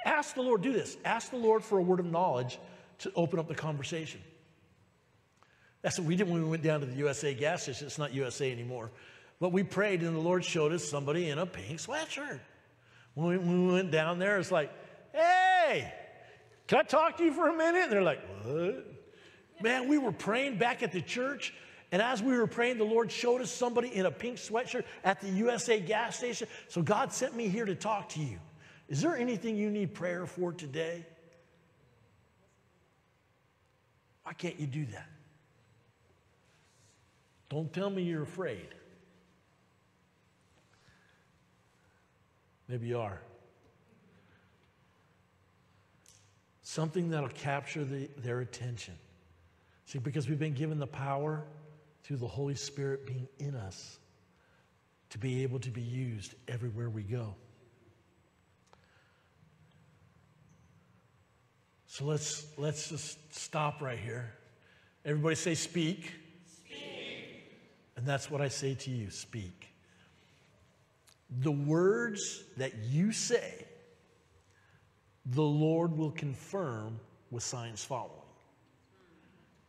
Ask 0.06 0.36
the 0.36 0.42
Lord, 0.42 0.62
do 0.62 0.74
this. 0.74 0.98
Ask 1.06 1.32
the 1.32 1.38
Lord 1.38 1.64
for 1.64 1.78
a 1.78 1.82
word 1.82 2.00
of 2.00 2.08
knowledge 2.08 2.60
to 3.00 3.12
open 3.16 3.39
up 3.39 3.48
the 3.48 3.56
conversation. 3.56 4.22
That's 5.82 6.00
what 6.00 6.08
we 6.08 6.16
did 6.16 6.30
when 6.30 6.41
we 6.41 6.50
went 6.50 6.64
down 6.64 6.80
to 6.80 6.86
the 6.86 6.96
USA 6.96 7.34
gas 7.34 7.64
station. 7.64 7.88
It's 7.88 7.98
not 7.98 8.14
USA 8.14 8.52
anymore. 8.52 8.91
But 9.39 9.52
we 9.52 9.64
prayed, 9.64 10.02
and 10.02 10.16
the 10.16 10.22
Lord 10.22 10.46
showed 10.46 10.72
us 10.72 10.84
somebody 10.84 11.30
in 11.30 11.38
a 11.38 11.46
pink 11.46 11.80
sweatshirt. 11.80 12.39
When 13.14 13.28
we, 13.28 13.38
when 13.38 13.68
we 13.68 13.74
went 13.74 13.91
down 13.91 14.18
there, 14.18 14.39
it's 14.39 14.52
like, 14.52 14.72
hey, 15.12 15.94
can 16.68 16.80
I 16.80 16.84
talk 16.84 17.18
to 17.18 17.24
you 17.24 17.34
for 17.34 17.50
a 17.50 17.54
minute? 17.54 17.84
And 17.84 17.91
they're 17.91 18.02
like, 18.02 18.22
what? 18.44 18.88
Man, 19.62 19.88
we 19.88 19.98
were 19.98 20.12
praying 20.12 20.58
back 20.58 20.82
at 20.82 20.91
the 20.91 21.02
church, 21.02 21.54
and 21.91 22.02
as 22.02 22.24
we 22.24 22.38
were 22.38 22.48
praying, 22.48 22.78
the 22.78 22.86
Lord 22.86 23.12
showed 23.12 23.41
us 23.41 23.52
somebody 23.52 23.94
in 23.94 24.06
a 24.06 24.12
pink 24.12 24.38
sweatshirt 24.38 24.84
at 25.04 25.22
the 25.22 25.30
USA 25.30 25.80
gas 25.80 26.18
station. 26.18 26.48
So 26.70 26.82
God 26.82 27.14
sent 27.14 27.36
me 27.36 27.50
here 27.50 27.66
to 27.66 27.76
talk 27.76 28.10
to 28.10 28.20
you. 28.20 28.39
Is 28.89 29.02
there 29.02 29.16
anything 29.16 29.58
you 29.58 29.70
need 29.70 29.94
prayer 29.94 30.26
for 30.26 30.54
today? 30.54 31.06
Why 34.24 34.34
can't 34.34 34.59
you 34.59 34.67
do 34.67 34.86
that? 34.88 35.09
Don't 37.49 37.71
tell 37.71 37.89
me 37.89 38.03
you're 38.03 38.24
afraid. 38.24 38.67
Maybe 42.67 42.88
you 42.88 42.99
are. 42.99 43.21
Something 46.63 47.09
that'll 47.09 47.30
capture 47.30 47.84
the, 47.84 48.09
their 48.17 48.39
attention. 48.39 48.95
See, 49.86 49.99
because 49.99 50.28
we've 50.28 50.39
been 50.39 50.53
given 50.53 50.80
the 50.80 50.88
power 50.88 51.43
through 52.03 52.17
the 52.17 52.28
Holy 52.28 52.55
Spirit 52.55 53.05
being 53.05 53.28
in 53.38 53.55
us 53.55 53.99
to 55.11 55.19
be 55.19 55.43
able 55.43 55.59
to 55.59 55.69
be 55.69 55.82
used 55.82 56.34
everywhere 56.47 56.89
we 56.89 57.03
go. 57.03 57.36
So 61.94 62.06
let's, 62.06 62.48
let's 62.58 62.89
just 62.89 63.36
stop 63.36 63.80
right 63.80 64.00
here. 64.00 64.34
Everybody 65.06 65.36
say, 65.36 65.54
speak. 65.54 66.12
Speak. 66.52 67.54
And 67.96 68.04
that's 68.04 68.32
what 68.32 68.41
I 68.41 68.48
say 68.48 68.74
to 68.74 68.89
you 68.89 69.12
speak. 69.12 69.68
The 71.30 71.52
words 71.52 72.46
that 72.58 72.74
you 72.89 73.12
say, 73.12 73.68
the 75.24 75.44
Lord 75.44 75.96
will 75.96 76.10
confirm 76.10 77.00
with 77.30 77.44
signs 77.44 77.84
following. 77.84 78.10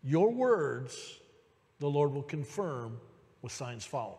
Your 0.03 0.33
words, 0.33 0.97
the 1.79 1.91
Lord 1.91 2.14
will 2.14 2.22
confirm 2.22 2.99
with 3.43 3.53
signs 3.53 3.85
following. 3.85 4.16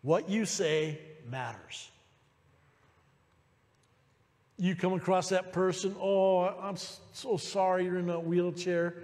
What 0.00 0.28
you 0.28 0.44
say 0.44 0.98
matters 1.30 1.88
you 4.58 4.76
come 4.76 4.92
across 4.92 5.30
that 5.30 5.52
person, 5.52 5.94
oh, 6.00 6.40
I'm 6.40 6.76
so 7.12 7.36
sorry 7.36 7.84
you're 7.84 7.98
in 7.98 8.10
a 8.10 8.20
wheelchair. 8.20 8.94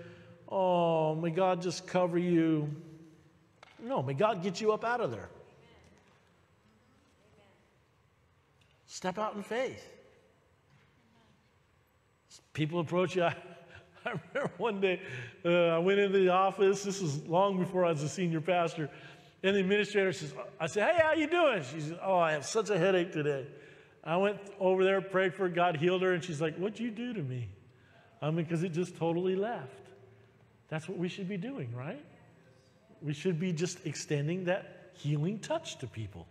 Oh, 0.48 1.14
may 1.14 1.30
God 1.30 1.62
just 1.62 1.86
cover 1.86 2.18
you. 2.18 2.70
No, 3.82 4.02
may 4.02 4.14
God 4.14 4.42
get 4.42 4.60
you 4.60 4.72
up 4.72 4.84
out 4.84 5.00
of 5.00 5.10
there. 5.10 5.28
Step 8.86 9.18
out 9.18 9.34
in 9.34 9.42
faith. 9.42 9.86
People 12.52 12.80
approach 12.80 13.14
you. 13.14 13.22
I, 13.24 13.34
I 14.04 14.14
remember 14.34 14.52
one 14.56 14.80
day 14.80 15.00
uh, 15.44 15.48
I 15.48 15.78
went 15.78 16.00
into 16.00 16.18
the 16.18 16.30
office. 16.30 16.82
This 16.82 17.00
was 17.00 17.24
long 17.26 17.58
before 17.58 17.84
I 17.84 17.90
was 17.90 18.02
a 18.02 18.08
senior 18.08 18.40
pastor. 18.40 18.90
And 19.42 19.54
the 19.54 19.60
administrator 19.60 20.12
says, 20.12 20.34
I 20.58 20.66
said, 20.66 20.90
hey, 20.90 21.02
how 21.02 21.12
you 21.12 21.28
doing? 21.28 21.62
She 21.62 21.80
said, 21.80 22.00
oh, 22.02 22.18
I 22.18 22.32
have 22.32 22.44
such 22.44 22.70
a 22.70 22.78
headache 22.78 23.12
today. 23.12 23.46
I 24.08 24.16
went 24.16 24.38
over 24.58 24.84
there, 24.84 25.02
prayed 25.02 25.34
for 25.34 25.50
God 25.50 25.76
healed 25.76 26.00
her, 26.00 26.14
and 26.14 26.24
she's 26.24 26.40
like, 26.40 26.56
What'd 26.56 26.80
you 26.80 26.90
do 26.90 27.12
to 27.12 27.22
me? 27.22 27.50
I 28.22 28.30
mean, 28.30 28.36
because 28.44 28.62
it 28.62 28.70
just 28.70 28.96
totally 28.96 29.36
left. 29.36 29.90
That's 30.68 30.88
what 30.88 30.96
we 30.96 31.08
should 31.08 31.28
be 31.28 31.36
doing, 31.36 31.74
right? 31.74 32.02
We 33.02 33.12
should 33.12 33.38
be 33.38 33.52
just 33.52 33.84
extending 33.86 34.44
that 34.46 34.92
healing 34.94 35.38
touch 35.38 35.78
to 35.80 35.86
people. 35.86 36.26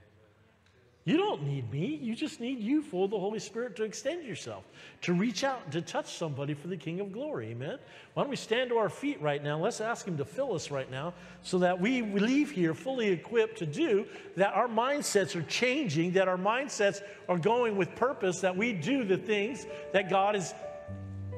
You 1.08 1.16
don't 1.16 1.44
need 1.44 1.72
me. 1.72 1.98
You 2.04 2.16
just 2.16 2.42
need 2.42 2.60
you, 2.60 2.82
full 2.82 3.06
of 3.06 3.12
the 3.12 3.20
Holy 3.20 3.40
Spirit, 3.40 3.78
to 3.78 3.84
extend 3.86 4.26
yourself, 4.26 4.66
to 5.04 5.14
reach 5.14 5.46
out, 5.46 5.72
to 5.72 5.82
touch 5.82 6.18
somebody 6.18 6.54
for 6.54 6.68
the 6.68 6.76
King 6.76 7.00
of 7.00 7.14
Glory. 7.14 7.52
Amen. 7.52 7.80
Why 8.14 8.24
don't 8.24 8.30
we 8.30 8.36
stand 8.36 8.72
to 8.72 8.76
our 8.78 8.90
feet 8.90 9.22
right 9.22 9.42
now? 9.42 9.58
Let's 9.58 9.80
ask 9.80 10.06
Him 10.06 10.18
to 10.18 10.26
fill 10.26 10.54
us 10.54 10.70
right 10.70 10.92
now 10.92 11.14
so 11.44 11.60
that 11.60 11.80
we 11.80 12.02
leave 12.02 12.52
here 12.52 12.74
fully 12.74 13.08
equipped 13.08 13.58
to 13.60 13.66
do 13.66 14.06
that 14.36 14.54
our 14.54 14.68
mindsets 14.68 15.34
are 15.38 15.44
changing, 15.44 16.12
that 16.12 16.28
our 16.28 16.36
mindsets 16.36 17.00
are 17.30 17.38
going 17.38 17.78
with 17.78 17.96
purpose, 17.96 18.42
that 18.42 18.58
we 18.58 18.74
do 18.74 19.06
the 19.06 19.18
things 19.18 19.66
that 19.94 20.10
God 20.10 20.36
has 20.36 20.54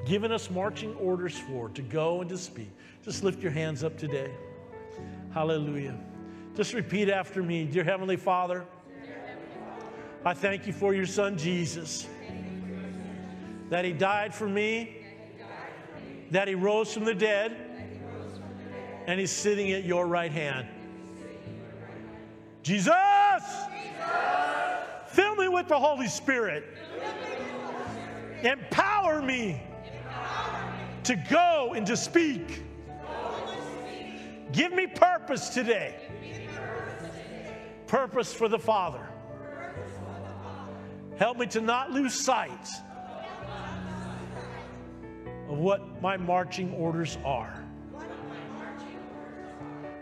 given 0.07 0.31
us 0.31 0.49
marching 0.49 0.95
orders 0.95 1.37
for 1.37 1.69
to 1.69 1.83
go 1.83 2.21
and 2.21 2.29
to 2.31 2.39
speak. 2.39 2.71
Just 3.05 3.23
lift 3.23 3.43
your 3.43 3.51
hands 3.51 3.83
up 3.83 3.99
today. 3.99 4.31
Hallelujah. 5.31 5.95
Just 6.55 6.73
repeat 6.73 7.07
after 7.07 7.43
me 7.43 7.65
Dear 7.65 7.83
Heavenly 7.83 8.17
Father, 8.17 8.65
I 10.25 10.33
thank 10.33 10.67
you 10.67 10.73
for 10.73 10.93
your 10.93 11.05
son 11.05 11.37
Jesus, 11.37 12.07
that 13.69 13.85
he 13.85 13.93
died 13.93 14.35
for 14.35 14.47
me, 14.47 15.05
that 16.31 16.47
he 16.47 16.55
rose 16.55 16.93
from 16.93 17.05
the 17.05 17.15
dead, 17.15 17.55
and 19.07 19.19
he's 19.19 19.31
sitting 19.31 19.71
at 19.71 19.85
your 19.85 20.07
right 20.07 20.31
hand. 20.31 20.67
Jesus! 22.63 22.93
Fill 25.07 25.35
me 25.35 25.47
with 25.47 25.67
the 25.67 25.79
Holy 25.79 26.07
Spirit. 26.07 26.65
Empower 28.43 29.21
me 29.21 29.61
to 31.03 31.15
go 31.29 31.73
and 31.75 31.87
to 31.87 31.97
speak. 31.97 32.61
Give 34.51 34.73
me 34.73 34.85
purpose 34.85 35.49
today. 35.49 35.95
Purpose 37.87 38.33
for 38.33 38.47
the 38.47 38.59
Father. 38.59 39.08
Help 41.19 41.37
me 41.37 41.45
to 41.47 41.59
not 41.59 41.91
lose 41.91 42.13
sight 42.13 42.69
of 45.49 45.57
what 45.57 46.01
my 46.01 46.15
marching 46.15 46.73
orders 46.75 47.17
are. 47.25 47.61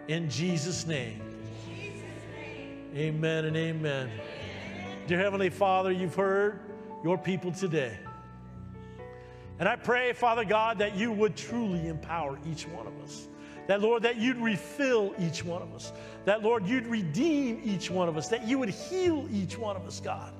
In 0.07 0.30
Jesus' 0.30 0.86
name. 0.86 1.20
Amen 2.93 3.45
and 3.45 3.57
amen. 3.57 4.11
Dear 5.07 5.18
Heavenly 5.18 5.49
Father, 5.49 5.91
you've 5.91 6.13
heard 6.13 6.59
your 7.03 7.18
people 7.18 7.51
today. 7.51 7.97
And 9.57 9.68
I 9.68 9.76
pray, 9.76 10.13
Father 10.13 10.45
God, 10.45 10.78
that 10.78 10.95
you 10.95 11.11
would 11.11 11.36
truly 11.36 11.88
empower 11.88 12.38
each 12.47 12.68
one 12.68 12.86
of 12.86 12.95
us. 13.01 13.28
That, 13.65 13.82
Lord, 13.82 14.03
that 14.03 14.18
you'd 14.18 14.38
refill 14.38 15.15
each 15.18 15.43
one 15.43 15.63
of 15.63 15.74
us. 15.74 15.91
That, 16.26 16.43
Lord, 16.43 16.68
you'd 16.68 16.86
redeem 16.86 17.59
each 17.63 17.89
one 17.89 18.07
of 18.07 18.18
us. 18.18 18.28
That 18.28 18.47
you 18.47 18.59
would 18.59 18.70
heal 18.70 19.28
each 19.32 19.57
one 19.57 19.76
of 19.76 19.88
us, 19.88 19.99
God. 19.99 20.32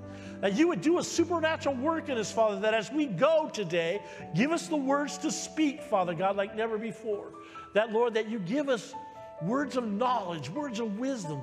That 0.42 0.56
you 0.56 0.68
would 0.68 0.82
do 0.82 1.00
a 1.00 1.04
supernatural 1.04 1.76
work 1.76 2.10
in 2.10 2.18
us, 2.18 2.32
Father, 2.32 2.60
that 2.60 2.74
as 2.74 2.92
we 2.92 3.06
go 3.08 3.50
today, 3.52 4.02
give 4.36 4.52
us 4.52 4.68
the 4.68 4.76
words 4.76 5.18
to 5.20 5.32
speak, 5.32 5.82
Father 5.82 6.14
God, 6.14 6.36
like 6.36 6.56
never 6.56 6.78
before. 6.78 7.32
That, 7.74 7.92
Lord, 7.92 8.14
that 8.14 8.30
you 8.30 8.40
give 8.40 8.70
us 8.70 8.94
words 9.42 9.78
of 9.78 9.88
knowledge, 9.88 10.50
words 10.50 10.80
of 10.80 11.00
wisdom 11.00 11.42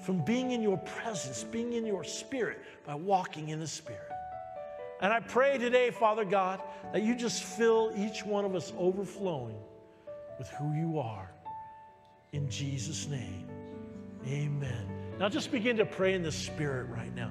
from 0.00 0.24
being 0.24 0.50
in 0.50 0.62
your 0.62 0.78
presence, 0.78 1.44
being 1.44 1.72
in 1.74 1.86
your 1.86 2.02
spirit, 2.02 2.60
by 2.84 2.94
walking 2.94 3.50
in 3.50 3.60
the 3.60 3.66
spirit. 3.66 4.08
And 5.00 5.12
I 5.12 5.20
pray 5.20 5.58
today, 5.58 5.90
Father 5.90 6.24
God, 6.24 6.60
that 6.92 7.02
you 7.02 7.16
just 7.16 7.42
fill 7.42 7.92
each 7.96 8.24
one 8.24 8.44
of 8.44 8.54
us 8.54 8.72
overflowing 8.78 9.56
with 10.38 10.48
who 10.50 10.72
you 10.74 10.98
are. 10.98 11.30
In 12.32 12.48
Jesus' 12.48 13.08
name, 13.08 13.46
amen. 14.26 14.88
Now 15.18 15.28
just 15.28 15.52
begin 15.52 15.76
to 15.76 15.84
pray 15.84 16.14
in 16.14 16.22
the 16.22 16.32
spirit 16.32 16.88
right 16.88 17.14
now. 17.14 17.30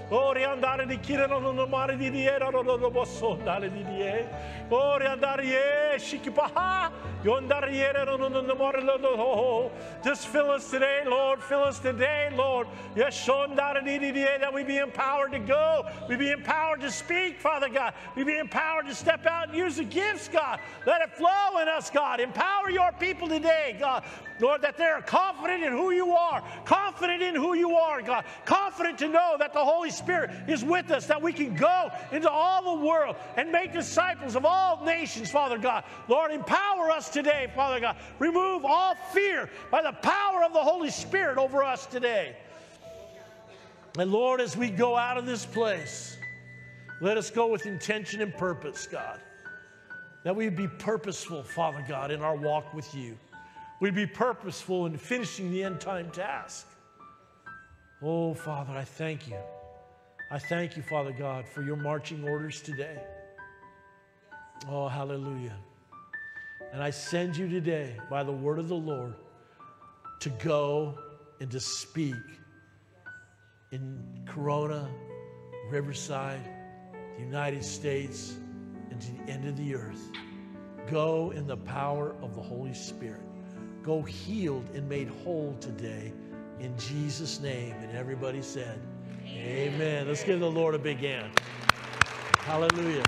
Ori 0.11 0.43
andare 0.43 0.85
di 0.85 0.99
kira 0.99 1.25
no 1.25 1.39
no 1.39 1.65
mare 1.65 1.95
di 1.95 2.09
die 2.09 2.37
no 2.37 2.49
no 2.49 2.75
no 2.75 2.91
basso 2.91 3.37
andare 3.37 3.71
di 3.71 3.81
die. 3.81 4.27
Ori 4.67 5.05
andare 5.05 5.45
ye 5.45 5.97
shikipaha. 5.97 6.91
Yondare 7.23 7.71
yere 7.71 8.03
no 8.03 8.17
no 8.17 8.27
no 8.27 8.55
mare 8.55 8.83
no 8.83 8.97
no. 8.97 9.71
Just 10.03 10.27
fill 10.27 10.51
us 10.51 10.69
today, 10.69 11.03
Lord. 11.05 11.41
Fill 11.41 11.63
us 11.63 11.79
today, 11.79 12.29
Lord. 12.35 12.67
Yes, 12.93 13.25
shondare 13.25 13.81
di 13.85 14.11
die 14.11 14.37
that 14.37 14.53
we 14.53 14.65
be 14.65 14.79
empowered 14.79 15.31
to 15.31 15.39
go. 15.39 15.85
We 16.09 16.17
be 16.17 16.31
empowered 16.31 16.81
to 16.81 16.91
speak, 16.91 17.39
Father 17.39 17.69
God. 17.69 17.93
We 18.17 18.25
be 18.25 18.37
empowered 18.37 18.87
to 18.87 18.95
step 18.95 19.25
out 19.25 19.47
and 19.47 19.57
use 19.57 19.77
the 19.77 19.85
gifts, 19.85 20.27
God. 20.27 20.59
Let 20.85 21.01
it 21.01 21.15
flow 21.15 21.59
in 21.61 21.69
us, 21.69 21.89
God. 21.89 22.19
Empower 22.19 22.69
your 22.69 22.91
people 22.99 23.29
today, 23.29 23.77
God. 23.79 24.03
Lord, 24.41 24.63
that 24.63 24.75
they're 24.75 25.01
confident 25.03 25.63
in 25.63 25.71
who 25.71 25.91
you 25.91 26.13
are, 26.13 26.43
confident 26.65 27.21
in 27.21 27.35
who 27.35 27.53
you 27.53 27.75
are, 27.75 28.01
God, 28.01 28.25
confident 28.43 28.97
to 28.97 29.07
know 29.07 29.35
that 29.37 29.53
the 29.53 29.63
Holy 29.63 29.91
Spirit 29.91 30.00
is 30.47 30.63
with 30.63 30.91
us, 30.91 31.05
that 31.07 31.21
we 31.21 31.33
can 31.33 31.55
go 31.55 31.89
into 32.11 32.29
all 32.29 32.77
the 32.77 32.85
world 32.85 33.15
and 33.37 33.51
make 33.51 33.73
disciples 33.73 34.35
of 34.35 34.45
all 34.45 34.83
nations, 34.83 35.31
Father 35.31 35.57
God. 35.57 35.83
Lord, 36.07 36.31
empower 36.31 36.91
us 36.91 37.09
today, 37.09 37.51
Father 37.55 37.79
God. 37.79 37.95
Remove 38.19 38.65
all 38.65 38.95
fear 39.13 39.49
by 39.69 39.81
the 39.81 39.93
power 39.93 40.43
of 40.43 40.53
the 40.53 40.59
Holy 40.59 40.89
Spirit 40.89 41.37
over 41.37 41.63
us 41.63 41.85
today. 41.85 42.35
And 43.97 44.11
Lord, 44.11 44.39
as 44.39 44.55
we 44.55 44.69
go 44.69 44.95
out 44.95 45.17
of 45.17 45.25
this 45.25 45.45
place, 45.45 46.17
let 47.01 47.17
us 47.17 47.29
go 47.29 47.47
with 47.47 47.65
intention 47.65 48.21
and 48.21 48.33
purpose, 48.33 48.87
God. 48.87 49.19
That 50.23 50.35
we 50.35 50.49
be 50.49 50.67
purposeful, 50.67 51.43
Father 51.43 51.83
God, 51.87 52.11
in 52.11 52.21
our 52.21 52.35
walk 52.35 52.73
with 52.73 52.93
you. 52.93 53.17
We'd 53.79 53.95
be 53.95 54.05
purposeful 54.05 54.85
in 54.85 54.95
finishing 54.97 55.49
the 55.49 55.63
end 55.63 55.81
time 55.81 56.11
task. 56.11 56.67
Oh, 58.03 58.33
Father, 58.33 58.73
I 58.73 58.83
thank 58.83 59.27
you. 59.27 59.37
I 60.33 60.39
thank 60.39 60.77
you, 60.77 60.83
Father 60.83 61.11
God, 61.11 61.45
for 61.45 61.61
your 61.61 61.75
marching 61.75 62.25
orders 62.25 62.61
today. 62.61 62.97
Oh, 64.69 64.87
hallelujah. 64.87 65.57
And 66.71 66.81
I 66.81 66.89
send 66.89 67.35
you 67.35 67.49
today 67.49 67.97
by 68.09 68.23
the 68.23 68.31
word 68.31 68.57
of 68.57 68.69
the 68.69 68.75
Lord 68.75 69.15
to 70.21 70.29
go 70.29 70.97
and 71.41 71.51
to 71.51 71.59
speak 71.59 72.15
in 73.73 74.01
Corona, 74.25 74.89
Riverside, 75.69 76.49
the 77.17 77.23
United 77.25 77.65
States, 77.65 78.37
and 78.89 79.01
to 79.01 79.11
the 79.11 79.29
end 79.29 79.45
of 79.45 79.57
the 79.57 79.75
earth. 79.75 80.11
Go 80.89 81.31
in 81.31 81.45
the 81.45 81.57
power 81.57 82.15
of 82.21 82.35
the 82.35 82.41
Holy 82.41 82.73
Spirit. 82.73 83.19
Go 83.83 84.01
healed 84.01 84.69
and 84.73 84.87
made 84.87 85.09
whole 85.25 85.57
today 85.59 86.13
in 86.61 86.73
Jesus' 86.77 87.41
name. 87.41 87.73
And 87.81 87.97
everybody 87.97 88.41
said. 88.41 88.79
Amen. 89.43 90.07
Let's 90.07 90.23
give 90.23 90.39
the 90.39 90.49
Lord 90.49 90.75
a 90.75 90.79
big 90.79 90.99
hand. 90.99 91.31
Hallelujah. 92.39 93.03